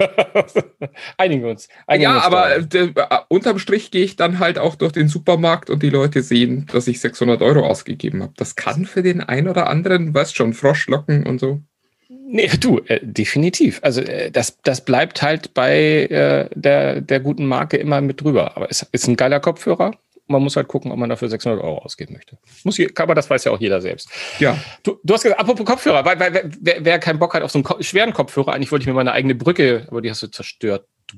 einigen 1.16 1.44
wir 1.44 1.50
uns. 1.50 1.68
Einigen 1.86 2.10
ja, 2.10 2.16
uns 2.16 2.24
aber 2.24 2.56
äh, 2.56 2.92
unterm 3.28 3.60
Strich 3.60 3.92
gehe 3.92 4.02
ich 4.02 4.16
dann 4.16 4.40
halt 4.40 4.58
auch 4.58 4.74
durch 4.74 4.90
den 4.90 5.06
Supermarkt 5.06 5.70
und 5.70 5.80
die 5.84 5.90
Leute 5.90 6.24
sehen, 6.24 6.66
dass 6.72 6.88
ich 6.88 6.98
600 6.98 7.40
Euro 7.40 7.64
ausgegeben 7.64 8.20
habe. 8.20 8.32
Das 8.36 8.56
kann 8.56 8.84
für 8.84 9.04
den 9.04 9.20
einen 9.20 9.46
oder 9.46 9.70
anderen, 9.70 10.12
weißt 10.12 10.34
schon, 10.34 10.54
Froschlocken 10.54 11.24
und 11.24 11.38
so. 11.38 11.60
Nee, 12.08 12.50
du, 12.58 12.80
äh, 12.88 12.98
definitiv. 13.00 13.78
Also 13.84 14.00
äh, 14.00 14.32
das, 14.32 14.58
das 14.64 14.84
bleibt 14.84 15.22
halt 15.22 15.54
bei 15.54 16.06
äh, 16.06 16.48
der, 16.52 17.00
der 17.00 17.20
guten 17.20 17.46
Marke 17.46 17.76
immer 17.76 18.00
mit 18.00 18.22
drüber. 18.22 18.56
Aber 18.56 18.68
es 18.68 18.84
ist 18.90 19.06
ein 19.06 19.14
geiler 19.14 19.38
Kopfhörer. 19.38 19.92
Man 20.30 20.42
muss 20.42 20.56
halt 20.56 20.68
gucken, 20.68 20.92
ob 20.92 20.98
man 20.98 21.10
dafür 21.10 21.28
600 21.28 21.62
Euro 21.62 21.78
ausgeben 21.78 22.14
möchte. 22.14 22.38
Muss, 22.64 22.78
aber 22.96 23.14
das 23.14 23.28
weiß 23.28 23.44
ja 23.44 23.52
auch 23.52 23.60
jeder 23.60 23.80
selbst. 23.80 24.08
Ja. 24.38 24.56
Du, 24.82 24.98
du 25.02 25.14
hast 25.14 25.22
gesagt, 25.22 25.40
apropos 25.40 25.66
Kopfhörer, 25.66 26.04
weil, 26.04 26.18
weil 26.20 26.50
wer, 26.60 26.84
wer 26.84 26.98
keinen 26.98 27.18
Bock 27.18 27.34
hat 27.34 27.42
auf 27.42 27.50
so 27.50 27.58
einen 27.58 27.64
Ko 27.64 27.82
schweren 27.82 28.12
Kopfhörer, 28.12 28.52
eigentlich 28.52 28.72
wollte 28.72 28.84
ich 28.84 28.86
mir 28.86 28.94
meine 28.94 29.12
eigene 29.12 29.34
Brücke, 29.34 29.86
aber 29.90 30.00
die 30.00 30.10
hast 30.10 30.22
du 30.22 30.28
zerstört, 30.28 30.86
du 31.08 31.16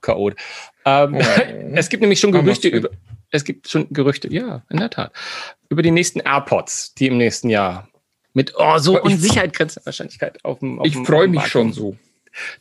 Chaot. 0.00 0.36
Ähm, 0.84 1.14
oh. 1.14 1.20
es 1.74 1.88
gibt 1.88 2.00
nämlich 2.00 2.20
schon 2.20 2.32
Gerüchte 2.32 2.68
über, 2.68 2.90
es 3.30 3.44
gibt 3.44 3.68
schon 3.68 3.88
Gerüchte, 3.90 4.32
ja, 4.32 4.62
in 4.70 4.78
der 4.78 4.90
Tat, 4.90 5.12
über 5.68 5.82
die 5.82 5.90
nächsten 5.90 6.20
AirPods, 6.20 6.94
die 6.94 7.06
im 7.06 7.16
nächsten 7.16 7.48
Jahr 7.48 7.88
mit 8.32 8.54
oh, 8.56 8.78
so 8.78 9.00
Unsicherheit 9.00 9.52
grenzender 9.52 9.86
Wahrscheinlichkeit 9.86 10.44
auf 10.44 10.60
dem. 10.60 10.78
Auf 10.78 10.86
ich 10.86 10.96
freue 10.96 11.28
mich 11.28 11.46
schon 11.46 11.72
so. 11.72 11.96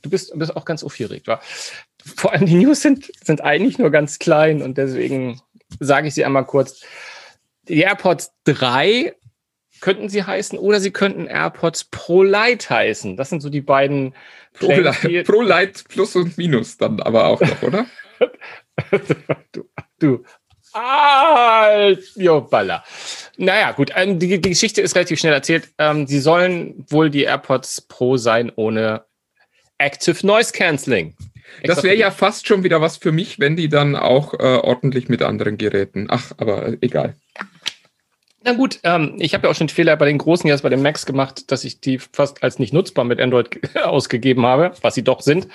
Du 0.02 0.10
bist, 0.10 0.38
bist 0.38 0.56
auch 0.56 0.66
ganz 0.66 0.84
aufgeregt, 0.84 1.28
wa? 1.28 1.40
Vor 2.04 2.34
allem 2.34 2.46
die 2.46 2.56
News 2.56 2.82
sind, 2.82 3.12
sind 3.24 3.42
eigentlich 3.42 3.78
nur 3.78 3.92
ganz 3.92 4.18
klein 4.18 4.62
und 4.64 4.78
deswegen 4.78 5.42
sage 5.80 6.08
ich 6.08 6.14
sie 6.14 6.26
einmal 6.26 6.46
kurz. 6.46 6.82
Die 7.68 7.80
AirPods 7.80 8.32
3 8.46 9.14
könnten 9.82 10.10
sie 10.10 10.24
heißen 10.24 10.58
oder 10.60 10.80
sie 10.80 10.92
könnten 10.92 11.28
AirPods 11.28 11.86
Pro 11.86 12.24
Lite 12.24 12.70
heißen. 12.70 13.16
Das 13.16 13.30
sind 13.30 13.42
so 13.42 13.50
die 13.50 13.62
beiden. 13.62 14.14
Pro, 14.54 14.72
Lite, 14.72 15.24
Pro 15.24 15.42
Lite 15.42 15.84
Plus 15.88 16.16
und 16.16 16.38
Minus 16.38 16.78
dann 16.78 17.00
aber 17.02 17.26
auch 17.26 17.40
noch, 17.40 17.62
oder? 17.64 17.86
du, 19.52 19.66
du. 20.00 20.24
Ah, 20.74 21.90
jo, 22.16 22.42
Baller. 22.42 22.84
Naja, 23.38 23.72
gut, 23.72 23.92
ähm, 23.96 24.20
die, 24.20 24.40
die, 24.40 24.50
Geschichte 24.50 24.82
ist 24.82 24.96
relativ 24.96 25.20
schnell 25.20 25.34
erzählt. 25.34 25.70
Ähm, 25.78 26.06
sie 26.06 26.20
sollen 26.20 26.86
wohl 26.90 27.10
die 27.10 27.24
AirPods 27.24 27.82
Pro 27.82 28.18
sein 28.18 28.52
ohne 28.56 29.06
Active 29.80 30.26
Noise 30.26 30.52
Cancelling. 30.54 31.16
Das 31.64 31.84
wäre 31.84 31.96
ja 31.96 32.12
fast 32.12 32.48
schon 32.48 32.64
wieder 32.64 32.82
was 32.82 32.98
für 32.98 33.12
mich, 33.12 33.40
wenn 33.40 33.56
die 33.56 33.70
dann 33.70 33.96
auch 33.96 34.34
äh, 34.34 34.38
ordentlich 34.38 35.10
mit 35.10 35.22
anderen 35.22 35.58
Geräten. 35.58 36.08
Ach, 36.10 36.32
aber 36.38 36.68
äh, 36.68 36.78
egal. 36.82 37.16
Na 38.44 38.54
gut, 38.54 38.80
ähm, 38.84 39.16
ich 39.20 39.34
habe 39.34 39.48
ja 39.48 39.52
auch 39.52 39.56
schon 39.56 39.70
Fehler 39.70 39.98
bei 39.98 40.06
den 40.06 40.18
großen 40.18 40.48
jetzt 40.48 40.64
bei 40.64 40.70
den 40.70 40.82
Macs 40.82 41.06
gemacht, 41.06 41.52
dass 41.52 41.64
ich 41.66 41.82
die 41.82 42.00
fast 42.00 42.42
als 42.42 42.58
nicht 42.58 42.74
nutzbar 42.74 43.06
mit 43.06 43.20
Android 43.20 43.60
ausgegeben 43.84 44.46
habe, 44.46 44.72
was 44.82 44.96
sie 44.96 45.04
doch 45.04 45.22
sind. 45.22 45.48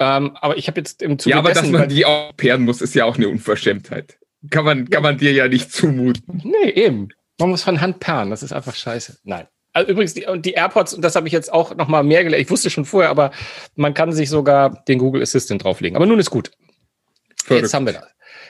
Ähm, 0.00 0.36
aber 0.40 0.56
ich 0.56 0.66
habe 0.66 0.80
jetzt 0.80 1.02
im 1.02 1.18
Zuge 1.18 1.34
Ja, 1.34 1.38
aber 1.38 1.50
dessen, 1.50 1.72
dass 1.72 1.80
man 1.80 1.88
die 1.88 2.06
auch 2.06 2.36
pairen 2.36 2.62
muss, 2.62 2.80
ist 2.80 2.94
ja 2.94 3.04
auch 3.04 3.16
eine 3.16 3.28
Unverschämtheit. 3.28 4.18
Kann 4.48 4.64
man, 4.64 4.88
kann 4.88 5.02
man 5.02 5.18
dir 5.18 5.32
ja 5.32 5.46
nicht 5.46 5.70
zumuten. 5.70 6.42
Nee, 6.42 6.70
eben. 6.70 7.10
Man 7.38 7.50
muss 7.50 7.62
von 7.62 7.80
Hand 7.80 8.00
perren, 8.00 8.30
das 8.30 8.42
ist 8.42 8.52
einfach 8.52 8.74
scheiße. 8.74 9.18
Nein. 9.24 9.46
Also 9.72 9.90
übrigens, 9.90 10.14
die, 10.14 10.26
die 10.38 10.52
AirPods, 10.52 10.94
und 10.94 11.02
das 11.02 11.14
habe 11.14 11.26
ich 11.28 11.32
jetzt 11.32 11.52
auch 11.52 11.76
noch 11.76 11.88
mal 11.88 12.02
mehr 12.02 12.24
gelernt. 12.24 12.42
Ich 12.42 12.50
wusste 12.50 12.70
schon 12.70 12.84
vorher, 12.84 13.10
aber 13.10 13.30
man 13.76 13.94
kann 13.94 14.12
sich 14.12 14.28
sogar 14.28 14.82
den 14.88 14.98
Google 14.98 15.22
Assistant 15.22 15.62
drauflegen. 15.62 15.96
Aber 15.96 16.06
nun 16.06 16.18
ist 16.18 16.30
gut. 16.30 16.50
Verrückt. 17.44 17.62
Jetzt 17.62 17.74
haben 17.74 17.86
wir 17.86 17.92
das. 17.92 18.04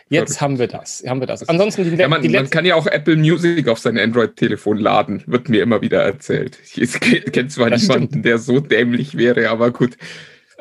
Jetzt 0.09 0.39
Verrückt. 0.39 0.41
haben 0.41 0.59
wir 0.59 0.67
das. 0.67 1.05
Haben 1.07 1.21
wir 1.21 1.27
das. 1.27 1.49
Ansonsten 1.49 1.85
die, 1.85 1.97
ja, 1.97 2.09
man, 2.09 2.23
die 2.23 2.31
man 2.31 2.49
kann 2.49 2.65
ja 2.65 2.75
auch 2.75 2.87
Apple 2.87 3.17
Music 3.17 3.69
auf 3.69 3.79
sein 3.79 3.99
Android-Telefon 3.99 4.79
laden, 4.79 5.23
wird 5.27 5.49
mir 5.49 5.63
immer 5.63 5.83
wieder 5.83 6.03
erzählt. 6.03 6.59
Ich 6.75 6.99
kenne 7.01 7.49
zwar 7.49 7.71
das 7.71 7.83
niemanden, 7.83 8.09
stimmt. 8.09 8.25
der 8.25 8.39
so 8.39 8.61
dämlich 8.61 9.17
wäre, 9.17 9.51
aber 9.51 9.71
gut. 9.71 9.97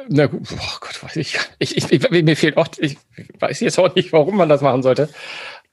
Na 0.08 0.28
gut, 0.28 0.48
oh 0.54 0.78
Gott, 0.82 1.04
weiß 1.04 1.16
ich. 1.18 1.38
Ich, 1.58 1.78
ich, 1.78 1.92
ich. 1.92 2.10
Mir 2.10 2.36
fehlt 2.36 2.58
auch, 2.58 2.68
ich 2.78 2.98
weiß 3.40 3.60
jetzt 3.62 3.80
auch 3.80 3.94
nicht, 3.96 4.14
warum 4.14 4.38
man 4.38 4.50
das 4.50 4.62
machen 4.62 4.84
sollte. 4.84 5.10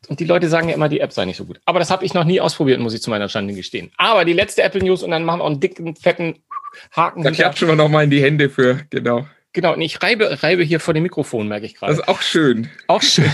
Und 0.09 0.21
die 0.21 0.25
Leute 0.25 0.49
sagen 0.49 0.69
ja 0.69 0.75
immer, 0.75 0.89
die 0.89 1.01
App 1.01 1.13
sei 1.13 1.25
nicht 1.25 1.37
so 1.37 1.45
gut. 1.45 1.61
Aber 1.65 1.79
das 1.79 1.91
habe 1.91 2.05
ich 2.05 2.15
noch 2.15 2.25
nie 2.25 2.41
ausprobiert, 2.41 2.81
muss 2.81 2.95
ich 2.95 3.03
zu 3.03 3.11
meiner 3.11 3.29
Schande 3.29 3.55
gestehen. 3.55 3.91
Aber 3.97 4.25
die 4.25 4.33
letzte 4.33 4.63
Apple 4.63 4.83
News 4.83 5.03
und 5.03 5.11
dann 5.11 5.25
machen 5.25 5.41
wir 5.41 5.45
auch 5.45 5.51
einen 5.51 5.61
dicken, 5.61 5.97
fetten 5.97 6.37
Haken. 6.95 7.23
Da 7.23 7.31
klatschen 7.31 7.69
wir 7.69 7.77
nochmal 7.77 8.05
in 8.05 8.11
die 8.11 8.23
Hände 8.23 8.51
für, 8.51 8.81
genau. 8.91 9.27
Genau, 9.53 9.73
und 9.73 9.81
ich 9.81 10.03
reibe, 10.03 10.43
reibe 10.43 10.63
hier 10.63 10.81
vor 10.81 10.93
dem 10.93 11.03
Mikrofon, 11.03 11.49
merke 11.49 11.65
ich 11.65 11.75
gerade. 11.75 11.93
Das 11.93 12.01
ist 12.01 12.09
auch 12.09 12.21
schön. 12.21 12.69
Auch 12.89 13.03
schön. 13.03 13.31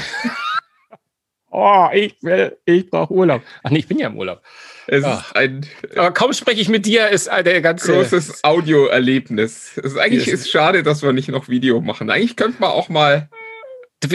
oh, 1.51 1.89
ich 1.93 2.15
will, 2.23 2.57
ich 2.65 2.89
brauche 2.89 3.13
Urlaub. 3.13 3.43
Ach 3.65 3.71
nee, 3.71 3.81
ich 3.81 3.89
bin 3.89 3.99
ja 3.99 4.07
im 4.07 4.17
Urlaub. 4.17 4.41
Es 4.87 5.05
Ach. 5.05 5.27
ist 5.27 5.37
ein. 5.37 5.67
Aber 5.97 6.13
kaum 6.13 6.33
spreche 6.33 6.61
ich 6.61 6.69
mit 6.69 6.87
dir, 6.87 7.09
ist 7.09 7.29
der 7.29 7.61
ganze. 7.61 7.93
Großes 7.93 8.45
Audioerlebnis. 8.45 9.77
Es 9.77 9.93
ist 9.93 9.99
eigentlich 9.99 10.29
ist 10.29 10.49
schade, 10.49 10.83
dass 10.83 11.03
wir 11.03 11.13
nicht 11.13 11.29
noch 11.29 11.49
Video 11.49 11.81
machen. 11.81 12.09
Eigentlich 12.11 12.37
könnten 12.37 12.63
wir 12.63 12.73
auch 12.73 12.89
mal 12.89 13.29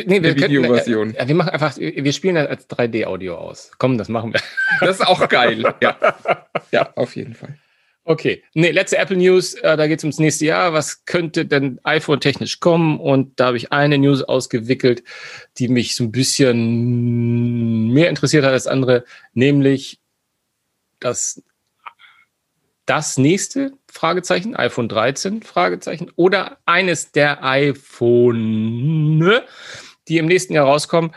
Nee, 0.05 0.21
wir, 0.21 0.35
Videoversion. 0.35 1.07
Könnten, 1.07 1.21
äh, 1.21 1.27
wir 1.27 1.35
machen 1.35 1.49
einfach, 1.49 1.77
wir 1.77 2.13
spielen 2.13 2.35
das 2.35 2.47
als 2.47 2.69
3D-Audio 2.69 3.35
aus. 3.35 3.71
Komm, 3.77 3.97
das 3.97 4.09
machen 4.09 4.33
wir. 4.33 4.41
Das 4.81 4.99
ist 4.99 5.05
auch 5.05 5.27
geil. 5.29 5.73
ja. 5.81 5.97
ja, 6.71 6.91
auf 6.95 7.15
jeden 7.15 7.33
Fall. 7.33 7.57
Okay. 8.03 8.41
Nee, 8.53 8.71
letzte 8.71 8.97
Apple 8.97 9.17
News, 9.17 9.53
äh, 9.55 9.75
da 9.75 9.85
geht 9.85 9.99
es 9.99 10.03
ums 10.05 10.19
nächste 10.19 10.45
Jahr. 10.45 10.71
Was 10.71 11.03
könnte 11.03 11.45
denn 11.45 11.79
iPhone 11.83 12.21
technisch 12.21 12.61
kommen? 12.61 12.99
Und 12.99 13.37
da 13.37 13.47
habe 13.47 13.57
ich 13.57 13.73
eine 13.73 13.97
News 13.97 14.23
ausgewickelt, 14.23 15.03
die 15.57 15.67
mich 15.67 15.93
so 15.95 16.05
ein 16.05 16.11
bisschen 16.13 17.91
mehr 17.91 18.09
interessiert 18.09 18.45
hat 18.45 18.53
als 18.53 18.65
andere, 18.65 19.03
nämlich 19.33 19.99
das, 20.99 21.43
das 22.85 23.17
nächste 23.17 23.73
Fragezeichen, 23.91 24.55
iPhone 24.55 24.89
13, 24.89 25.43
Fragezeichen, 25.43 26.11
oder 26.15 26.57
eines 26.65 27.11
der 27.11 27.43
iPhone, 27.43 29.41
die 30.07 30.17
im 30.17 30.25
nächsten 30.25 30.53
Jahr 30.53 30.65
rauskommen, 30.65 31.11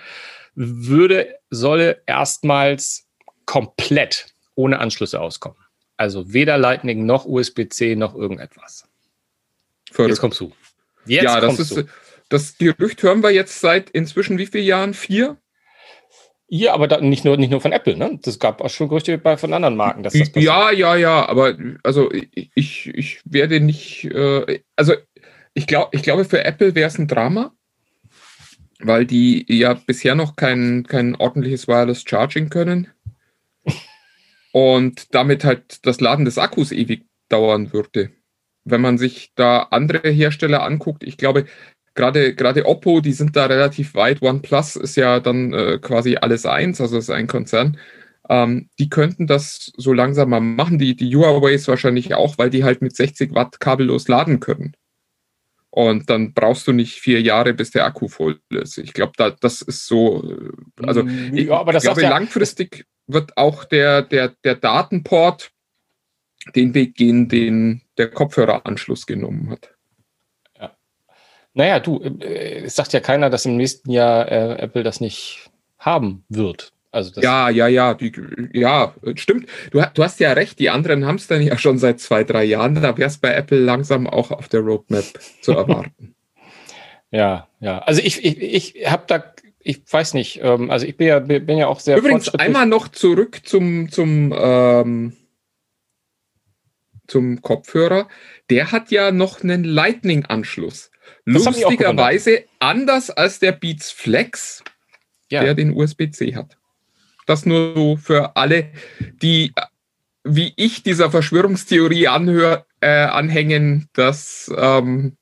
würde, 0.54 1.37
solle 1.50 2.02
erstmals 2.06 3.06
komplett 3.44 4.26
ohne 4.54 4.78
Anschlüsse 4.78 5.20
auskommen. 5.20 5.59
Also 5.96 6.33
weder 6.33 6.59
Lightning 6.59 7.04
noch 7.04 7.26
USB-C 7.26 7.96
noch 7.96 8.14
irgendetwas. 8.14 8.88
Verrückt. 9.90 10.11
Jetzt 10.11 10.20
kommst 10.20 10.40
du. 10.40 10.52
Jetzt 11.06 11.24
ja, 11.24 11.40
das 11.40 11.59
ist, 11.59 11.76
du. 11.76 11.85
das 12.28 12.56
Gerücht 12.59 13.02
hören 13.02 13.22
wir 13.22 13.30
jetzt 13.30 13.61
seit 13.61 13.90
inzwischen 13.90 14.38
wie 14.38 14.46
vielen 14.46 14.64
Jahren? 14.64 14.94
Vier? 14.94 15.37
Ja, 16.52 16.74
aber 16.74 16.88
da, 16.88 17.00
nicht, 17.00 17.24
nur, 17.24 17.36
nicht 17.36 17.50
nur 17.50 17.60
von 17.60 17.70
Apple, 17.70 17.96
ne? 17.96 18.18
Das 18.22 18.40
gab 18.40 18.60
auch 18.60 18.68
schon 18.68 18.88
Gerüchte 18.88 19.16
bei, 19.18 19.36
von 19.36 19.52
anderen 19.52 19.76
Marken. 19.76 20.02
Dass 20.02 20.14
das 20.14 20.30
ja, 20.34 20.72
ja, 20.72 20.96
ja, 20.96 21.28
aber 21.28 21.56
also 21.84 22.10
ich, 22.12 22.88
ich 22.88 23.20
werde 23.24 23.60
nicht, 23.60 24.06
äh, 24.06 24.60
also 24.74 24.94
ich, 25.54 25.68
glaub, 25.68 25.94
ich 25.94 26.02
glaube, 26.02 26.24
für 26.24 26.44
Apple 26.44 26.74
wäre 26.74 26.88
es 26.88 26.98
ein 26.98 27.06
Drama, 27.06 27.54
weil 28.80 29.06
die 29.06 29.44
ja 29.48 29.74
bisher 29.74 30.16
noch 30.16 30.34
kein, 30.34 30.84
kein 30.88 31.14
ordentliches 31.14 31.68
Wireless 31.68 32.02
Charging 32.02 32.48
können 32.48 32.88
und 34.50 35.14
damit 35.14 35.44
halt 35.44 35.86
das 35.86 36.00
Laden 36.00 36.24
des 36.24 36.36
Akkus 36.36 36.72
ewig 36.72 37.06
dauern 37.28 37.72
würde. 37.72 38.10
Wenn 38.64 38.80
man 38.80 38.98
sich 38.98 39.32
da 39.36 39.68
andere 39.70 40.10
Hersteller 40.10 40.64
anguckt, 40.64 41.04
ich 41.04 41.16
glaube, 41.16 41.46
gerade 41.94 42.35
gerade 42.35 42.66
Oppo, 42.66 43.00
die 43.00 43.12
sind 43.12 43.37
da 43.37 43.46
relativ 43.46 43.94
weit. 43.94 44.22
OnePlus 44.22 44.76
ist 44.76 44.96
ja 44.96 45.20
dann 45.20 45.53
äh, 45.53 45.79
quasi 45.81 46.16
alles 46.16 46.46
eins, 46.46 46.81
also 46.81 46.98
ist 46.98 47.11
ein 47.11 47.26
Konzern. 47.26 47.79
Ähm, 48.29 48.68
die 48.79 48.88
könnten 48.88 49.26
das 49.26 49.72
so 49.76 49.92
langsam 49.92 50.31
mal 50.31 50.40
machen. 50.40 50.79
Die, 50.79 50.94
die 50.94 51.14
Huawei's 51.14 51.66
wahrscheinlich 51.68 52.14
auch, 52.14 52.38
weil 52.38 52.50
die 52.50 52.64
halt 52.64 52.83
mit 52.83 52.94
60 52.94 53.35
Watt 53.35 53.61
kabellos 53.61 54.09
laden 54.09 54.40
können. 54.40 54.74
Und 55.70 56.11
dann 56.11 56.33
brauchst 56.33 56.66
du 56.66 56.72
nicht 56.72 57.00
vier 57.00 57.20
Jahre, 57.20 57.55
bis 57.55 57.70
der 57.70 57.85
Akku 57.85 58.09
voll 58.09 58.40
ist. 58.50 58.79
Ich 58.79 58.92
glaube, 58.92 59.12
da, 59.16 59.31
das 59.31 59.62
ist 59.62 59.87
so. 59.87 60.29
Äh, 60.29 60.87
also, 60.87 61.05
mm, 61.05 61.37
ich, 61.37 61.46
ja, 61.46 61.64
ich 61.68 61.83
glaube, 61.83 62.03
ja, 62.03 62.11
langfristig 62.11 62.87
wird 63.07 63.37
auch 63.37 63.64
der, 63.64 64.03
der, 64.03 64.35
der 64.44 64.57
Datenport 64.57 65.53
den 66.55 66.74
Weg 66.74 66.94
gehen, 66.94 67.29
den 67.29 67.83
der 67.98 68.11
Kopfhöreranschluss 68.11 69.07
genommen 69.07 69.50
hat. 69.50 69.74
Naja, 71.54 71.80
du, 71.80 72.00
äh, 72.00 72.62
es 72.64 72.76
sagt 72.76 72.92
ja 72.92 73.00
keiner, 73.00 73.30
dass 73.30 73.46
im 73.46 73.56
nächsten 73.56 73.90
Jahr 73.90 74.30
äh, 74.30 74.58
Apple 74.58 74.82
das 74.82 75.00
nicht 75.00 75.50
haben 75.78 76.24
wird. 76.28 76.72
Also 76.92 77.20
ja, 77.20 77.50
ja, 77.50 77.68
ja, 77.68 77.94
die, 77.94 78.12
ja, 78.52 78.94
stimmt. 79.14 79.48
Du, 79.70 79.80
du, 79.94 80.02
hast 80.02 80.18
ja 80.18 80.32
recht, 80.32 80.58
die 80.58 80.70
anderen 80.70 81.06
haben 81.06 81.16
es 81.16 81.28
dann 81.28 81.40
ja 81.40 81.56
schon 81.56 81.78
seit 81.78 82.00
zwei, 82.00 82.24
drei 82.24 82.44
Jahren. 82.44 82.74
Da 82.74 82.98
wäre 82.98 83.08
es 83.08 83.18
bei 83.18 83.32
Apple 83.32 83.60
langsam 83.60 84.08
auch 84.08 84.32
auf 84.32 84.48
der 84.48 84.60
Roadmap 84.60 85.04
zu 85.40 85.52
erwarten. 85.52 86.16
ja, 87.12 87.46
ja. 87.60 87.78
Also 87.78 88.02
ich, 88.02 88.24
ich, 88.24 88.74
ich 88.76 88.90
habe 88.90 89.04
da, 89.06 89.22
ich 89.60 89.82
weiß 89.88 90.14
nicht, 90.14 90.40
ähm, 90.42 90.70
also 90.70 90.84
ich 90.84 90.96
bin 90.96 91.06
ja, 91.06 91.20
bin 91.20 91.58
ja 91.58 91.68
auch 91.68 91.78
sehr. 91.78 91.96
Übrigens 91.96 92.34
einmal 92.34 92.66
noch 92.66 92.88
zurück 92.88 93.42
zum, 93.44 93.88
zum, 93.92 94.34
ähm, 94.36 95.16
zum 97.06 97.40
Kopfhörer. 97.40 98.08
Der 98.50 98.72
hat 98.72 98.90
ja 98.90 99.12
noch 99.12 99.44
einen 99.44 99.62
Lightning-Anschluss. 99.62 100.89
Lustigerweise 101.32 102.44
anders 102.58 103.10
als 103.10 103.38
der 103.38 103.52
Beats 103.52 103.90
Flex 103.90 104.62
ja. 105.30 105.44
der 105.44 105.54
den 105.54 105.74
USB-C 105.74 106.34
hat. 106.34 106.56
Das 107.26 107.46
nur 107.46 107.74
so 107.74 107.96
für 107.96 108.36
alle, 108.36 108.70
die 109.22 109.52
wie 110.22 110.52
ich 110.56 110.82
dieser 110.82 111.10
Verschwörungstheorie 111.10 112.08
anhör, 112.08 112.66
äh, 112.80 113.04
anhängen, 113.04 113.88
dass 113.94 114.52
ähm, 114.54 115.16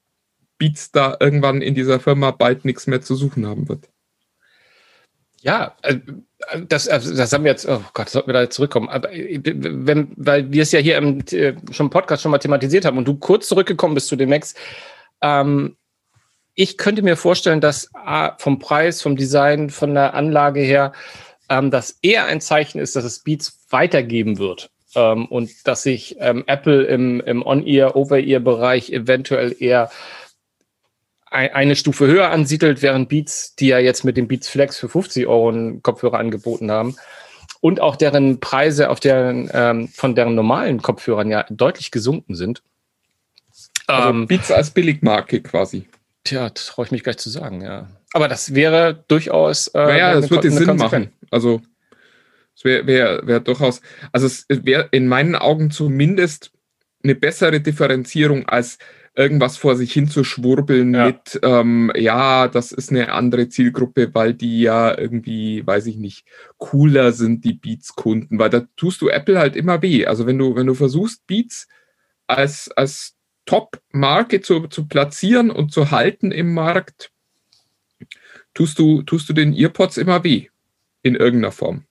Beats 0.58 0.90
da 0.90 1.16
irgendwann 1.20 1.62
in 1.62 1.74
dieser 1.74 2.00
Firma 2.00 2.32
bald 2.32 2.64
nichts 2.64 2.88
mehr 2.88 3.00
zu 3.00 3.14
suchen 3.14 3.46
haben 3.46 3.68
wird. 3.68 3.88
Ja, 5.40 5.76
äh, 5.82 5.98
das, 6.68 6.88
also 6.88 7.14
das 7.14 7.32
haben 7.32 7.44
wir 7.44 7.52
jetzt, 7.52 7.68
oh 7.68 7.82
Gott, 7.94 8.08
sollten 8.08 8.28
wir 8.28 8.34
da 8.34 8.42
jetzt 8.42 8.56
zurückkommen. 8.56 8.88
Aber 8.88 9.12
äh, 9.12 9.40
wenn, 9.44 10.12
weil 10.16 10.50
wir 10.50 10.62
es 10.62 10.72
ja 10.72 10.80
hier 10.80 10.96
im 10.96 11.20
äh, 11.30 11.54
schon 11.70 11.90
Podcast 11.90 12.22
schon 12.22 12.32
mal 12.32 12.38
thematisiert 12.38 12.84
haben 12.84 12.98
und 12.98 13.06
du 13.06 13.16
kurz 13.16 13.46
zurückgekommen 13.46 13.94
bist 13.94 14.08
zu 14.08 14.16
den 14.16 14.30
Macs, 14.30 14.54
ähm, 15.22 15.76
ich 16.58 16.76
könnte 16.76 17.02
mir 17.02 17.16
vorstellen, 17.16 17.60
dass 17.60 17.88
vom 18.38 18.58
Preis, 18.58 19.00
vom 19.00 19.14
Design, 19.14 19.70
von 19.70 19.94
der 19.94 20.14
Anlage 20.14 20.58
her, 20.60 20.92
ähm, 21.48 21.70
das 21.70 22.00
eher 22.02 22.26
ein 22.26 22.40
Zeichen 22.40 22.80
ist, 22.80 22.96
dass 22.96 23.04
es 23.04 23.20
Beats 23.20 23.60
weitergeben 23.70 24.38
wird. 24.38 24.68
Ähm, 24.96 25.26
und 25.26 25.68
dass 25.68 25.84
sich 25.84 26.16
ähm, 26.18 26.42
Apple 26.48 26.82
im, 26.82 27.20
im 27.20 27.46
On-Ear, 27.46 27.94
Over-Ear-Bereich 27.94 28.90
eventuell 28.90 29.54
eher 29.56 29.88
ein, 31.30 31.50
eine 31.52 31.76
Stufe 31.76 32.08
höher 32.08 32.30
ansiedelt, 32.30 32.82
während 32.82 33.08
Beats, 33.08 33.54
die 33.54 33.68
ja 33.68 33.78
jetzt 33.78 34.04
mit 34.04 34.16
dem 34.16 34.26
Beats 34.26 34.48
Flex 34.48 34.78
für 34.78 34.88
50 34.88 35.28
Euro 35.28 35.50
einen 35.50 35.80
Kopfhörer 35.84 36.18
angeboten 36.18 36.72
haben, 36.72 36.96
und 37.60 37.80
auch 37.80 37.94
deren 37.94 38.40
Preise 38.40 38.90
auf 38.90 38.98
deren, 38.98 39.48
ähm, 39.54 39.86
von 39.86 40.16
deren 40.16 40.34
normalen 40.34 40.82
Kopfhörern 40.82 41.30
ja 41.30 41.46
deutlich 41.50 41.92
gesunken 41.92 42.34
sind. 42.34 42.62
Also 43.86 44.08
ähm, 44.08 44.26
Beats 44.26 44.50
als 44.50 44.70
Billigmarke 44.70 45.40
quasi. 45.40 45.86
Tja, 46.24 46.50
das 46.50 46.66
traue 46.66 46.86
ich 46.86 46.92
mich 46.92 47.02
gleich 47.02 47.18
zu 47.18 47.30
sagen, 47.30 47.62
ja. 47.62 47.88
Aber 48.12 48.28
das 48.28 48.54
wäre 48.54 49.04
durchaus. 49.08 49.68
Äh, 49.68 49.78
naja, 49.78 50.14
das 50.14 50.30
würde 50.30 50.50
Sinn 50.50 50.76
machen. 50.76 51.12
Also 51.30 51.60
es 52.54 52.64
wäre 52.64 52.86
wär, 52.86 53.26
wär 53.26 53.40
durchaus, 53.40 53.80
also 54.12 54.26
es 54.26 54.46
wäre 54.48 54.88
in 54.90 55.06
meinen 55.06 55.36
Augen 55.36 55.70
zumindest 55.70 56.50
eine 57.04 57.14
bessere 57.14 57.60
Differenzierung 57.60 58.48
als 58.48 58.78
irgendwas 59.14 59.56
vor 59.56 59.76
sich 59.76 59.92
hin 59.92 60.08
zu 60.08 60.22
schwurbeln 60.22 60.94
ja. 60.94 61.06
mit, 61.06 61.40
ähm, 61.42 61.92
ja, 61.96 62.46
das 62.48 62.70
ist 62.72 62.90
eine 62.90 63.12
andere 63.12 63.48
Zielgruppe, 63.48 64.14
weil 64.14 64.32
die 64.32 64.60
ja 64.60 64.96
irgendwie, 64.96 65.66
weiß 65.66 65.86
ich 65.86 65.96
nicht, 65.96 66.24
cooler 66.56 67.12
sind, 67.12 67.44
die 67.44 67.54
Beats-Kunden, 67.54 68.38
weil 68.38 68.50
da 68.50 68.66
tust 68.76 69.02
du 69.02 69.08
Apple 69.08 69.38
halt 69.38 69.56
immer 69.56 69.82
weh. 69.82 70.06
Also 70.06 70.26
wenn 70.26 70.38
du, 70.38 70.54
wenn 70.54 70.66
du 70.66 70.74
versuchst, 70.74 71.26
Beats 71.26 71.66
als, 72.28 72.70
als 72.76 73.17
Top-Marke 73.48 74.42
zu, 74.42 74.68
zu 74.68 74.86
platzieren 74.86 75.50
und 75.50 75.72
zu 75.72 75.90
halten 75.90 76.32
im 76.32 76.52
Markt, 76.52 77.10
tust 78.52 78.78
du, 78.78 79.00
tust 79.00 79.26
du 79.30 79.32
den 79.32 79.54
Earpods 79.54 79.96
immer 79.96 80.22
weh 80.22 80.48
in 81.00 81.14
irgendeiner 81.14 81.50
Form. 81.50 81.86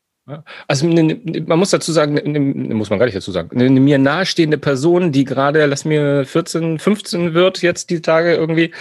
Also 0.68 0.88
ne, 0.88 1.04
ne, 1.04 1.44
man 1.46 1.58
muss 1.58 1.70
dazu 1.70 1.94
sagen, 1.94 2.16
ne, 2.16 2.40
muss 2.74 2.90
man 2.90 3.00
gar 3.00 3.06
nicht 3.06 3.16
dazu 3.16 3.32
sagen, 3.32 3.58
eine 3.58 3.70
mir 3.80 3.98
nahestehende 3.98 4.58
Person, 4.58 5.14
die 5.14 5.24
gerade, 5.24 5.66
lass 5.66 5.86
mir 5.86 6.26
14, 6.26 6.80
15 6.80 7.34
wird 7.34 7.62
jetzt 7.62 7.90
die 7.90 8.02
Tage 8.02 8.36
irgendwie, 8.36 8.74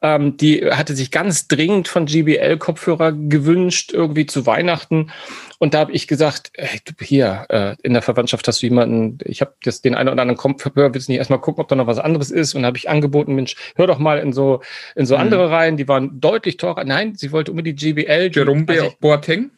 ähm, 0.00 0.36
die 0.36 0.64
hatte 0.70 0.94
sich 0.94 1.10
ganz 1.10 1.48
dringend 1.48 1.88
von 1.88 2.06
GBL-Kopfhörer 2.06 3.12
gewünscht, 3.12 3.92
irgendwie 3.92 4.26
zu 4.26 4.46
Weihnachten. 4.46 5.10
Und 5.58 5.74
da 5.74 5.80
habe 5.80 5.92
ich 5.92 6.06
gesagt, 6.06 6.52
hey, 6.56 6.78
hier, 7.00 7.46
äh, 7.48 7.74
in 7.82 7.94
der 7.94 8.02
Verwandtschaft 8.02 8.46
hast 8.46 8.62
du 8.62 8.66
jemanden, 8.66 9.18
ich 9.24 9.40
habe 9.40 9.54
jetzt 9.64 9.84
den 9.84 9.96
einen 9.96 10.08
oder 10.08 10.22
anderen 10.22 10.38
Kopfhörer, 10.38 10.94
willst 10.94 11.08
du 11.08 11.12
nicht 11.12 11.18
erstmal 11.18 11.40
gucken, 11.40 11.62
ob 11.62 11.68
da 11.68 11.74
noch 11.74 11.88
was 11.88 11.98
anderes 11.98 12.30
ist? 12.30 12.54
Und 12.54 12.64
habe 12.64 12.76
ich 12.76 12.88
angeboten, 12.88 13.34
Mensch, 13.34 13.56
hör 13.74 13.88
doch 13.88 13.98
mal 13.98 14.18
in 14.18 14.32
so, 14.32 14.60
in 14.94 15.06
so 15.06 15.16
mhm. 15.16 15.22
andere 15.22 15.50
Reihen, 15.50 15.76
die 15.76 15.88
waren 15.88 16.20
deutlich 16.20 16.58
teurer. 16.58 16.84
Nein, 16.84 17.16
sie 17.16 17.32
wollte 17.32 17.50
unbedingt 17.50 17.80
GBL. 17.80 18.30
Jerome 18.32 18.66
also, 18.68 18.92
Boateng? 19.00 19.50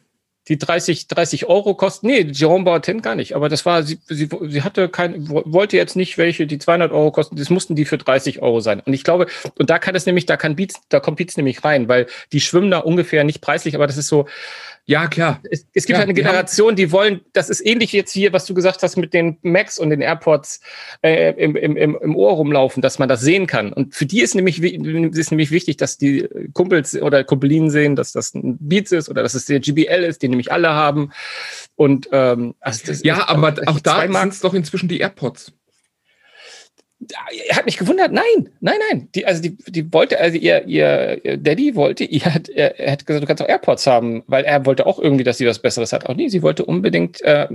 Die 0.47 0.57
30, 0.57 1.07
30 1.07 1.45
Euro 1.47 1.73
kosten. 1.73 2.07
Nee, 2.07 2.27
Jerome 2.31 2.65
Boateng 2.65 3.01
gar 3.01 3.15
nicht. 3.15 3.35
Aber 3.35 3.49
das 3.49 3.65
war, 3.65 3.83
sie, 3.83 3.99
sie, 4.07 4.29
sie 4.47 4.61
hatte 4.61 4.89
kein, 4.89 5.27
wollte 5.29 5.77
jetzt 5.77 5.95
nicht 5.95 6.17
welche, 6.17 6.45
die 6.45 6.59
200 6.59 6.91
Euro 6.91 7.11
kosten. 7.11 7.35
Das 7.35 7.49
mussten 7.49 7.75
die 7.75 7.85
für 7.85 7.97
30 7.97 8.41
Euro 8.41 8.59
sein. 8.59 8.79
Und 8.79 8.93
ich 8.93 9.03
glaube, 9.03 9.27
und 9.57 9.69
da 9.69 9.79
kann 9.79 9.95
es 9.95 10.05
nämlich, 10.05 10.25
da 10.25 10.37
kann 10.37 10.55
Beats, 10.55 10.81
da 10.89 10.99
kommt 10.99 11.17
Beats 11.17 11.37
nämlich 11.37 11.63
rein, 11.63 11.87
weil 11.87 12.07
die 12.31 12.41
schwimmen 12.41 12.69
da 12.69 12.79
ungefähr 12.79 13.23
nicht 13.23 13.41
preislich, 13.41 13.75
aber 13.75 13.87
das 13.87 13.97
ist 13.97 14.07
so, 14.07 14.27
ja, 14.87 15.07
klar. 15.07 15.41
Es, 15.49 15.65
es 15.73 15.85
gibt 15.85 15.95
ja, 15.95 15.97
halt 15.97 16.09
eine 16.09 16.13
Generation, 16.13 16.75
die 16.75 16.91
wollen, 16.91 17.21
das 17.33 17.49
ist 17.49 17.65
ähnlich 17.65 17.91
jetzt 17.91 18.11
hier, 18.11 18.33
was 18.33 18.45
du 18.45 18.53
gesagt 18.53 18.83
hast 18.83 18.97
mit 18.97 19.15
den 19.15 19.37
Macs 19.41 19.79
und 19.79 19.89
den 19.89 20.01
AirPods 20.01 20.61
äh, 21.01 21.31
im, 21.43 21.55
im, 21.55 21.75
im 21.75 22.15
Ohr 22.15 22.33
rumlaufen, 22.33 22.83
dass 22.83 22.99
man 22.99 23.09
das 23.09 23.21
sehen 23.21 23.47
kann. 23.47 23.73
Und 23.73 23.95
für 23.95 24.05
die 24.05 24.21
ist 24.21 24.35
nämlich, 24.35 24.61
ist 24.61 25.31
nämlich 25.31 25.49
wichtig, 25.49 25.77
dass 25.77 25.97
die 25.97 26.29
Kumpels 26.53 26.95
oder 27.01 27.23
Kumpelinen 27.23 27.71
sehen, 27.71 27.95
dass 27.95 28.11
das 28.11 28.35
ein 28.35 28.57
Beats 28.59 28.91
ist 28.91 29.09
oder 29.09 29.23
dass 29.23 29.33
es 29.33 29.45
der 29.45 29.59
GBL 29.59 30.03
ist, 30.03 30.21
den 30.21 30.29
nämlich 30.29 30.51
alle 30.51 30.69
haben. 30.69 31.11
Und 31.75 32.07
ähm, 32.11 32.53
also 32.59 32.85
das 32.85 33.03
ja, 33.03 33.27
aber 33.27 33.55
auch 33.65 33.79
da 33.79 34.01
sind 34.01 34.33
es 34.33 34.41
doch 34.41 34.53
inzwischen 34.53 34.87
die 34.87 34.99
AirPods 34.99 35.51
er 37.49 37.55
hat 37.55 37.65
mich 37.65 37.77
gewundert, 37.77 38.11
nein, 38.11 38.49
nein, 38.59 38.79
nein. 38.89 39.09
Die, 39.15 39.25
also 39.25 39.41
die, 39.41 39.57
die 39.67 39.91
wollte, 39.93 40.19
also 40.19 40.37
ihr, 40.37 40.65
ihr 40.65 41.37
Daddy 41.37 41.75
wollte, 41.75 42.03
ihr 42.03 42.25
hat, 42.25 42.49
er, 42.49 42.91
hat 42.91 43.05
gesagt, 43.05 43.23
du 43.23 43.27
kannst 43.27 43.43
auch 43.43 43.49
AirPods 43.49 43.87
haben, 43.87 44.23
weil 44.27 44.43
er 44.43 44.65
wollte 44.65 44.85
auch 44.85 44.99
irgendwie, 44.99 45.23
dass 45.23 45.37
sie 45.37 45.47
was 45.47 45.59
Besseres 45.59 45.93
hat. 45.93 46.07
Auch 46.07 46.15
nee, 46.15 46.27
sie 46.29 46.41
wollte 46.41 46.65
unbedingt 46.65 47.21
äh, 47.21 47.47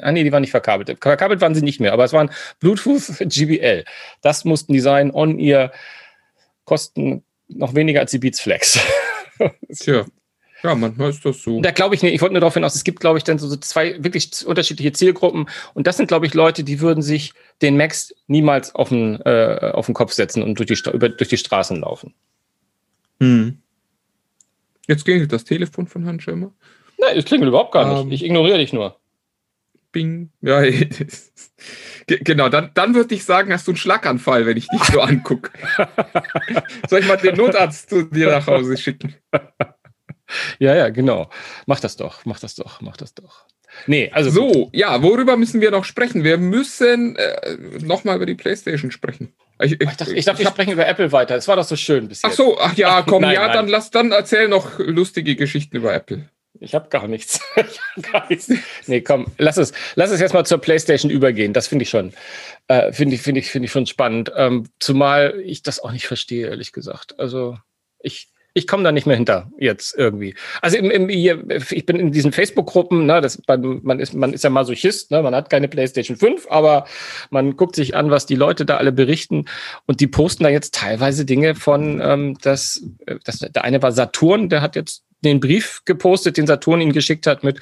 Ah, 0.00 0.10
nee, 0.10 0.24
die 0.24 0.32
waren 0.32 0.40
nicht 0.40 0.52
verkabelt. 0.52 0.96
Verkabelt 1.02 1.42
waren 1.42 1.54
sie 1.54 1.60
nicht 1.60 1.78
mehr, 1.80 1.92
aber 1.92 2.04
es 2.04 2.14
waren 2.14 2.30
Bluetooth 2.60 3.18
GBL. 3.20 3.84
Das 4.22 4.44
mussten 4.44 4.72
die 4.72 4.80
sein, 4.80 5.10
on 5.10 5.38
ihr 5.38 5.70
kosten 6.64 7.24
noch 7.48 7.74
weniger 7.74 8.00
als 8.00 8.10
die 8.10 8.18
Beats 8.18 8.40
Flex. 8.40 8.80
Tja. 9.78 10.06
Ja, 10.62 10.74
manchmal 10.76 11.10
ist 11.10 11.24
das 11.24 11.42
so. 11.42 11.60
Da 11.60 11.72
glaube 11.72 11.94
ich, 11.94 12.02
nee, 12.02 12.10
ich 12.10 12.20
wollte 12.20 12.34
nur 12.34 12.40
darauf 12.40 12.54
hinaus, 12.54 12.74
es 12.74 12.84
gibt, 12.84 13.00
glaube 13.00 13.18
ich, 13.18 13.24
dann 13.24 13.38
so, 13.38 13.54
zwei 13.56 14.02
wirklich 14.02 14.46
unterschiedliche 14.46 14.92
Zielgruppen. 14.92 15.48
Und 15.74 15.86
das 15.86 15.96
sind, 15.96 16.06
glaube 16.06 16.26
ich, 16.26 16.34
Leute, 16.34 16.62
die 16.62 16.80
würden 16.80 17.02
sich 17.02 17.32
den 17.62 17.76
Max 17.76 18.14
niemals 18.28 18.74
auf 18.74 18.90
den, 18.90 19.20
äh, 19.22 19.72
auf 19.74 19.86
den 19.86 19.94
Kopf 19.94 20.12
setzen 20.12 20.42
und 20.42 20.58
durch 20.58 20.68
die, 20.68 20.90
über, 20.90 21.08
durch 21.08 21.28
die 21.28 21.36
Straßen 21.36 21.80
laufen. 21.80 22.14
Hm. 23.20 23.58
Jetzt 24.86 25.04
klingelt 25.04 25.32
das 25.32 25.44
Telefon 25.44 25.86
von 25.86 26.04
Herrn 26.04 26.20
Schirmer. 26.20 26.52
Nein, 26.98 27.16
es 27.16 27.24
klingelt 27.24 27.48
überhaupt 27.48 27.72
gar 27.72 27.92
nicht. 27.92 28.04
Ähm. 28.04 28.12
ich 28.12 28.24
ignoriere 28.24 28.58
dich 28.58 28.72
nur. 28.72 28.96
Bing. 29.90 30.30
Ja, 30.40 30.62
genau, 32.06 32.48
dann, 32.48 32.70
dann 32.74 32.94
würde 32.94 33.14
ich 33.14 33.24
sagen, 33.24 33.52
hast 33.52 33.66
du 33.66 33.72
einen 33.72 33.76
Schlaganfall, 33.76 34.46
wenn 34.46 34.56
ich 34.56 34.66
dich 34.68 34.82
so 34.84 35.00
angucke. 35.00 35.50
Soll 36.88 37.00
ich 37.00 37.08
mal 37.08 37.16
den 37.16 37.36
Notarzt 37.36 37.90
zu 37.90 38.04
dir 38.04 38.30
nach 38.30 38.46
Hause 38.46 38.76
schicken? 38.76 39.14
Ja, 40.62 40.76
ja, 40.76 40.90
genau. 40.90 41.28
Mach 41.66 41.80
das 41.80 41.96
doch, 41.96 42.24
mach 42.24 42.38
das 42.38 42.54
doch, 42.54 42.80
mach 42.80 42.96
das 42.96 43.14
doch. 43.14 43.46
Nee, 43.88 44.10
also. 44.12 44.30
So, 44.30 44.48
gut. 44.48 44.68
ja, 44.72 45.02
worüber 45.02 45.36
müssen 45.36 45.60
wir 45.60 45.72
noch 45.72 45.84
sprechen? 45.84 46.22
Wir 46.22 46.38
müssen 46.38 47.16
äh, 47.16 47.56
nochmal 47.80 48.14
über 48.14 48.26
die 48.26 48.36
PlayStation 48.36 48.92
sprechen. 48.92 49.32
Ich, 49.60 49.72
ich, 49.72 49.80
ich 49.80 49.96
dachte, 49.96 50.14
ich, 50.14 50.24
dachte, 50.24 50.38
wir 50.38 50.46
sprechen 50.46 50.70
über 50.70 50.86
Apple 50.86 51.10
weiter. 51.10 51.34
Das 51.34 51.48
war 51.48 51.56
doch 51.56 51.64
so 51.64 51.74
schön 51.74 52.06
bis 52.06 52.22
jetzt. 52.22 52.30
Ach 52.30 52.36
so, 52.36 52.60
ach 52.60 52.76
ja, 52.76 53.02
komm, 53.06 53.22
nein, 53.22 53.34
ja, 53.34 53.46
nein. 53.46 53.54
dann 53.54 53.68
lass 53.68 53.90
dann 53.90 54.12
erzähl 54.12 54.46
noch 54.46 54.78
lustige 54.78 55.34
Geschichten 55.34 55.76
über 55.76 55.92
Apple. 55.92 56.28
Ich 56.60 56.76
habe 56.76 56.88
gar 56.90 57.08
nichts. 57.08 57.40
hab 57.56 58.12
gar 58.12 58.28
nichts. 58.28 58.48
Nee, 58.86 59.00
komm, 59.00 59.32
lass 59.38 59.56
es, 59.56 59.72
lass 59.96 60.12
es 60.12 60.20
jetzt 60.20 60.32
mal 60.32 60.46
zur 60.46 60.58
PlayStation 60.58 61.10
übergehen. 61.10 61.52
Das 61.52 61.66
finde 61.66 61.82
ich 61.82 61.90
schon, 61.90 62.12
äh, 62.68 62.92
finde 62.92 63.16
ich, 63.16 63.22
finde 63.22 63.40
ich, 63.40 63.50
finde 63.50 63.66
ich 63.66 63.72
schon 63.72 63.86
spannend. 63.86 64.30
Ähm, 64.36 64.68
zumal 64.78 65.40
ich 65.44 65.64
das 65.64 65.80
auch 65.80 65.90
nicht 65.90 66.06
verstehe, 66.06 66.46
ehrlich 66.46 66.70
gesagt. 66.70 67.18
Also 67.18 67.58
ich, 67.98 68.31
ich 68.54 68.66
komme 68.66 68.82
da 68.82 68.92
nicht 68.92 69.06
mehr 69.06 69.16
hinter 69.16 69.50
jetzt 69.58 69.94
irgendwie. 69.96 70.34
Also 70.60 70.76
im, 70.76 70.90
im, 70.90 71.08
hier, 71.08 71.42
ich 71.70 71.86
bin 71.86 71.96
in 71.96 72.12
diesen 72.12 72.32
Facebook-Gruppen, 72.32 73.06
ne, 73.06 73.20
das, 73.20 73.40
man, 73.46 73.98
ist, 73.98 74.14
man 74.14 74.32
ist 74.32 74.44
ja 74.44 74.50
Masochist, 74.50 75.10
ne, 75.10 75.22
man 75.22 75.34
hat 75.34 75.50
keine 75.50 75.68
PlayStation 75.68 76.16
5, 76.16 76.46
aber 76.50 76.86
man 77.30 77.56
guckt 77.56 77.76
sich 77.76 77.94
an, 77.96 78.10
was 78.10 78.26
die 78.26 78.34
Leute 78.34 78.66
da 78.66 78.76
alle 78.76 78.92
berichten 78.92 79.46
und 79.86 80.00
die 80.00 80.06
posten 80.06 80.44
da 80.44 80.50
jetzt 80.50 80.74
teilweise 80.74 81.24
Dinge 81.24 81.54
von, 81.54 82.00
ähm, 82.02 82.36
dass, 82.42 82.82
dass 83.24 83.38
der 83.38 83.64
eine 83.64 83.80
war 83.82 83.92
Saturn, 83.92 84.48
der 84.48 84.60
hat 84.60 84.76
jetzt 84.76 85.04
den 85.24 85.40
Brief 85.40 85.82
gepostet, 85.84 86.36
den 86.36 86.46
Saturn 86.46 86.80
ihn 86.80 86.92
geschickt 86.92 87.26
hat 87.26 87.44
mit, 87.44 87.60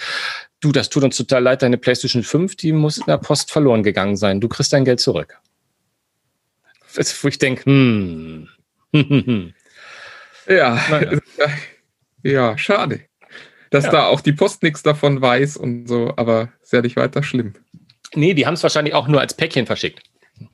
du, 0.60 0.72
das 0.72 0.88
tut 0.90 1.04
uns 1.04 1.16
total 1.16 1.42
leid, 1.42 1.62
deine 1.62 1.78
PlayStation 1.78 2.22
5, 2.22 2.56
die 2.56 2.72
muss 2.72 2.98
in 2.98 3.04
der 3.06 3.18
Post 3.18 3.52
verloren 3.52 3.82
gegangen 3.82 4.16
sein, 4.16 4.40
du 4.40 4.48
kriegst 4.48 4.72
dein 4.72 4.84
Geld 4.84 5.00
zurück. 5.00 5.38
Wo 6.94 7.28
ich 7.28 7.38
denke, 7.38 7.64
hm. 7.66 8.48
Ja, 10.46 10.82
naja. 10.90 11.18
ja, 12.22 12.58
schade. 12.58 13.00
Dass 13.70 13.84
ja. 13.84 13.90
da 13.92 14.06
auch 14.06 14.20
die 14.20 14.32
Post 14.32 14.62
nichts 14.62 14.82
davon 14.82 15.20
weiß 15.20 15.56
und 15.56 15.86
so, 15.86 16.12
aber 16.16 16.52
ist 16.62 16.72
ja 16.72 16.82
nicht 16.82 16.96
weiter 16.96 17.22
schlimm. 17.22 17.54
Nee, 18.14 18.34
die 18.34 18.46
haben 18.46 18.54
es 18.54 18.62
wahrscheinlich 18.62 18.94
auch 18.94 19.06
nur 19.06 19.20
als 19.20 19.34
Päckchen 19.34 19.66
verschickt. 19.66 20.02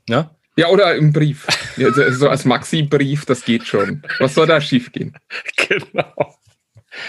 Ne? 0.08 0.30
Ja, 0.56 0.68
oder 0.68 0.94
im 0.94 1.12
Brief. 1.12 1.46
Ja, 1.76 1.92
so 1.92 2.28
als 2.28 2.44
Maxi-Brief, 2.44 3.26
das 3.26 3.44
geht 3.44 3.66
schon. 3.66 4.02
Was 4.18 4.34
soll 4.34 4.46
da 4.46 4.60
schief 4.60 4.92
gehen? 4.92 5.16
Genau. 5.68 6.34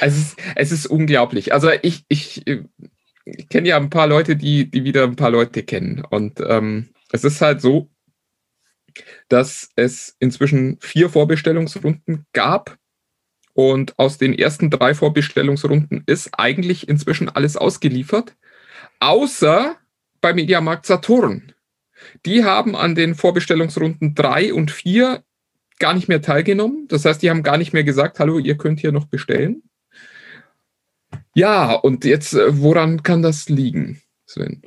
Es 0.01 0.17
ist, 0.17 0.37
es 0.55 0.71
ist 0.73 0.85
unglaublich. 0.87 1.53
Also 1.53 1.69
ich, 1.81 2.03
ich, 2.09 2.45
ich 2.45 3.49
kenne 3.49 3.69
ja 3.69 3.77
ein 3.77 3.89
paar 3.89 4.07
Leute, 4.07 4.35
die, 4.35 4.69
die 4.69 4.83
wieder 4.83 5.03
ein 5.03 5.15
paar 5.15 5.31
Leute 5.31 5.63
kennen. 5.63 6.03
Und 6.09 6.41
ähm, 6.45 6.89
es 7.11 7.23
ist 7.23 7.39
halt 7.39 7.61
so, 7.61 7.89
dass 9.29 9.69
es 9.75 10.15
inzwischen 10.19 10.77
vier 10.79 11.09
Vorbestellungsrunden 11.09 12.25
gab 12.33 12.77
Und 13.57 13.97
aus 13.97 14.19
den 14.19 14.37
ersten 14.37 14.69
drei 14.69 14.93
Vorbestellungsrunden 14.93 16.03
ist 16.05 16.29
eigentlich 16.37 16.87
inzwischen 16.87 17.27
alles 17.27 17.57
ausgeliefert, 17.57 18.35
außer 18.99 19.75
bei 20.21 20.35
Mediamarkt 20.35 20.85
Saturn. 20.85 21.53
Die 22.27 22.43
haben 22.43 22.75
an 22.75 22.93
den 22.93 23.15
Vorbestellungsrunden 23.15 24.13
drei 24.13 24.53
und 24.53 24.69
vier 24.69 25.23
gar 25.79 25.95
nicht 25.95 26.07
mehr 26.07 26.21
teilgenommen. 26.21 26.87
Das 26.87 27.03
heißt, 27.03 27.23
die 27.23 27.31
haben 27.31 27.41
gar 27.41 27.57
nicht 27.57 27.73
mehr 27.73 27.83
gesagt, 27.83 28.19
hallo, 28.19 28.37
ihr 28.37 28.57
könnt 28.57 28.79
hier 28.79 28.91
noch 28.91 29.05
bestellen. 29.05 29.63
Ja, 31.33 31.73
und 31.73 32.05
jetzt, 32.05 32.35
äh, 32.35 32.61
woran 32.61 33.01
kann 33.01 33.23
das 33.23 33.49
liegen, 33.49 34.01
Sven? 34.27 34.61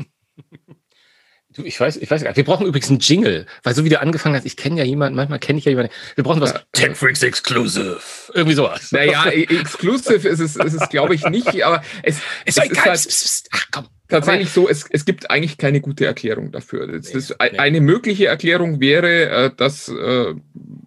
Ich 1.64 1.81
weiß, 1.81 1.96
ich 1.96 2.11
weiß 2.11 2.23
gar 2.23 2.31
nicht. 2.31 2.37
Wir 2.37 2.44
brauchen 2.44 2.66
übrigens 2.66 2.90
einen 2.90 3.01
Jingle, 3.01 3.46
weil 3.62 3.75
so 3.75 3.85
wie 3.85 3.88
du 3.88 4.01
angefangen 4.01 4.35
hast, 4.35 4.46
ich 4.46 4.57
kenne 4.57 4.79
ja 4.79 4.85
jemanden, 4.85 5.16
manchmal 5.16 5.38
kenne 5.38 5.59
ich 5.59 5.64
ja 5.64 5.70
jemanden. 5.70 5.92
Wir 6.14 6.25
brauchen 6.25 6.40
was. 6.40 6.53
Ja, 6.53 6.62
Tech 6.73 6.96
Freaks 6.96 7.23
Exclusive. 7.23 8.01
Irgendwie 8.35 8.55
sowas. 8.55 8.92
Naja, 8.92 9.31
e- 9.31 9.44
Exclusive 9.44 10.29
ist 10.29 10.40
es, 10.40 10.57
ist 10.57 10.75
es 10.75 10.88
glaube 10.88 11.14
ich, 11.14 11.25
nicht, 11.27 11.64
aber 11.64 11.83
es, 12.03 12.18
es, 12.44 12.59
es 12.59 12.70
ist 12.70 12.85
halt 12.85 13.49
Ach, 13.53 13.66
komm. 13.70 13.87
tatsächlich 14.09 14.51
so, 14.51 14.68
es, 14.68 14.85
es 14.90 15.05
gibt 15.05 15.31
eigentlich 15.31 15.59
keine 15.59 15.81
gute 15.81 16.07
Erklärung 16.07 16.53
dafür. 16.53 16.87
Das, 16.87 17.11
das 17.12 17.31
nee. 17.31 17.59
Eine 17.59 17.81
mögliche 17.81 18.27
Erklärung 18.27 18.81
wäre, 18.81 19.29
äh, 19.31 19.51
dass 19.57 19.88
äh, 19.88 20.35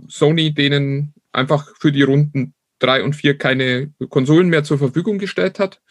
Sony 0.08 0.54
denen 0.54 1.14
einfach 1.32 1.68
für 1.80 1.92
die 1.92 2.04
Runden 2.04 2.54
drei 2.80 3.04
und 3.04 3.14
vier 3.16 3.38
keine 3.38 3.92
Konsolen 4.10 4.50
mehr 4.50 4.64
zur 4.64 4.78
Verfügung 4.78 5.18
gestellt 5.18 5.60
hat 5.60 5.82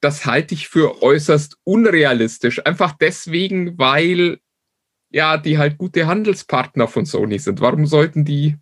das 0.00 0.26
halte 0.26 0.54
ich 0.54 0.68
für 0.68 1.02
äußerst 1.02 1.58
unrealistisch. 1.64 2.64
Einfach 2.64 2.92
deswegen, 2.92 3.78
weil 3.78 4.38
ja, 5.10 5.38
die 5.38 5.58
halt 5.58 5.78
gute 5.78 6.06
Handelspartner 6.06 6.88
von 6.88 7.06
Sony 7.06 7.38
sind. 7.38 7.60
Warum 7.60 7.86
sollten 7.86 8.24
die 8.24 8.56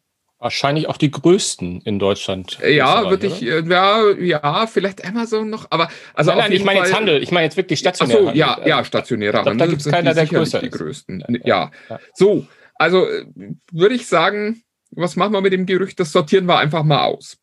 Wahrscheinlich 0.45 0.91
auch 0.91 0.99
die 0.99 1.11
größten 1.11 1.81
in 1.87 1.99
Deutschland. 1.99 2.59
Ja, 2.69 3.09
würde 3.09 3.29
ich, 3.29 3.41
äh, 3.41 3.63
ja, 3.63 4.11
ja, 4.11 4.67
vielleicht 4.67 5.03
Amazon 5.03 5.49
noch, 5.49 5.69
aber 5.71 5.89
also 6.13 6.33
nein, 6.33 6.41
nein, 6.41 6.53
ich 6.53 6.65
meine 6.67 6.81
jetzt 6.81 6.95
Handel, 6.95 7.23
ich 7.23 7.31
meine 7.31 7.45
jetzt 7.47 7.57
wirklich 7.57 7.79
stationär. 7.79 8.19
So, 8.19 8.31
ja, 8.33 8.61
ja, 8.67 8.85
stationärer 8.85 9.39
Handel. 9.39 9.57
Da 9.57 9.67
gibt 9.67 9.81
es 9.81 9.91
keiner, 9.91 10.13
der 10.13 10.27
größer 10.27 10.61
die 10.61 10.69
größten. 10.69 11.25
Ja. 11.45 11.71
ja. 11.89 11.99
So, 12.13 12.47
also 12.75 13.09
äh, 13.09 13.25
würde 13.73 13.95
ich 13.95 14.07
sagen, 14.07 14.63
was 14.91 15.17
machen 15.17 15.33
wir 15.33 15.41
mit 15.41 15.55
dem 15.55 15.65
Gerücht? 15.65 15.99
Das 15.99 16.13
sortieren 16.13 16.45
wir 16.45 16.59
einfach 16.59 16.83
mal 16.83 17.05
aus. 17.05 17.39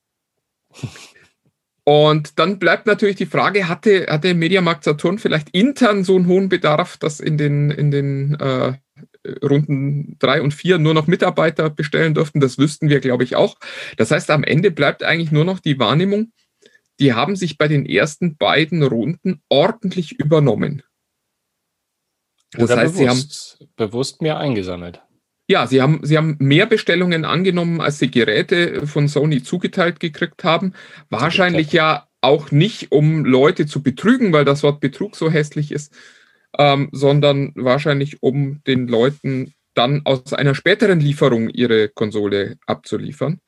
Und 1.84 2.38
dann 2.38 2.60
bleibt 2.60 2.86
natürlich 2.86 3.16
die 3.16 3.26
Frage, 3.26 3.68
hatte, 3.68 4.06
hatte 4.08 4.34
Mediamarkt 4.34 4.84
Saturn 4.84 5.18
vielleicht 5.18 5.50
intern 5.50 6.04
so 6.04 6.16
einen 6.16 6.28
hohen 6.28 6.48
Bedarf, 6.48 6.98
dass 6.98 7.20
in 7.20 7.38
den, 7.38 7.72
in 7.72 7.90
den 7.90 8.36
äh, 8.36 8.74
Runden 9.44 10.16
drei 10.20 10.42
und 10.42 10.54
vier 10.54 10.78
nur 10.78 10.94
noch 10.94 11.08
Mitarbeiter 11.08 11.70
bestellen 11.70 12.14
durften? 12.14 12.40
Das 12.40 12.60
wüssten 12.60 12.90
wir, 12.90 13.00
glaube 13.00 13.24
ich, 13.24 13.36
auch. 13.36 13.58
Das 13.98 14.12
heißt, 14.12 14.30
am 14.30 14.44
Ende 14.44 14.70
bleibt 14.70 15.04
eigentlich 15.04 15.32
nur 15.32 15.46
noch 15.46 15.60
die 15.60 15.80
Wahrnehmung, 15.80 16.32
die 17.00 17.14
haben 17.14 17.36
sich 17.36 17.58
bei 17.58 17.68
den 17.68 17.88
ersten 17.88 18.38
beiden 18.38 18.84
Runden 18.84 19.42
ordentlich 19.50 20.20
übernommen. 20.20 20.84
Das 22.52 22.70
Oder 22.70 22.78
heißt, 22.78 22.96
bewusst, 22.96 23.58
sie 23.58 23.66
haben 23.66 23.72
bewusst 23.76 24.22
mehr 24.22 24.38
eingesammelt. 24.38 25.02
Ja, 25.52 25.68
sie 25.68 25.82
haben, 25.82 26.00
sie 26.02 26.18
haben 26.18 26.38
mehr 26.40 26.66
Bestellungen 26.66 27.26
angenommen, 27.26 27.82
als 27.82 28.00
sie 28.00 28.10
Geräte 28.10 28.88
von 28.88 29.10
Sony 29.10 29.44
zugeteilt 29.44 30.00
gekriegt 30.00 30.46
haben. 30.46 30.72
Wahrscheinlich 31.10 31.74
ja 31.74 32.08
auch 32.22 32.52
nicht, 32.52 32.94
um 32.94 33.26
Leute 33.26 33.66
zu 33.66 33.84
betrügen, 33.84 34.32
weil 34.32 34.46
das 34.46 34.64
Wort 34.64 34.80
Betrug 34.80 35.18
so 35.18 35.30
hässlich 35.30 35.74
ist, 35.74 35.94
ähm, 36.58 36.88
sondern 36.94 37.52
wahrscheinlich, 37.56 38.24
um 38.24 38.64
den 38.64 38.88
Leuten 38.88 39.54
dann 39.74 40.04
aus 40.06 40.32
einer 40.32 40.56
späteren 40.56 41.02
Lieferung 41.02 41.50
ihre 41.50 41.90
Konsole 41.90 42.56
abzuliefern. 42.66 43.42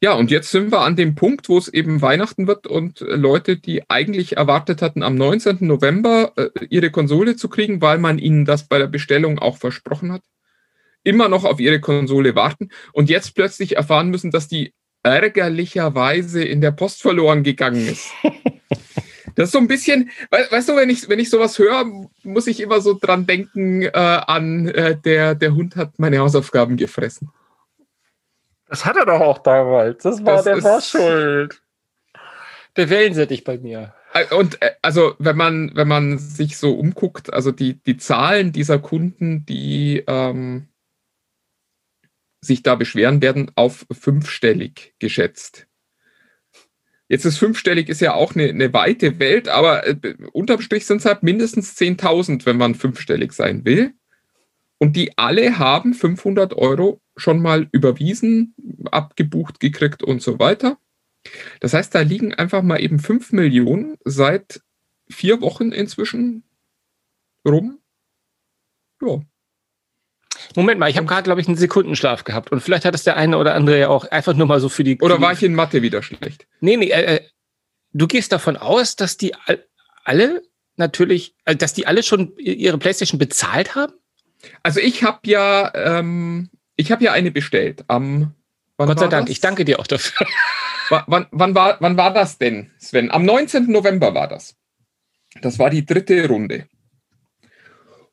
Ja, 0.00 0.12
und 0.12 0.30
jetzt 0.30 0.52
sind 0.52 0.70
wir 0.70 0.82
an 0.82 0.94
dem 0.94 1.16
Punkt, 1.16 1.48
wo 1.48 1.58
es 1.58 1.66
eben 1.66 2.00
Weihnachten 2.00 2.46
wird 2.46 2.68
und 2.68 3.00
Leute, 3.00 3.56
die 3.56 3.90
eigentlich 3.90 4.36
erwartet 4.36 4.82
hatten, 4.82 5.02
am 5.02 5.16
19. 5.16 5.56
November 5.62 6.32
äh, 6.36 6.50
ihre 6.68 6.92
Konsole 6.92 7.34
zu 7.34 7.48
kriegen, 7.48 7.82
weil 7.82 7.98
man 7.98 8.20
ihnen 8.20 8.44
das 8.44 8.68
bei 8.68 8.78
der 8.78 8.86
Bestellung 8.86 9.40
auch 9.40 9.56
versprochen 9.56 10.12
hat, 10.12 10.22
immer 11.02 11.28
noch 11.28 11.44
auf 11.44 11.60
ihre 11.60 11.80
Konsole 11.80 12.34
warten 12.34 12.70
und 12.92 13.10
jetzt 13.10 13.34
plötzlich 13.34 13.76
erfahren 13.76 14.08
müssen, 14.08 14.30
dass 14.30 14.48
die 14.48 14.74
ärgerlicherweise 15.02 16.44
in 16.44 16.60
der 16.60 16.72
Post 16.72 17.02
verloren 17.02 17.42
gegangen 17.42 17.88
ist. 17.88 18.10
Das 19.36 19.46
ist 19.46 19.52
so 19.52 19.58
ein 19.58 19.68
bisschen, 19.68 20.10
weißt 20.30 20.68
du, 20.68 20.76
wenn 20.76 20.90
ich, 20.90 21.08
wenn 21.08 21.20
ich 21.20 21.30
sowas 21.30 21.58
höre, 21.58 21.86
muss 22.24 22.46
ich 22.46 22.60
immer 22.60 22.80
so 22.80 22.98
dran 23.00 23.26
denken 23.26 23.82
äh, 23.82 23.90
an, 23.94 24.68
äh, 24.68 24.96
der, 24.96 25.34
der 25.34 25.54
Hund 25.54 25.76
hat 25.76 25.98
meine 25.98 26.18
Hausaufgaben 26.18 26.76
gefressen. 26.76 27.30
Das 28.66 28.84
hat 28.84 28.96
er 28.96 29.06
doch 29.06 29.20
auch 29.20 29.38
damals. 29.38 30.02
Das 30.02 30.24
war, 30.24 30.36
das 30.36 30.44
der 30.44 30.62
war 30.62 30.80
schuld. 30.82 31.62
Der 32.76 32.90
Wellensittich 32.90 33.44
bei 33.44 33.56
mir. 33.56 33.94
Äh, 34.12 34.34
und 34.34 34.60
äh, 34.62 34.72
also, 34.82 35.14
wenn 35.18 35.36
man, 35.36 35.72
wenn 35.74 35.88
man 35.88 36.18
sich 36.18 36.58
so 36.58 36.74
umguckt, 36.74 37.32
also 37.32 37.50
die, 37.50 37.82
die 37.82 37.96
Zahlen 37.96 38.52
dieser 38.52 38.78
Kunden, 38.78 39.46
die 39.46 40.04
ähm, 40.06 40.68
sich 42.40 42.62
da 42.62 42.74
beschweren, 42.74 43.22
werden 43.22 43.50
auf 43.54 43.86
fünfstellig 43.90 44.94
geschätzt. 44.98 45.66
Jetzt 47.08 47.24
ist 47.24 47.38
fünfstellig 47.38 47.88
ist 47.88 48.00
ja 48.00 48.14
auch 48.14 48.36
eine, 48.36 48.48
eine 48.48 48.72
weite 48.72 49.18
Welt, 49.18 49.48
aber 49.48 49.86
äh, 49.86 50.14
unterm 50.32 50.60
Strich 50.60 50.86
sind 50.86 50.98
es 50.98 51.04
halt 51.04 51.24
mindestens 51.24 51.76
10.000, 51.76 52.46
wenn 52.46 52.56
man 52.56 52.76
fünfstellig 52.76 53.32
sein 53.32 53.64
will. 53.64 53.94
Und 54.78 54.96
die 54.96 55.18
alle 55.18 55.58
haben 55.58 55.92
500 55.92 56.54
Euro 56.54 57.02
schon 57.16 57.42
mal 57.42 57.68
überwiesen, 57.72 58.54
abgebucht 58.90 59.60
gekriegt 59.60 60.02
und 60.02 60.22
so 60.22 60.38
weiter. 60.38 60.78
Das 61.58 61.74
heißt, 61.74 61.94
da 61.94 62.00
liegen 62.00 62.32
einfach 62.32 62.62
mal 62.62 62.80
eben 62.80 62.98
5 62.98 63.32
Millionen 63.32 63.98
seit 64.04 64.62
vier 65.10 65.40
Wochen 65.40 65.72
inzwischen 65.72 66.44
rum. 67.46 67.80
Ja, 69.02 69.20
Moment 70.56 70.80
mal, 70.80 70.90
ich 70.90 70.96
habe 70.96 71.06
gerade, 71.06 71.22
glaube 71.22 71.40
ich, 71.40 71.48
einen 71.48 71.56
Sekundenschlaf 71.56 72.24
gehabt. 72.24 72.50
Und 72.50 72.60
vielleicht 72.60 72.84
hat 72.84 72.94
es 72.94 73.04
der 73.04 73.16
eine 73.16 73.38
oder 73.38 73.54
andere 73.54 73.78
ja 73.78 73.88
auch 73.88 74.04
einfach 74.10 74.34
nur 74.34 74.46
mal 74.46 74.60
so 74.60 74.68
für 74.68 74.84
die. 74.84 74.98
Oder 75.00 75.20
war 75.20 75.32
ich 75.32 75.42
in 75.42 75.54
Mathe 75.54 75.82
wieder 75.82 76.02
schlecht? 76.02 76.46
Nee, 76.60 76.76
nee, 76.76 76.90
äh, 76.90 77.16
äh 77.16 77.20
du 77.92 78.06
gehst 78.06 78.32
davon 78.32 78.56
aus, 78.56 78.96
dass 78.96 79.16
die 79.16 79.34
alle 80.04 80.42
natürlich, 80.76 81.34
äh, 81.44 81.54
dass 81.54 81.74
die 81.74 81.86
alle 81.86 82.02
schon 82.02 82.36
ihre 82.36 82.78
PlayStation 82.78 83.18
bezahlt 83.18 83.74
haben? 83.74 83.92
Also 84.62 84.80
ich 84.80 85.04
habe 85.04 85.20
ja, 85.24 85.72
ähm, 85.74 86.50
ich 86.76 86.90
habe 86.90 87.04
ja 87.04 87.12
eine 87.12 87.30
bestellt 87.30 87.84
am. 87.88 88.34
Gott 88.76 88.98
sei 88.98 89.08
Dank, 89.08 89.26
das? 89.26 89.32
ich 89.32 89.40
danke 89.40 89.66
dir 89.66 89.78
auch 89.78 89.86
dafür. 89.86 90.26
wann, 91.06 91.26
wann, 91.30 91.54
war, 91.54 91.76
wann 91.80 91.98
war 91.98 92.14
das 92.14 92.38
denn, 92.38 92.70
Sven? 92.78 93.10
Am 93.10 93.26
19. 93.26 93.70
November 93.70 94.14
war 94.14 94.26
das. 94.26 94.56
Das 95.42 95.58
war 95.58 95.68
die 95.68 95.84
dritte 95.84 96.26
Runde. 96.26 96.66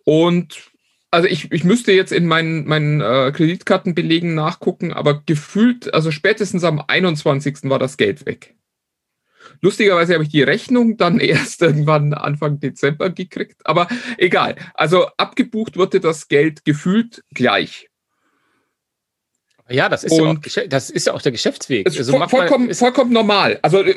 Und 0.04 0.72
also 1.18 1.28
ich, 1.30 1.52
ich 1.52 1.64
müsste 1.64 1.94
jetzt 1.94 2.12
in 2.12 2.28
meinen, 2.28 2.68
meinen 2.68 3.02
äh, 3.02 3.32
Kreditkartenbelegen 3.32 4.36
nachgucken, 4.36 4.94
aber 4.94 5.24
gefühlt, 5.26 5.92
also 5.92 6.12
spätestens 6.12 6.64
am 6.64 6.80
21. 6.80 7.64
war 7.64 7.80
das 7.80 7.98
Geld 7.98 8.28
weg. 8.28 8.56
Lustigerweise 9.60 10.14
habe 10.14 10.24
ich 10.24 10.30
die 10.30 10.44
Rechnung 10.44 10.96
dann 10.98 11.20
erst 11.20 11.64
irgendwann 11.64 12.14
Anfang 12.14 12.60
Dezember 12.60 13.10
gekriegt, 13.10 13.66
aber 13.66 13.88
egal. 14.20 14.58
Also 14.76 15.08
abgebucht 15.18 15.76
wurde 15.76 16.00
das 16.00 16.28
Geld 16.28 16.66
gefühlt 16.66 17.24
gleich. 17.34 17.90
Ja, 19.70 19.90
das 19.90 20.04
ist, 20.06 20.18
ja 20.18 20.24
auch, 20.24 20.38
das 20.70 20.90
ist 20.90 21.08
ja 21.08 21.14
auch 21.14 21.22
der 21.22 21.34
Geschäftsweg. 21.34 21.86
Also 21.86 22.18
voll, 22.18 22.30
vollkommen, 22.30 22.74
vollkommen 22.74 23.12
normal. 23.12 23.60
Also 23.62 23.82
äh, 23.82 23.96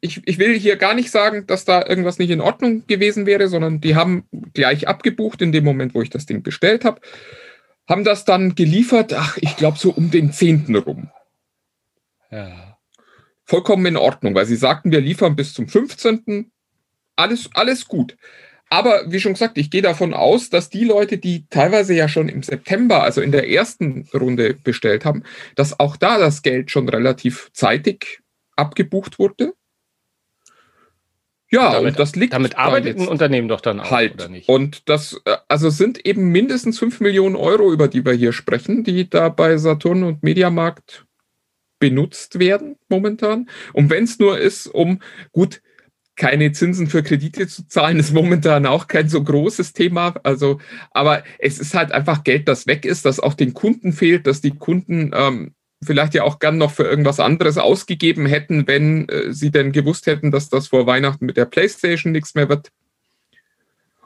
ich, 0.00 0.20
ich 0.26 0.38
will 0.38 0.58
hier 0.58 0.76
gar 0.76 0.94
nicht 0.94 1.10
sagen, 1.10 1.46
dass 1.46 1.64
da 1.64 1.86
irgendwas 1.86 2.18
nicht 2.18 2.30
in 2.30 2.40
Ordnung 2.40 2.86
gewesen 2.86 3.24
wäre, 3.24 3.48
sondern 3.48 3.80
die 3.80 3.94
haben 3.94 4.24
gleich 4.52 4.88
abgebucht 4.88 5.40
in 5.40 5.52
dem 5.52 5.64
Moment, 5.64 5.94
wo 5.94 6.02
ich 6.02 6.10
das 6.10 6.26
Ding 6.26 6.42
bestellt 6.42 6.84
habe. 6.84 7.00
Haben 7.88 8.04
das 8.04 8.24
dann 8.24 8.54
geliefert, 8.54 9.14
ach, 9.14 9.38
ich 9.40 9.56
glaube 9.56 9.78
so 9.78 9.90
um 9.90 10.10
den 10.10 10.32
10. 10.32 10.76
rum. 10.76 11.10
Ja. 12.30 12.78
Vollkommen 13.44 13.86
in 13.86 13.96
Ordnung, 13.96 14.34
weil 14.34 14.46
sie 14.46 14.56
sagten, 14.56 14.92
wir 14.92 15.00
liefern 15.00 15.34
bis 15.34 15.54
zum 15.54 15.66
15. 15.66 16.52
Alles, 17.16 17.50
alles 17.54 17.88
gut. 17.88 18.16
Aber 18.70 19.02
wie 19.08 19.18
schon 19.18 19.32
gesagt, 19.32 19.58
ich 19.58 19.68
gehe 19.68 19.82
davon 19.82 20.14
aus, 20.14 20.48
dass 20.48 20.70
die 20.70 20.84
Leute, 20.84 21.18
die 21.18 21.44
teilweise 21.50 21.92
ja 21.92 22.08
schon 22.08 22.28
im 22.28 22.44
September, 22.44 23.02
also 23.02 23.20
in 23.20 23.32
der 23.32 23.50
ersten 23.50 24.08
Runde 24.14 24.54
bestellt 24.54 25.04
haben, 25.04 25.24
dass 25.56 25.78
auch 25.80 25.96
da 25.96 26.18
das 26.18 26.42
Geld 26.42 26.70
schon 26.70 26.88
relativ 26.88 27.50
zeitig 27.52 28.20
abgebucht 28.54 29.18
wurde. 29.18 29.54
Ja, 31.50 31.72
damit, 31.72 31.94
und 31.94 31.98
das 31.98 32.14
liegt. 32.14 32.32
Damit 32.32 32.56
arbeitet 32.56 32.96
ein 32.96 33.08
Unternehmen 33.08 33.48
doch 33.48 33.60
dann 33.60 33.80
auch, 33.80 33.90
halt. 33.90 34.14
oder 34.14 34.28
nicht? 34.28 34.48
Und 34.48 34.88
das, 34.88 35.20
äh, 35.24 35.36
also 35.48 35.68
sind 35.68 36.06
eben 36.06 36.30
mindestens 36.30 36.78
5 36.78 37.00
Millionen 37.00 37.34
Euro, 37.34 37.72
über 37.72 37.88
die 37.88 38.04
wir 38.04 38.12
hier 38.12 38.32
sprechen, 38.32 38.84
die 38.84 39.10
da 39.10 39.30
bei 39.30 39.56
Saturn 39.56 40.04
und 40.04 40.22
Mediamarkt 40.22 41.06
benutzt 41.80 42.38
werden 42.38 42.76
momentan. 42.88 43.48
Und 43.72 43.90
wenn 43.90 44.04
es 44.04 44.20
nur 44.20 44.38
ist, 44.38 44.68
um, 44.68 45.00
gut, 45.32 45.60
keine 46.16 46.52
Zinsen 46.52 46.86
für 46.86 47.02
Kredite 47.02 47.46
zu 47.48 47.66
zahlen, 47.66 47.98
ist 47.98 48.12
momentan 48.12 48.66
auch 48.66 48.86
kein 48.86 49.08
so 49.08 49.22
großes 49.22 49.72
Thema. 49.72 50.14
Also, 50.22 50.60
aber 50.90 51.22
es 51.38 51.58
ist 51.58 51.74
halt 51.74 51.92
einfach 51.92 52.24
Geld, 52.24 52.48
das 52.48 52.66
weg 52.66 52.84
ist, 52.84 53.04
das 53.06 53.20
auch 53.20 53.34
den 53.34 53.54
Kunden 53.54 53.92
fehlt, 53.92 54.26
dass 54.26 54.40
die 54.40 54.50
Kunden 54.50 55.12
ähm, 55.14 55.54
vielleicht 55.82 56.14
ja 56.14 56.24
auch 56.24 56.38
gern 56.38 56.58
noch 56.58 56.72
für 56.72 56.84
irgendwas 56.84 57.20
anderes 57.20 57.58
ausgegeben 57.58 58.26
hätten, 58.26 58.66
wenn 58.66 59.08
äh, 59.08 59.32
sie 59.32 59.50
denn 59.50 59.72
gewusst 59.72 60.06
hätten, 60.06 60.30
dass 60.30 60.48
das 60.48 60.68
vor 60.68 60.86
Weihnachten 60.86 61.26
mit 61.26 61.36
der 61.36 61.46
PlayStation 61.46 62.12
nichts 62.12 62.34
mehr 62.34 62.48
wird. 62.48 62.70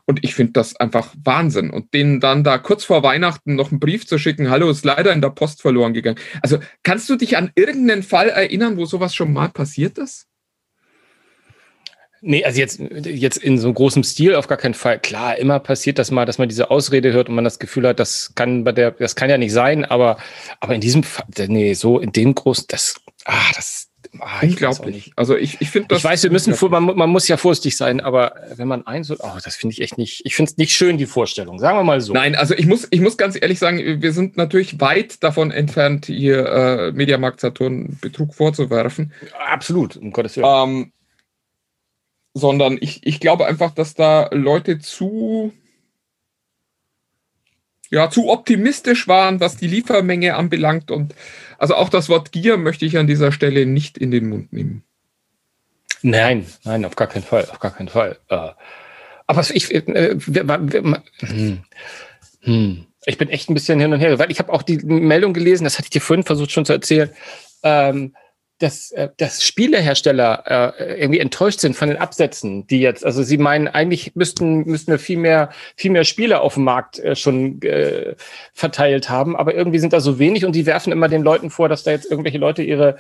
Und 0.07 0.23
ich 0.23 0.35
finde 0.35 0.53
das 0.53 0.77
einfach 0.77 1.15
Wahnsinn. 1.25 1.71
Und 1.71 1.95
denen 1.95 2.21
dann 2.21 2.45
da 2.45 2.59
kurz 2.59 2.85
vor 2.85 3.03
Weihnachten 3.03 3.55
noch 3.55 3.71
einen 3.71 3.81
Brief 3.81 4.07
zu 4.07 4.19
schicken, 4.19 4.51
hallo, 4.51 4.69
ist 4.69 4.85
leider 4.85 5.13
in 5.13 5.23
der 5.23 5.31
Post 5.31 5.63
verloren 5.63 5.95
gegangen. 5.95 6.19
Also 6.43 6.59
kannst 6.83 7.09
du 7.09 7.17
dich 7.17 7.37
an 7.39 7.51
irgendeinen 7.55 8.03
Fall 8.03 8.29
erinnern, 8.29 8.77
wo 8.77 8.85
sowas 8.85 9.15
schon 9.15 9.33
mal 9.33 9.49
passiert 9.49 9.97
ist? 9.99 10.29
Nee, 12.27 12.43
also 12.43 12.59
jetzt, 12.59 12.81
jetzt 12.81 13.37
in 13.37 13.59
so 13.59 13.71
großem 13.71 14.03
Stil 14.03 14.35
auf 14.35 14.49
gar 14.49 14.57
keinen 14.57 14.73
Fall. 14.73 14.99
Klar, 14.99 15.37
immer 15.37 15.61
passiert 15.61 15.99
das 15.99 16.11
mal, 16.11 16.25
dass 16.25 16.39
man 16.39 16.49
diese 16.49 16.71
Ausrede 16.71 17.13
hört 17.13 17.29
und 17.29 17.35
man 17.35 17.45
das 17.45 17.59
Gefühl 17.59 17.87
hat, 17.87 18.01
das 18.01 18.33
kann 18.35 18.65
bei 18.65 18.73
der, 18.73 18.93
das 18.93 19.15
kann 19.15 19.29
ja 19.29 19.37
nicht 19.37 19.53
sein, 19.53 19.85
aber, 19.85 20.17
aber 20.59 20.75
in 20.75 20.81
diesem 20.81 21.03
Fall, 21.03 21.27
nee, 21.49 21.75
so 21.75 21.99
in 21.99 22.13
dem 22.13 22.35
großen, 22.35 22.65
das, 22.69 22.95
ah, 23.27 23.53
das, 23.55 23.89
ah, 24.21 24.41
ich 24.41 24.57
glaube 24.57 24.91
nicht. 24.91 25.13
Also 25.17 25.37
ich, 25.37 25.61
ich 25.61 25.69
finde 25.69 25.89
das. 25.89 25.99
Ich 25.99 26.05
weiß, 26.05 26.23
wir 26.23 26.31
müssen, 26.31 26.55
vor, 26.55 26.71
man, 26.71 26.97
man 26.97 27.11
muss 27.11 27.29
ja 27.29 27.37
vorsichtig 27.37 27.77
sein, 27.77 28.01
aber 28.01 28.37
wenn 28.57 28.69
man 28.69 28.87
eins, 28.87 29.11
oh, 29.11 29.39
das 29.45 29.57
finde 29.57 29.75
ich 29.75 29.83
echt 29.83 29.99
nicht, 29.99 30.23
ich 30.25 30.35
finde 30.35 30.51
es 30.51 30.57
nicht 30.57 30.73
schön, 30.73 30.97
die 30.97 31.05
Vorstellung, 31.05 31.59
sagen 31.59 31.77
wir 31.77 31.85
mal 31.85 32.01
so. 32.01 32.15
Nein, 32.15 32.37
also 32.37 32.55
ich 32.55 32.65
muss, 32.65 32.89
ich 32.91 33.01
muss 33.01 33.19
ganz 33.19 33.37
ehrlich 33.39 33.59
sagen, 33.59 34.01
wir 34.01 34.13
sind 34.15 34.39
natürlich 34.39 34.81
weit 34.81 35.23
davon 35.23 35.51
entfernt, 35.51 36.07
hier 36.07 36.47
äh, 36.47 36.93
Mediamarkt 36.93 37.41
Saturn 37.41 37.99
Betrug 38.01 38.35
vorzuwerfen. 38.35 39.13
Absolut, 39.47 39.99
um 39.99 40.11
Gottes 40.11 40.39
Willen. 40.39 40.47
Ähm, 40.49 40.93
sondern 42.35 42.77
ich, 42.81 43.07
ich 43.07 43.21
glaube 43.21 43.47
einfach, 43.47 43.71
dass 43.71 43.95
da 43.95 44.29
Leute 44.33 44.81
zu, 44.81 45.53
ja, 47.91 48.11
zu 48.11 48.29
optimistisch 48.29 49.07
waren, 49.07 49.41
was 49.41 49.57
die 49.57 49.69
Liefermenge 49.69 50.35
anbelangt. 50.35 50.91
Und 50.91 51.15
also 51.59 51.77
auch 51.77 51.89
das 51.89 52.09
Wort 52.09 52.33
Gier 52.33 52.57
möchte 52.57 52.85
ich 52.85 52.99
an 52.99 53.07
dieser 53.07 53.31
Stelle 53.31 53.67
nicht 53.67 53.97
in 53.97 54.11
den 54.11 54.29
Mund 54.29 54.53
nehmen. 54.53 54.83
Nein, 56.03 56.45
nein, 56.65 56.85
auf 56.85 56.97
gar 56.97 57.07
keinen 57.07 57.23
Fall, 57.23 57.49
auf 57.51 57.61
gar 57.61 57.71
keinen 57.71 57.89
Fall. 57.89 58.19
Äh, 58.29 58.51
aber 59.27 59.43
ich, 59.55 59.73
äh, 59.73 59.83
hm, 59.87 61.63
hm, 62.43 62.87
ich 63.07 63.17
bin 63.17 63.29
echt 63.31 63.49
ein 63.49 63.55
bisschen 63.55 63.81
hin 63.81 63.93
und 63.93 64.01
her, 64.01 64.19
weil 64.19 64.31
ich 64.31 64.39
habe 64.39 64.53
auch 64.53 64.63
die 64.63 64.79
Meldung 64.79 65.33
gelesen, 65.33 65.65
das 65.65 65.79
hatte 65.79 65.87
ich 65.87 65.91
dir 65.91 66.01
vorhin 66.01 66.25
versucht 66.25 66.51
schon 66.51 66.67
zu 66.67 66.75
erzählen. 66.75 67.11
Ähm, 67.63 68.15
dass, 68.59 68.93
äh, 68.93 69.09
dass 69.17 69.43
Spielehersteller 69.43 70.75
äh, 70.79 71.01
irgendwie 71.01 71.21
enttäuscht 71.21 71.61
sind 71.61 71.75
von 71.77 71.89
den 71.89 71.99
Absätzen, 71.99 72.67
die 72.67 72.81
jetzt, 72.81 73.05
also 73.05 73.23
sie 73.23 73.39
meinen, 73.39 73.69
eigentlich 73.69 74.15
müssten, 74.15 74.65
müssten 74.65 74.93
wir 74.93 74.99
viel 74.99 75.19
mehr, 75.19 75.51
viel 75.77 75.91
mehr 75.91 76.05
Spiele 76.05 76.41
auf 76.41 76.55
dem 76.55 76.65
Markt 76.65 76.99
äh, 77.01 77.17
schon 77.17 77.61
äh, 77.63 78.15
verteilt 78.53 79.11
haben, 79.11 79.37
aber 79.37 79.55
irgendwie 79.55 79.81
sind 79.81 79.93
da 79.93 80.01
so 80.01 80.19
wenig 80.19 80.45
und 80.45 80.55
die 80.55 80.67
werfen 80.67 80.93
immer 80.93 81.09
den 81.09 81.23
Leuten 81.23 81.51
vor, 81.51 81.69
dass 81.69 81.83
da 81.83 81.91
jetzt 81.91 82.11
irgendwelche 82.11 82.39
Leute 82.39 82.63
ihre 82.63 82.97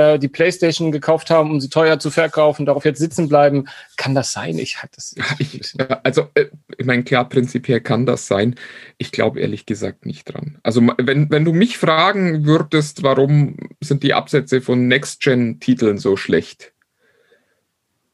äh, 0.00 0.18
die 0.18 0.28
Playstation 0.28 0.92
gekauft 0.92 1.30
haben, 1.30 1.50
um 1.50 1.60
sie 1.60 1.68
teuer 1.68 1.98
zu 1.98 2.10
verkaufen, 2.10 2.64
darauf 2.64 2.84
jetzt 2.84 2.98
sitzen 2.98 3.28
bleiben. 3.28 3.66
Kann 3.96 4.14
das 4.14 4.32
sein? 4.32 4.58
Ich 4.58 4.82
hatte 4.82 4.92
das. 4.96 5.14
Ich, 5.38 5.74
also, 6.02 6.28
äh, 6.34 6.46
ich 6.78 6.86
meine, 6.86 7.04
klar, 7.04 7.28
prinzipiell 7.28 7.80
kann 7.80 8.06
das 8.06 8.26
sein. 8.26 8.54
Ich 8.98 9.12
glaube 9.12 9.40
ehrlich 9.40 9.66
gesagt 9.66 10.06
nicht 10.06 10.24
dran. 10.24 10.58
Also, 10.62 10.82
wenn, 10.98 11.30
wenn 11.30 11.44
du 11.44 11.52
mich 11.52 11.76
fragen 11.76 12.46
würdest, 12.46 13.02
warum 13.02 13.56
sind 13.80 14.02
die 14.02 14.14
Absätze 14.14 14.60
von 14.60 14.86
Next-Gen-Titeln 14.88 15.98
so 15.98 16.16
schlecht? 16.16 16.72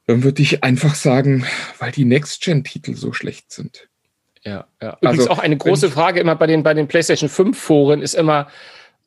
Dann 0.07 0.23
würde 0.23 0.43
ich 0.43 0.63
einfach 0.63 0.95
sagen, 0.95 1.45
weil 1.79 1.91
die 1.91 2.05
Next-Gen-Titel 2.05 2.95
so 2.95 3.13
schlecht 3.13 3.53
sind. 3.53 3.89
Ja, 4.45 4.69
ja. 4.81 4.97
Übrigens 5.01 5.21
also, 5.21 5.31
auch 5.31 5.39
eine 5.41 5.57
große 5.57 5.91
Frage 5.91 6.21
immer 6.21 6.37
bei 6.37 6.47
den, 6.47 6.63
bei 6.63 6.73
den 6.73 6.87
PlayStation 6.87 7.29
5 7.29 7.59
Foren 7.59 8.01
ist 8.01 8.15
immer, 8.15 8.49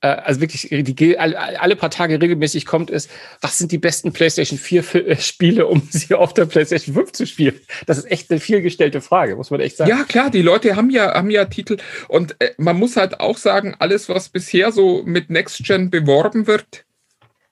also 0.07 0.41
wirklich 0.41 0.69
die, 0.69 1.19
alle 1.19 1.75
paar 1.75 1.89
Tage 1.89 2.21
regelmäßig 2.21 2.65
kommt, 2.65 2.89
ist, 2.89 3.09
was 3.41 3.57
sind 3.57 3.71
die 3.71 3.77
besten 3.77 4.13
PlayStation 4.13 4.57
4 4.57 4.95
äh, 4.95 5.17
Spiele, 5.17 5.67
um 5.67 5.81
sie 5.89 6.13
auf 6.15 6.33
der 6.33 6.45
PlayStation 6.45 6.95
5 6.95 7.12
zu 7.12 7.27
spielen? 7.27 7.59
Das 7.85 7.97
ist 7.97 8.09
echt 8.09 8.31
eine 8.31 8.39
vielgestellte 8.39 9.01
Frage, 9.01 9.35
muss 9.35 9.51
man 9.51 9.59
echt 9.59 9.77
sagen. 9.77 9.89
Ja, 9.89 10.03
klar, 10.03 10.29
die 10.29 10.41
Leute 10.41 10.75
haben 10.75 10.89
ja, 10.89 11.13
haben 11.13 11.29
ja 11.29 11.45
Titel 11.45 11.77
und 12.07 12.35
äh, 12.39 12.51
man 12.57 12.77
muss 12.77 12.95
halt 12.95 13.19
auch 13.19 13.38
sagen, 13.38 13.75
alles, 13.79 14.09
was 14.09 14.29
bisher 14.29 14.71
so 14.71 15.03
mit 15.03 15.29
Next 15.29 15.63
Gen 15.65 15.89
beworben 15.89 16.47
wird, 16.47 16.85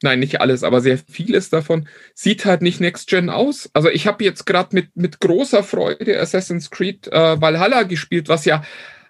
nein, 0.02 0.20
nicht 0.20 0.42
alles, 0.42 0.64
aber 0.64 0.82
sehr 0.82 0.98
vieles 0.98 1.50
davon, 1.50 1.88
sieht 2.14 2.46
halt 2.46 2.62
nicht 2.62 2.80
Next 2.80 3.10
Gen 3.10 3.30
aus. 3.30 3.70
Also 3.74 3.90
ich 3.90 4.08
habe 4.08 4.24
jetzt 4.24 4.46
gerade 4.46 4.76
mit, 4.76 4.96
mit 4.96 5.20
großer 5.20 5.64
Freude 5.64 6.20
Assassin's 6.20 6.70
Creed 6.70 7.08
äh, 7.08 7.42
Valhalla 7.42 7.84
gespielt, 7.84 8.30
was 8.30 8.46
ja 8.46 8.64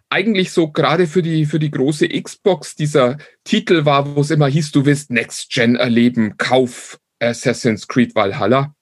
eigentlich 0.09 0.51
so 0.51 0.71
gerade 0.71 1.07
für 1.07 1.21
die, 1.21 1.45
für 1.45 1.59
die 1.59 1.71
große 1.71 2.07
Xbox 2.07 2.75
dieser 2.75 3.17
Titel 3.43 3.85
war, 3.85 4.15
wo 4.15 4.21
es 4.21 4.31
immer 4.31 4.47
hieß, 4.47 4.71
du 4.71 4.85
willst 4.85 5.11
Next 5.11 5.51
Gen 5.51 5.75
erleben, 5.75 6.37
kauf 6.37 6.99
Assassin's 7.19 7.87
Creed 7.87 8.15
Valhalla. 8.15 8.73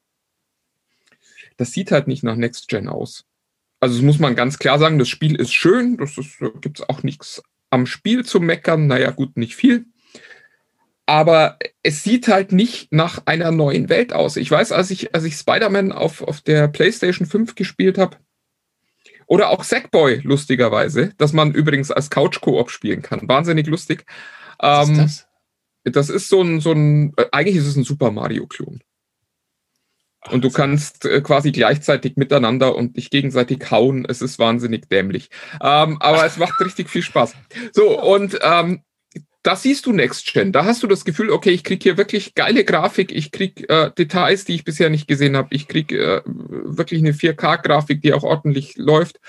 Das 1.57 1.71
sieht 1.71 1.91
halt 1.91 2.07
nicht 2.07 2.23
nach 2.23 2.35
Next 2.35 2.67
Gen 2.67 2.87
aus. 2.87 3.25
Also 3.79 3.95
das 3.95 4.03
muss 4.03 4.19
man 4.19 4.35
ganz 4.35 4.59
klar 4.59 4.79
sagen, 4.79 4.99
das 4.99 5.09
Spiel 5.09 5.35
ist 5.35 5.53
schön, 5.53 5.97
das 5.97 6.17
ist, 6.17 6.37
gibt's 6.61 6.81
auch 6.81 7.03
nichts 7.03 7.41
am 7.69 7.85
Spiel 7.85 8.23
zu 8.25 8.39
meckern, 8.39 8.87
naja 8.87 9.11
gut, 9.11 9.37
nicht 9.37 9.55
viel. 9.55 9.85
Aber 11.05 11.59
es 11.83 12.03
sieht 12.03 12.27
halt 12.27 12.51
nicht 12.51 12.91
nach 12.91 13.23
einer 13.25 13.51
neuen 13.51 13.89
Welt 13.89 14.11
aus. 14.11 14.37
Ich 14.37 14.49
weiß, 14.49 14.71
als 14.71 14.89
ich, 14.89 15.13
als 15.13 15.23
ich 15.23 15.35
Spider-Man 15.35 15.91
auf, 15.91 16.21
auf 16.23 16.41
der 16.41 16.67
PlayStation 16.67 17.27
5 17.27 17.53
gespielt 17.53 17.97
habe, 17.97 18.17
oder 19.27 19.49
auch 19.49 19.63
Sackboy, 19.63 20.21
lustigerweise, 20.23 21.13
dass 21.17 21.33
man 21.33 21.53
übrigens 21.53 21.91
als 21.91 22.09
Couch-Koop 22.09 22.69
spielen 22.69 23.01
kann. 23.01 23.27
Wahnsinnig 23.27 23.67
lustig. 23.67 24.05
Was 24.59 24.89
ähm, 24.89 24.95
ist 24.95 25.01
das? 25.03 25.27
das 25.93 26.09
ist 26.09 26.29
so 26.29 26.41
ein, 26.41 26.59
so 26.59 26.71
ein, 26.71 27.13
äh, 27.17 27.25
eigentlich 27.31 27.57
ist 27.57 27.67
es 27.67 27.75
ein 27.75 27.83
Super 27.83 28.11
Mario-Klon. 28.11 28.81
Und 30.31 30.43
du 30.43 30.49
kannst 30.49 31.05
äh, 31.05 31.21
quasi 31.21 31.51
gleichzeitig 31.51 32.15
miteinander 32.15 32.75
und 32.75 32.97
dich 32.97 33.11
gegenseitig 33.11 33.69
hauen. 33.69 34.05
Es 34.09 34.21
ist 34.21 34.39
wahnsinnig 34.39 34.89
dämlich. 34.89 35.29
Ähm, 35.61 36.01
aber 36.01 36.25
es 36.25 36.37
macht 36.37 36.59
richtig 36.61 36.89
viel 36.89 37.03
Spaß. 37.03 37.35
So, 37.73 38.01
und 38.01 38.39
ähm, 38.41 38.81
da 39.45 39.55
siehst 39.55 39.85
du 39.85 39.93
Next 39.93 40.33
Gen. 40.33 40.51
Da 40.51 40.65
hast 40.65 40.81
du 40.81 40.87
das 40.87 41.05
Gefühl, 41.05 41.29
okay, 41.29 41.51
ich 41.51 41.63
kriege 41.63 41.83
hier 41.83 41.97
wirklich 41.97 42.33
geile 42.33 42.65
Grafik, 42.65 43.11
ich 43.11 43.31
kriege 43.31 43.69
äh, 43.69 43.91
Details, 43.91 44.43
die 44.43 44.55
ich 44.55 44.63
bisher 44.63 44.89
nicht 44.89 45.07
gesehen 45.07 45.37
habe, 45.37 45.53
ich 45.53 45.67
kriege 45.67 45.97
äh, 45.97 46.21
wirklich 46.25 46.99
eine 46.99 47.11
4K-Grafik, 47.11 48.01
die 48.01 48.13
auch 48.13 48.23
ordentlich 48.23 48.75
läuft. 48.75 49.19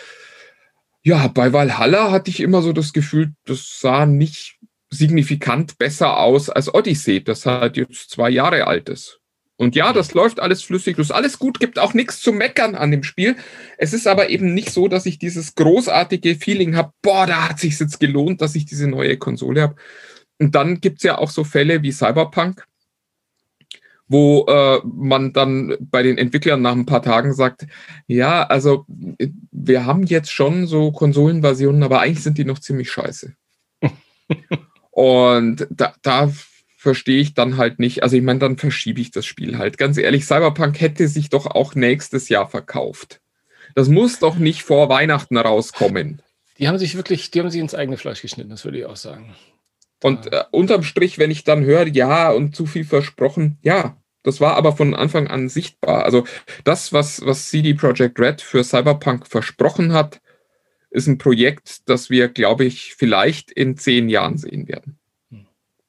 Ja, 1.03 1.29
bei 1.29 1.53
Valhalla 1.53 2.11
hatte 2.11 2.31
ich 2.31 2.41
immer 2.41 2.63
so 2.63 2.73
das 2.73 2.95
Gefühl, 2.95 3.35
das 3.45 3.79
sah 3.79 4.07
nicht 4.07 4.57
signifikant 4.89 5.77
besser 5.77 6.19
aus 6.19 6.49
als 6.49 6.73
Odyssey, 6.73 7.23
das 7.23 7.45
halt 7.45 7.77
jetzt 7.77 8.11
zwei 8.11 8.31
Jahre 8.31 8.67
alt 8.67 8.89
ist. 8.89 9.21
Und 9.59 9.75
ja, 9.75 9.93
das 9.93 10.13
läuft 10.13 10.39
alles 10.39 10.63
flüssig, 10.63 10.97
das 10.97 11.09
ist 11.09 11.13
alles 11.13 11.39
gut, 11.39 11.61
gibt 11.61 11.79
auch 11.79 11.95
nichts 11.95 12.21
zu 12.21 12.33
meckern 12.33 12.75
an 12.75 12.91
dem 12.91 13.03
Spiel. 13.03 13.37
Es 13.79 13.95
ist 13.95 14.07
aber 14.07 14.29
eben 14.29 14.53
nicht 14.53 14.71
so, 14.71 14.87
dass 14.87 15.07
ich 15.07 15.19
dieses 15.19 15.55
großartige 15.55 16.37
Feeling 16.37 16.77
habe, 16.77 16.93
boah, 17.01 17.27
da 17.27 17.49
hat 17.49 17.59
sich 17.59 17.79
jetzt 17.79 17.99
gelohnt, 17.99 18.43
dass 18.43 18.55
ich 18.55 18.67
diese 18.67 18.87
neue 18.87 19.17
Konsole 19.17 19.63
habe. 19.63 19.77
Und 20.39 20.55
dann 20.55 20.81
gibt's 20.81 21.03
ja 21.03 21.19
auch 21.19 21.31
so 21.31 21.45
Fälle 21.45 21.83
wie 21.83 21.93
Cyberpunk, 21.93 22.67
wo 24.09 24.47
äh, 24.47 24.81
man 24.85 25.33
dann 25.33 25.77
bei 25.81 26.03
den 26.03 26.19
Entwicklern 26.19 26.63
nach 26.63 26.73
ein 26.73 26.87
paar 26.87 27.03
Tagen 27.03 27.33
sagt, 27.33 27.67
ja, 28.07 28.45
also 28.45 28.85
wir 28.89 29.87
haben 29.87 30.05
jetzt 30.05 30.31
schon 30.33 30.67
so 30.67 30.93
Konsolenversionen, 30.93 31.83
aber 31.83 32.01
eigentlich 32.01 32.23
sind 32.23 32.39
die 32.39 32.45
noch 32.45 32.59
ziemlich 32.59 32.91
scheiße. 32.91 33.35
Und 34.91 35.67
da, 35.71 35.95
da 36.03 36.33
verstehe 36.77 37.21
ich 37.21 37.35
dann 37.35 37.57
halt 37.57 37.81
nicht. 37.81 38.03
Also 38.03 38.17
ich 38.17 38.23
meine, 38.23 38.39
dann 38.39 38.59
verschiebe 38.59 39.01
ich 39.01 39.11
das 39.11 39.27
Spiel 39.27 39.59
halt. 39.59 39.77
Ganz 39.77 39.99
ehrlich, 39.99 40.25
Cyberpunk 40.25 40.81
hätte 40.81 41.09
sich 41.09 41.31
doch 41.31 41.47
auch 41.47 41.75
nächstes 41.75 42.29
Jahr 42.29 42.49
verkauft. 42.49 43.21
Das 43.75 43.89
muss 43.89 44.21
doch 44.21 44.37
nicht 44.37 44.63
vor 44.63 44.89
Weihnachten 44.89 45.37
rauskommen. 45.37 46.23
Die 46.59 46.69
haben 46.69 46.79
sich 46.79 46.97
wirklich, 46.97 47.31
die 47.31 47.41
haben 47.41 47.51
sich 47.51 47.61
ins 47.61 47.75
eigene 47.75 47.99
Fleisch 47.99 48.23
geschnitten, 48.23 48.51
das 48.51 48.65
würde 48.65 48.79
ich 48.79 48.87
auch 48.87 48.97
sagen. 48.97 49.35
Und 50.03 50.33
äh, 50.33 50.45
unterm 50.51 50.83
Strich, 50.83 51.19
wenn 51.19 51.31
ich 51.31 51.45
dann 51.45 51.65
höre, 51.65 51.87
ja, 51.87 52.31
und 52.31 52.55
zu 52.55 52.67
viel 52.67 52.85
versprochen, 52.85 53.59
ja, 53.63 53.97
das 54.23 54.41
war 54.41 54.57
aber 54.57 54.73
von 54.77 54.95
Anfang 54.95 55.29
an 55.29 55.49
sichtbar. 55.49 56.05
Also 56.05 56.25
das, 56.65 56.93
was, 56.93 57.25
was 57.25 57.49
CD 57.49 57.75
Projekt 57.75 58.19
Red 58.19 58.43
für 58.43 58.65
Cyberpunk 58.65 59.27
versprochen 59.27 59.93
hat, 59.93 60.21
ist 60.91 61.07
ein 61.07 61.19
Projekt, 61.19 61.89
das 61.89 62.11
wir, 62.11 62.29
glaube 62.29 62.65
ich, 62.65 62.95
vielleicht 62.97 63.53
in 63.53 63.77
zehn 63.77 64.09
Jahren 64.09 64.37
sehen 64.37 64.67
werden. 64.67 64.99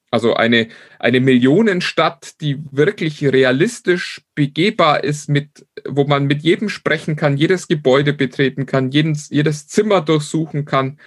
Also 0.10 0.36
eine, 0.36 0.70
eine 1.00 1.20
Millionenstadt, 1.20 2.40
die 2.40 2.64
wirklich 2.72 3.26
realistisch 3.26 4.22
begehbar 4.36 5.04
ist, 5.04 5.30
mit, 5.30 5.66
wo 5.88 6.06
man 6.06 6.26
mit 6.26 6.44
jedem 6.44 6.70
sprechen 6.70 7.16
kann, 7.16 7.38
jedes 7.38 7.68
Gebäude 7.68 8.14
betreten 8.14 8.66
kann, 8.66 8.92
jedes, 8.92 9.30
jedes 9.30 9.68
Zimmer 9.68 10.02
durchsuchen 10.02 10.64
kann. 10.64 11.00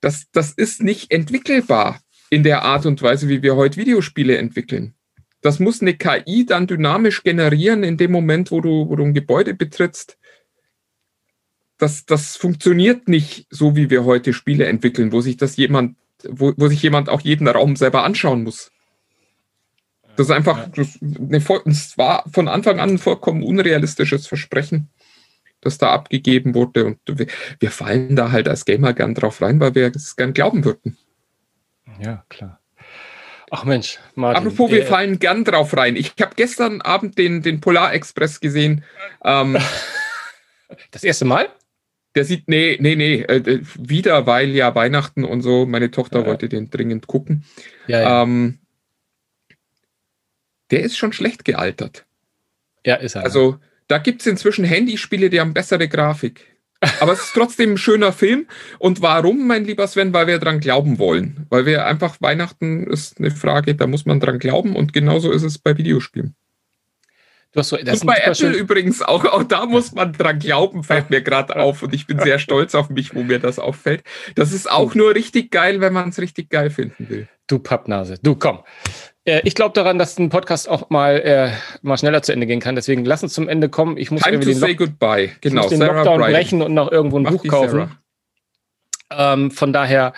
Das, 0.00 0.30
das 0.32 0.52
ist 0.52 0.82
nicht 0.82 1.12
entwickelbar 1.12 2.00
in 2.30 2.42
der 2.42 2.62
Art 2.62 2.86
und 2.86 3.02
Weise, 3.02 3.28
wie 3.28 3.42
wir 3.42 3.56
heute 3.56 3.76
Videospiele 3.76 4.36
entwickeln. 4.36 4.94
Das 5.40 5.60
muss 5.60 5.80
eine 5.80 5.94
KI 5.94 6.46
dann 6.46 6.66
dynamisch 6.66 7.22
generieren 7.22 7.84
in 7.84 7.96
dem 7.96 8.10
Moment, 8.10 8.50
wo 8.50 8.60
du, 8.60 8.88
wo 8.88 8.96
du 8.96 9.04
ein 9.04 9.14
Gebäude 9.14 9.54
betrittst. 9.54 10.18
Das, 11.78 12.06
das 12.06 12.36
funktioniert 12.36 13.06
nicht 13.06 13.46
so, 13.50 13.76
wie 13.76 13.88
wir 13.88 14.04
heute 14.04 14.32
Spiele 14.32 14.66
entwickeln, 14.66 15.12
wo 15.12 15.20
sich 15.20 15.36
das 15.36 15.56
jemand 15.56 15.96
wo, 16.24 16.52
wo 16.56 16.68
sich 16.68 16.82
jemand 16.82 17.08
auch 17.08 17.20
jeden 17.20 17.48
Raum 17.48 17.76
selber 17.76 18.04
anschauen 18.04 18.42
muss. 18.42 18.70
Das 20.16 20.26
ist 20.26 20.32
einfach, 20.32 20.68
das, 20.70 20.98
eine, 21.00 21.42
es 21.66 21.96
war 21.96 22.24
von 22.32 22.48
Anfang 22.48 22.80
an 22.80 22.90
ein 22.90 22.98
vollkommen 22.98 23.44
unrealistisches 23.44 24.26
Versprechen, 24.26 24.88
das 25.60 25.78
da 25.78 25.92
abgegeben 25.92 26.54
wurde. 26.54 26.86
Und 26.86 26.98
wir, 27.06 27.26
wir 27.60 27.70
fallen 27.70 28.16
da 28.16 28.32
halt 28.32 28.48
als 28.48 28.64
Gamer 28.64 28.94
gern 28.94 29.14
drauf 29.14 29.40
rein, 29.40 29.60
weil 29.60 29.74
wir 29.74 29.92
es 29.94 30.16
gern 30.16 30.32
glauben 30.32 30.64
würden. 30.64 30.96
Ja, 32.00 32.24
klar. 32.28 32.60
Ach 33.50 33.64
Mensch, 33.64 33.98
Martin. 34.14 34.46
Apropos, 34.46 34.70
wir 34.70 34.82
äh, 34.82 34.86
fallen 34.86 35.18
gern 35.18 35.44
drauf 35.44 35.76
rein. 35.76 35.96
Ich 35.96 36.12
habe 36.20 36.34
gestern 36.36 36.80
Abend 36.82 37.16
den, 37.18 37.42
den 37.42 37.60
Polar 37.60 37.94
Express 37.94 38.40
gesehen. 38.40 38.84
Ähm, 39.24 39.56
das 40.90 41.04
erste 41.04 41.24
Mal? 41.24 41.48
Der 42.14 42.24
sieht, 42.24 42.48
nee, 42.48 42.76
nee, 42.80 42.96
nee, 42.96 43.22
äh, 43.22 43.60
wieder, 43.76 44.26
weil 44.26 44.50
ja 44.50 44.74
Weihnachten 44.74 45.24
und 45.24 45.42
so, 45.42 45.66
meine 45.66 45.90
Tochter 45.90 46.20
ja. 46.20 46.26
wollte 46.26 46.48
den 46.48 46.70
dringend 46.70 47.06
gucken. 47.06 47.44
Ja, 47.86 48.00
ja. 48.00 48.22
Ähm, 48.22 48.58
der 50.70 50.80
ist 50.80 50.98
schon 50.98 51.12
schlecht 51.12 51.44
gealtert. 51.44 52.04
Ja, 52.84 52.96
ist 52.96 53.14
er. 53.14 53.24
Also, 53.24 53.58
da 53.86 53.98
gibt 53.98 54.20
es 54.20 54.26
inzwischen 54.26 54.64
Handyspiele, 54.64 55.30
die 55.30 55.40
haben 55.40 55.54
bessere 55.54 55.88
Grafik. 55.88 56.44
Aber 57.00 57.12
es 57.12 57.20
ist 57.20 57.34
trotzdem 57.34 57.72
ein 57.72 57.78
schöner 57.78 58.12
Film. 58.12 58.46
Und 58.78 59.02
warum, 59.02 59.46
mein 59.46 59.64
lieber 59.64 59.86
Sven? 59.86 60.12
Weil 60.12 60.26
wir 60.26 60.38
dran 60.38 60.60
glauben 60.60 60.98
wollen. 60.98 61.46
Weil 61.50 61.66
wir 61.66 61.86
einfach 61.86 62.16
Weihnachten 62.20 62.86
ist 62.86 63.18
eine 63.18 63.30
Frage, 63.30 63.74
da 63.74 63.86
muss 63.86 64.06
man 64.06 64.20
dran 64.20 64.38
glauben. 64.38 64.76
Und 64.76 64.92
genauso 64.92 65.32
ist 65.32 65.42
es 65.42 65.58
bei 65.58 65.76
Videospielen. 65.76 66.34
Du 67.52 67.60
hast 67.60 67.70
so, 67.70 67.78
das 67.78 68.02
und 68.02 68.06
bei 68.06 68.18
Apple 68.18 68.50
übrigens 68.50 69.00
auch, 69.00 69.24
auch 69.24 69.42
da 69.42 69.64
muss 69.64 69.92
man 69.92 70.12
dran 70.12 70.38
glauben, 70.38 70.84
fällt 70.84 71.08
mir 71.08 71.22
gerade 71.22 71.56
auf. 71.60 71.82
Und 71.82 71.94
ich 71.94 72.06
bin 72.06 72.20
sehr 72.20 72.38
stolz 72.38 72.74
auf 72.74 72.90
mich, 72.90 73.14
wo 73.14 73.22
mir 73.22 73.38
das 73.38 73.58
auffällt. 73.58 74.04
Das 74.34 74.52
ist 74.52 74.70
auch 74.70 74.94
nur 74.94 75.14
richtig 75.14 75.50
geil, 75.50 75.80
wenn 75.80 75.92
man 75.92 76.10
es 76.10 76.18
richtig 76.18 76.50
geil 76.50 76.70
finden 76.70 77.08
will. 77.08 77.28
Du 77.46 77.58
Pappnase. 77.58 78.16
Du, 78.22 78.34
komm. 78.34 78.60
Äh, 79.24 79.40
ich 79.44 79.54
glaube 79.54 79.74
daran, 79.74 79.98
dass 79.98 80.18
ein 80.18 80.28
Podcast 80.28 80.68
auch 80.68 80.90
mal, 80.90 81.20
äh, 81.20 81.52
mal 81.82 81.98
schneller 81.98 82.22
zu 82.22 82.32
Ende 82.32 82.46
gehen 82.46 82.60
kann. 82.60 82.74
Deswegen 82.74 83.04
lass 83.04 83.22
uns 83.22 83.32
zum 83.32 83.48
Ende 83.48 83.68
kommen. 83.68 83.96
Ich 83.96 84.10
muss 84.10 84.22
Time 84.22 84.40
to 84.40 84.52
say 84.52 84.74
goodbye. 84.74 85.30
Genau, 85.40 85.62
ich 85.62 85.64
muss 85.64 85.68
den 85.68 85.78
Sarah 85.80 85.96
Lockdown 85.96 86.18
Bryan. 86.20 86.32
brechen 86.32 86.62
und 86.62 86.74
noch 86.74 86.90
irgendwo 86.90 87.18
ein 87.18 87.22
Mach 87.24 87.32
Buch 87.32 87.46
kaufen. 87.46 87.96
Ähm, 89.10 89.50
von 89.50 89.72
daher. 89.72 90.12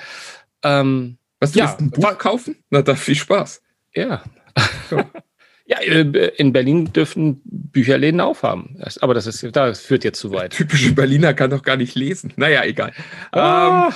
Ähm, 0.63 1.19
Was, 1.39 1.53
du 1.53 1.61
ja, 1.61 1.77
ein 1.79 1.91
Buch 1.91 2.19
kaufen? 2.19 2.57
Na, 2.71 2.83
da 2.83 2.95
viel 2.95 3.15
Spaß. 3.15 3.63
Ja. 3.95 4.23
Ja, 5.71 5.79
äh, 5.79 6.33
in 6.37 6.53
Berlin 6.53 6.93
dürfen 6.93 7.41
Bücherläden 7.45 8.21
aufhaben. 8.21 8.77
Aber 9.03 9.15
das 9.15 9.29
ist, 9.29 9.47
das 9.55 9.81
führt 9.81 10.03
jetzt 10.03 10.19
zu 10.19 10.33
weit. 10.33 10.53
Typische 10.53 10.93
Berliner 10.93 11.33
kann 11.33 11.51
doch 11.51 11.63
gar 11.63 11.77
nicht 11.77 11.95
lesen. 11.95 12.33
Naja, 12.35 12.65
egal. 12.65 12.93
Ah, 13.31 13.87
ähm, 13.87 13.95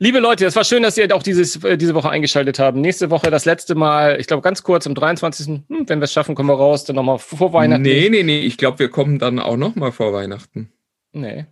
liebe 0.00 0.18
Leute, 0.18 0.44
es 0.44 0.56
war 0.56 0.64
schön, 0.64 0.82
dass 0.82 0.98
ihr 0.98 1.14
auch 1.14 1.22
dieses, 1.22 1.62
äh, 1.62 1.78
diese 1.78 1.94
Woche 1.94 2.10
eingeschaltet 2.10 2.58
habt. 2.58 2.76
Nächste 2.76 3.10
Woche 3.10 3.30
das 3.30 3.44
letzte 3.44 3.76
Mal, 3.76 4.20
ich 4.20 4.26
glaube 4.26 4.42
ganz 4.42 4.64
kurz 4.64 4.88
am 4.88 4.96
23. 4.96 5.46
Hm, 5.46 5.64
wenn 5.86 6.00
wir 6.00 6.04
es 6.04 6.12
schaffen, 6.12 6.34
kommen 6.34 6.48
wir 6.48 6.56
raus, 6.56 6.84
dann 6.84 6.96
nochmal 6.96 7.20
vor 7.20 7.52
Weihnachten. 7.52 7.82
Nee, 7.82 8.08
nee, 8.10 8.24
nee, 8.24 8.40
ich 8.40 8.58
glaube, 8.58 8.80
wir 8.80 8.88
kommen 8.88 9.20
dann 9.20 9.38
auch 9.38 9.56
nochmal 9.56 9.92
vor 9.92 10.12
Weihnachten. 10.12 10.72
Nee. 11.12 11.46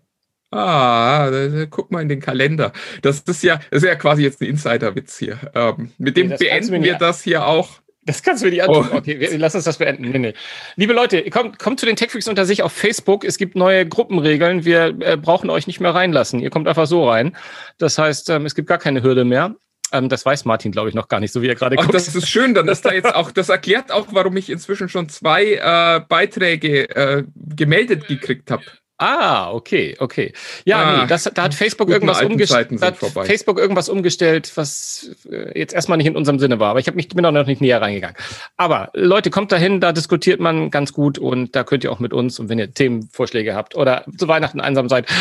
Ah, 0.50 1.30
guck 1.70 1.92
mal 1.92 2.02
in 2.02 2.08
den 2.08 2.20
Kalender. 2.20 2.72
Das 3.00 3.20
ist 3.20 3.44
ja, 3.44 3.60
das 3.70 3.84
ist 3.84 3.88
ja 3.88 3.94
quasi 3.94 4.24
jetzt 4.24 4.42
ein 4.42 4.48
Insider-Witz 4.48 5.18
hier. 5.18 5.38
Ähm, 5.54 5.92
mit 5.98 6.16
dem 6.16 6.28
nee, 6.28 6.36
beenden 6.36 6.82
wir 6.82 6.94
das 6.96 7.22
hier 7.22 7.46
auch. 7.46 7.81
Das 8.04 8.22
kannst 8.22 8.42
du 8.42 8.46
mir 8.46 8.52
nicht 8.52 8.62
antun. 8.64 8.88
Oh. 8.92 8.96
Okay, 8.96 9.20
wir, 9.20 9.38
lass 9.38 9.54
uns 9.54 9.64
das 9.64 9.78
beenden. 9.78 10.10
Nee, 10.10 10.18
nee. 10.18 10.34
Liebe 10.76 10.92
Leute, 10.92 11.22
kommt, 11.30 11.58
kommt 11.58 11.78
zu 11.78 11.86
den 11.86 11.94
TechFreaks 11.94 12.26
unter 12.26 12.44
sich 12.44 12.62
auf 12.62 12.72
Facebook. 12.72 13.24
Es 13.24 13.38
gibt 13.38 13.54
neue 13.54 13.86
Gruppenregeln. 13.86 14.64
Wir 14.64 14.96
äh, 15.00 15.16
brauchen 15.16 15.50
euch 15.50 15.66
nicht 15.68 15.80
mehr 15.80 15.94
reinlassen. 15.94 16.40
Ihr 16.40 16.50
kommt 16.50 16.66
einfach 16.66 16.86
so 16.86 17.08
rein. 17.08 17.36
Das 17.78 17.98
heißt, 17.98 18.30
ähm, 18.30 18.44
es 18.44 18.54
gibt 18.54 18.68
gar 18.68 18.78
keine 18.78 19.02
Hürde 19.02 19.24
mehr. 19.24 19.54
Ähm, 19.92 20.08
das 20.08 20.26
weiß 20.26 20.46
Martin, 20.46 20.72
glaube 20.72 20.88
ich, 20.88 20.94
noch 20.94 21.06
gar 21.06 21.20
nicht, 21.20 21.32
so 21.32 21.42
wie 21.42 21.48
er 21.48 21.54
gerade 21.54 21.76
guckt. 21.76 21.94
Das 21.94 22.12
ist 22.12 22.28
schön, 22.28 22.54
dann 22.54 22.66
ist 22.66 22.84
da 22.84 22.92
jetzt 22.92 23.14
auch, 23.14 23.30
das 23.30 23.50
erklärt 23.50 23.92
auch, 23.92 24.08
warum 24.10 24.36
ich 24.36 24.50
inzwischen 24.50 24.88
schon 24.88 25.08
zwei 25.08 25.54
äh, 25.54 26.00
Beiträge 26.08 26.88
äh, 26.96 27.24
gemeldet 27.34 28.08
gekriegt 28.08 28.50
habe. 28.50 28.62
Ah, 29.02 29.52
okay, 29.52 29.96
okay. 29.98 30.32
Ja, 30.64 30.76
ah, 30.76 31.02
nee, 31.02 31.08
das, 31.08 31.24
da 31.24 31.42
hat 31.42 31.54
Facebook 31.54 31.90
irgendwas 31.90 32.22
umgestellt. 32.22 32.68
Facebook 32.78 33.58
irgendwas 33.58 33.88
umgestellt, 33.88 34.52
was 34.54 35.10
äh, 35.28 35.58
jetzt 35.58 35.74
erstmal 35.74 35.98
nicht 35.98 36.06
in 36.06 36.14
unserem 36.14 36.38
Sinne 36.38 36.60
war. 36.60 36.70
Aber 36.70 36.78
ich 36.78 36.86
habe 36.86 36.94
mich 36.94 37.08
bin 37.08 37.26
auch 37.26 37.32
noch 37.32 37.46
nicht 37.46 37.60
näher 37.60 37.82
reingegangen. 37.82 38.16
Aber 38.56 38.90
Leute, 38.94 39.30
kommt 39.30 39.50
dahin, 39.50 39.80
da 39.80 39.90
diskutiert 39.90 40.38
man 40.38 40.70
ganz 40.70 40.92
gut 40.92 41.18
und 41.18 41.56
da 41.56 41.64
könnt 41.64 41.82
ihr 41.82 41.90
auch 41.90 41.98
mit 41.98 42.12
uns 42.12 42.38
und 42.38 42.48
wenn 42.48 42.60
ihr 42.60 42.72
Themenvorschläge 42.72 43.56
habt 43.56 43.74
oder 43.74 44.04
zu 44.16 44.28
Weihnachten 44.28 44.60
einsam 44.60 44.88
seid. 44.88 45.08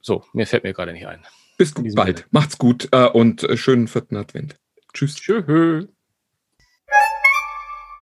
So, 0.00 0.24
mir 0.32 0.46
fällt 0.46 0.62
mir 0.62 0.72
gerade 0.72 0.92
nicht 0.92 1.06
ein. 1.06 1.20
Bis 1.58 1.74
bald. 1.74 2.18
Sinne. 2.18 2.28
Macht's 2.30 2.56
gut 2.56 2.88
äh, 2.92 3.08
und 3.08 3.42
äh, 3.42 3.58
schönen 3.58 3.88
vierten 3.88 4.16
Advent. 4.16 4.56
Tschüss. 4.94 5.16
Tschüss. 5.16 5.88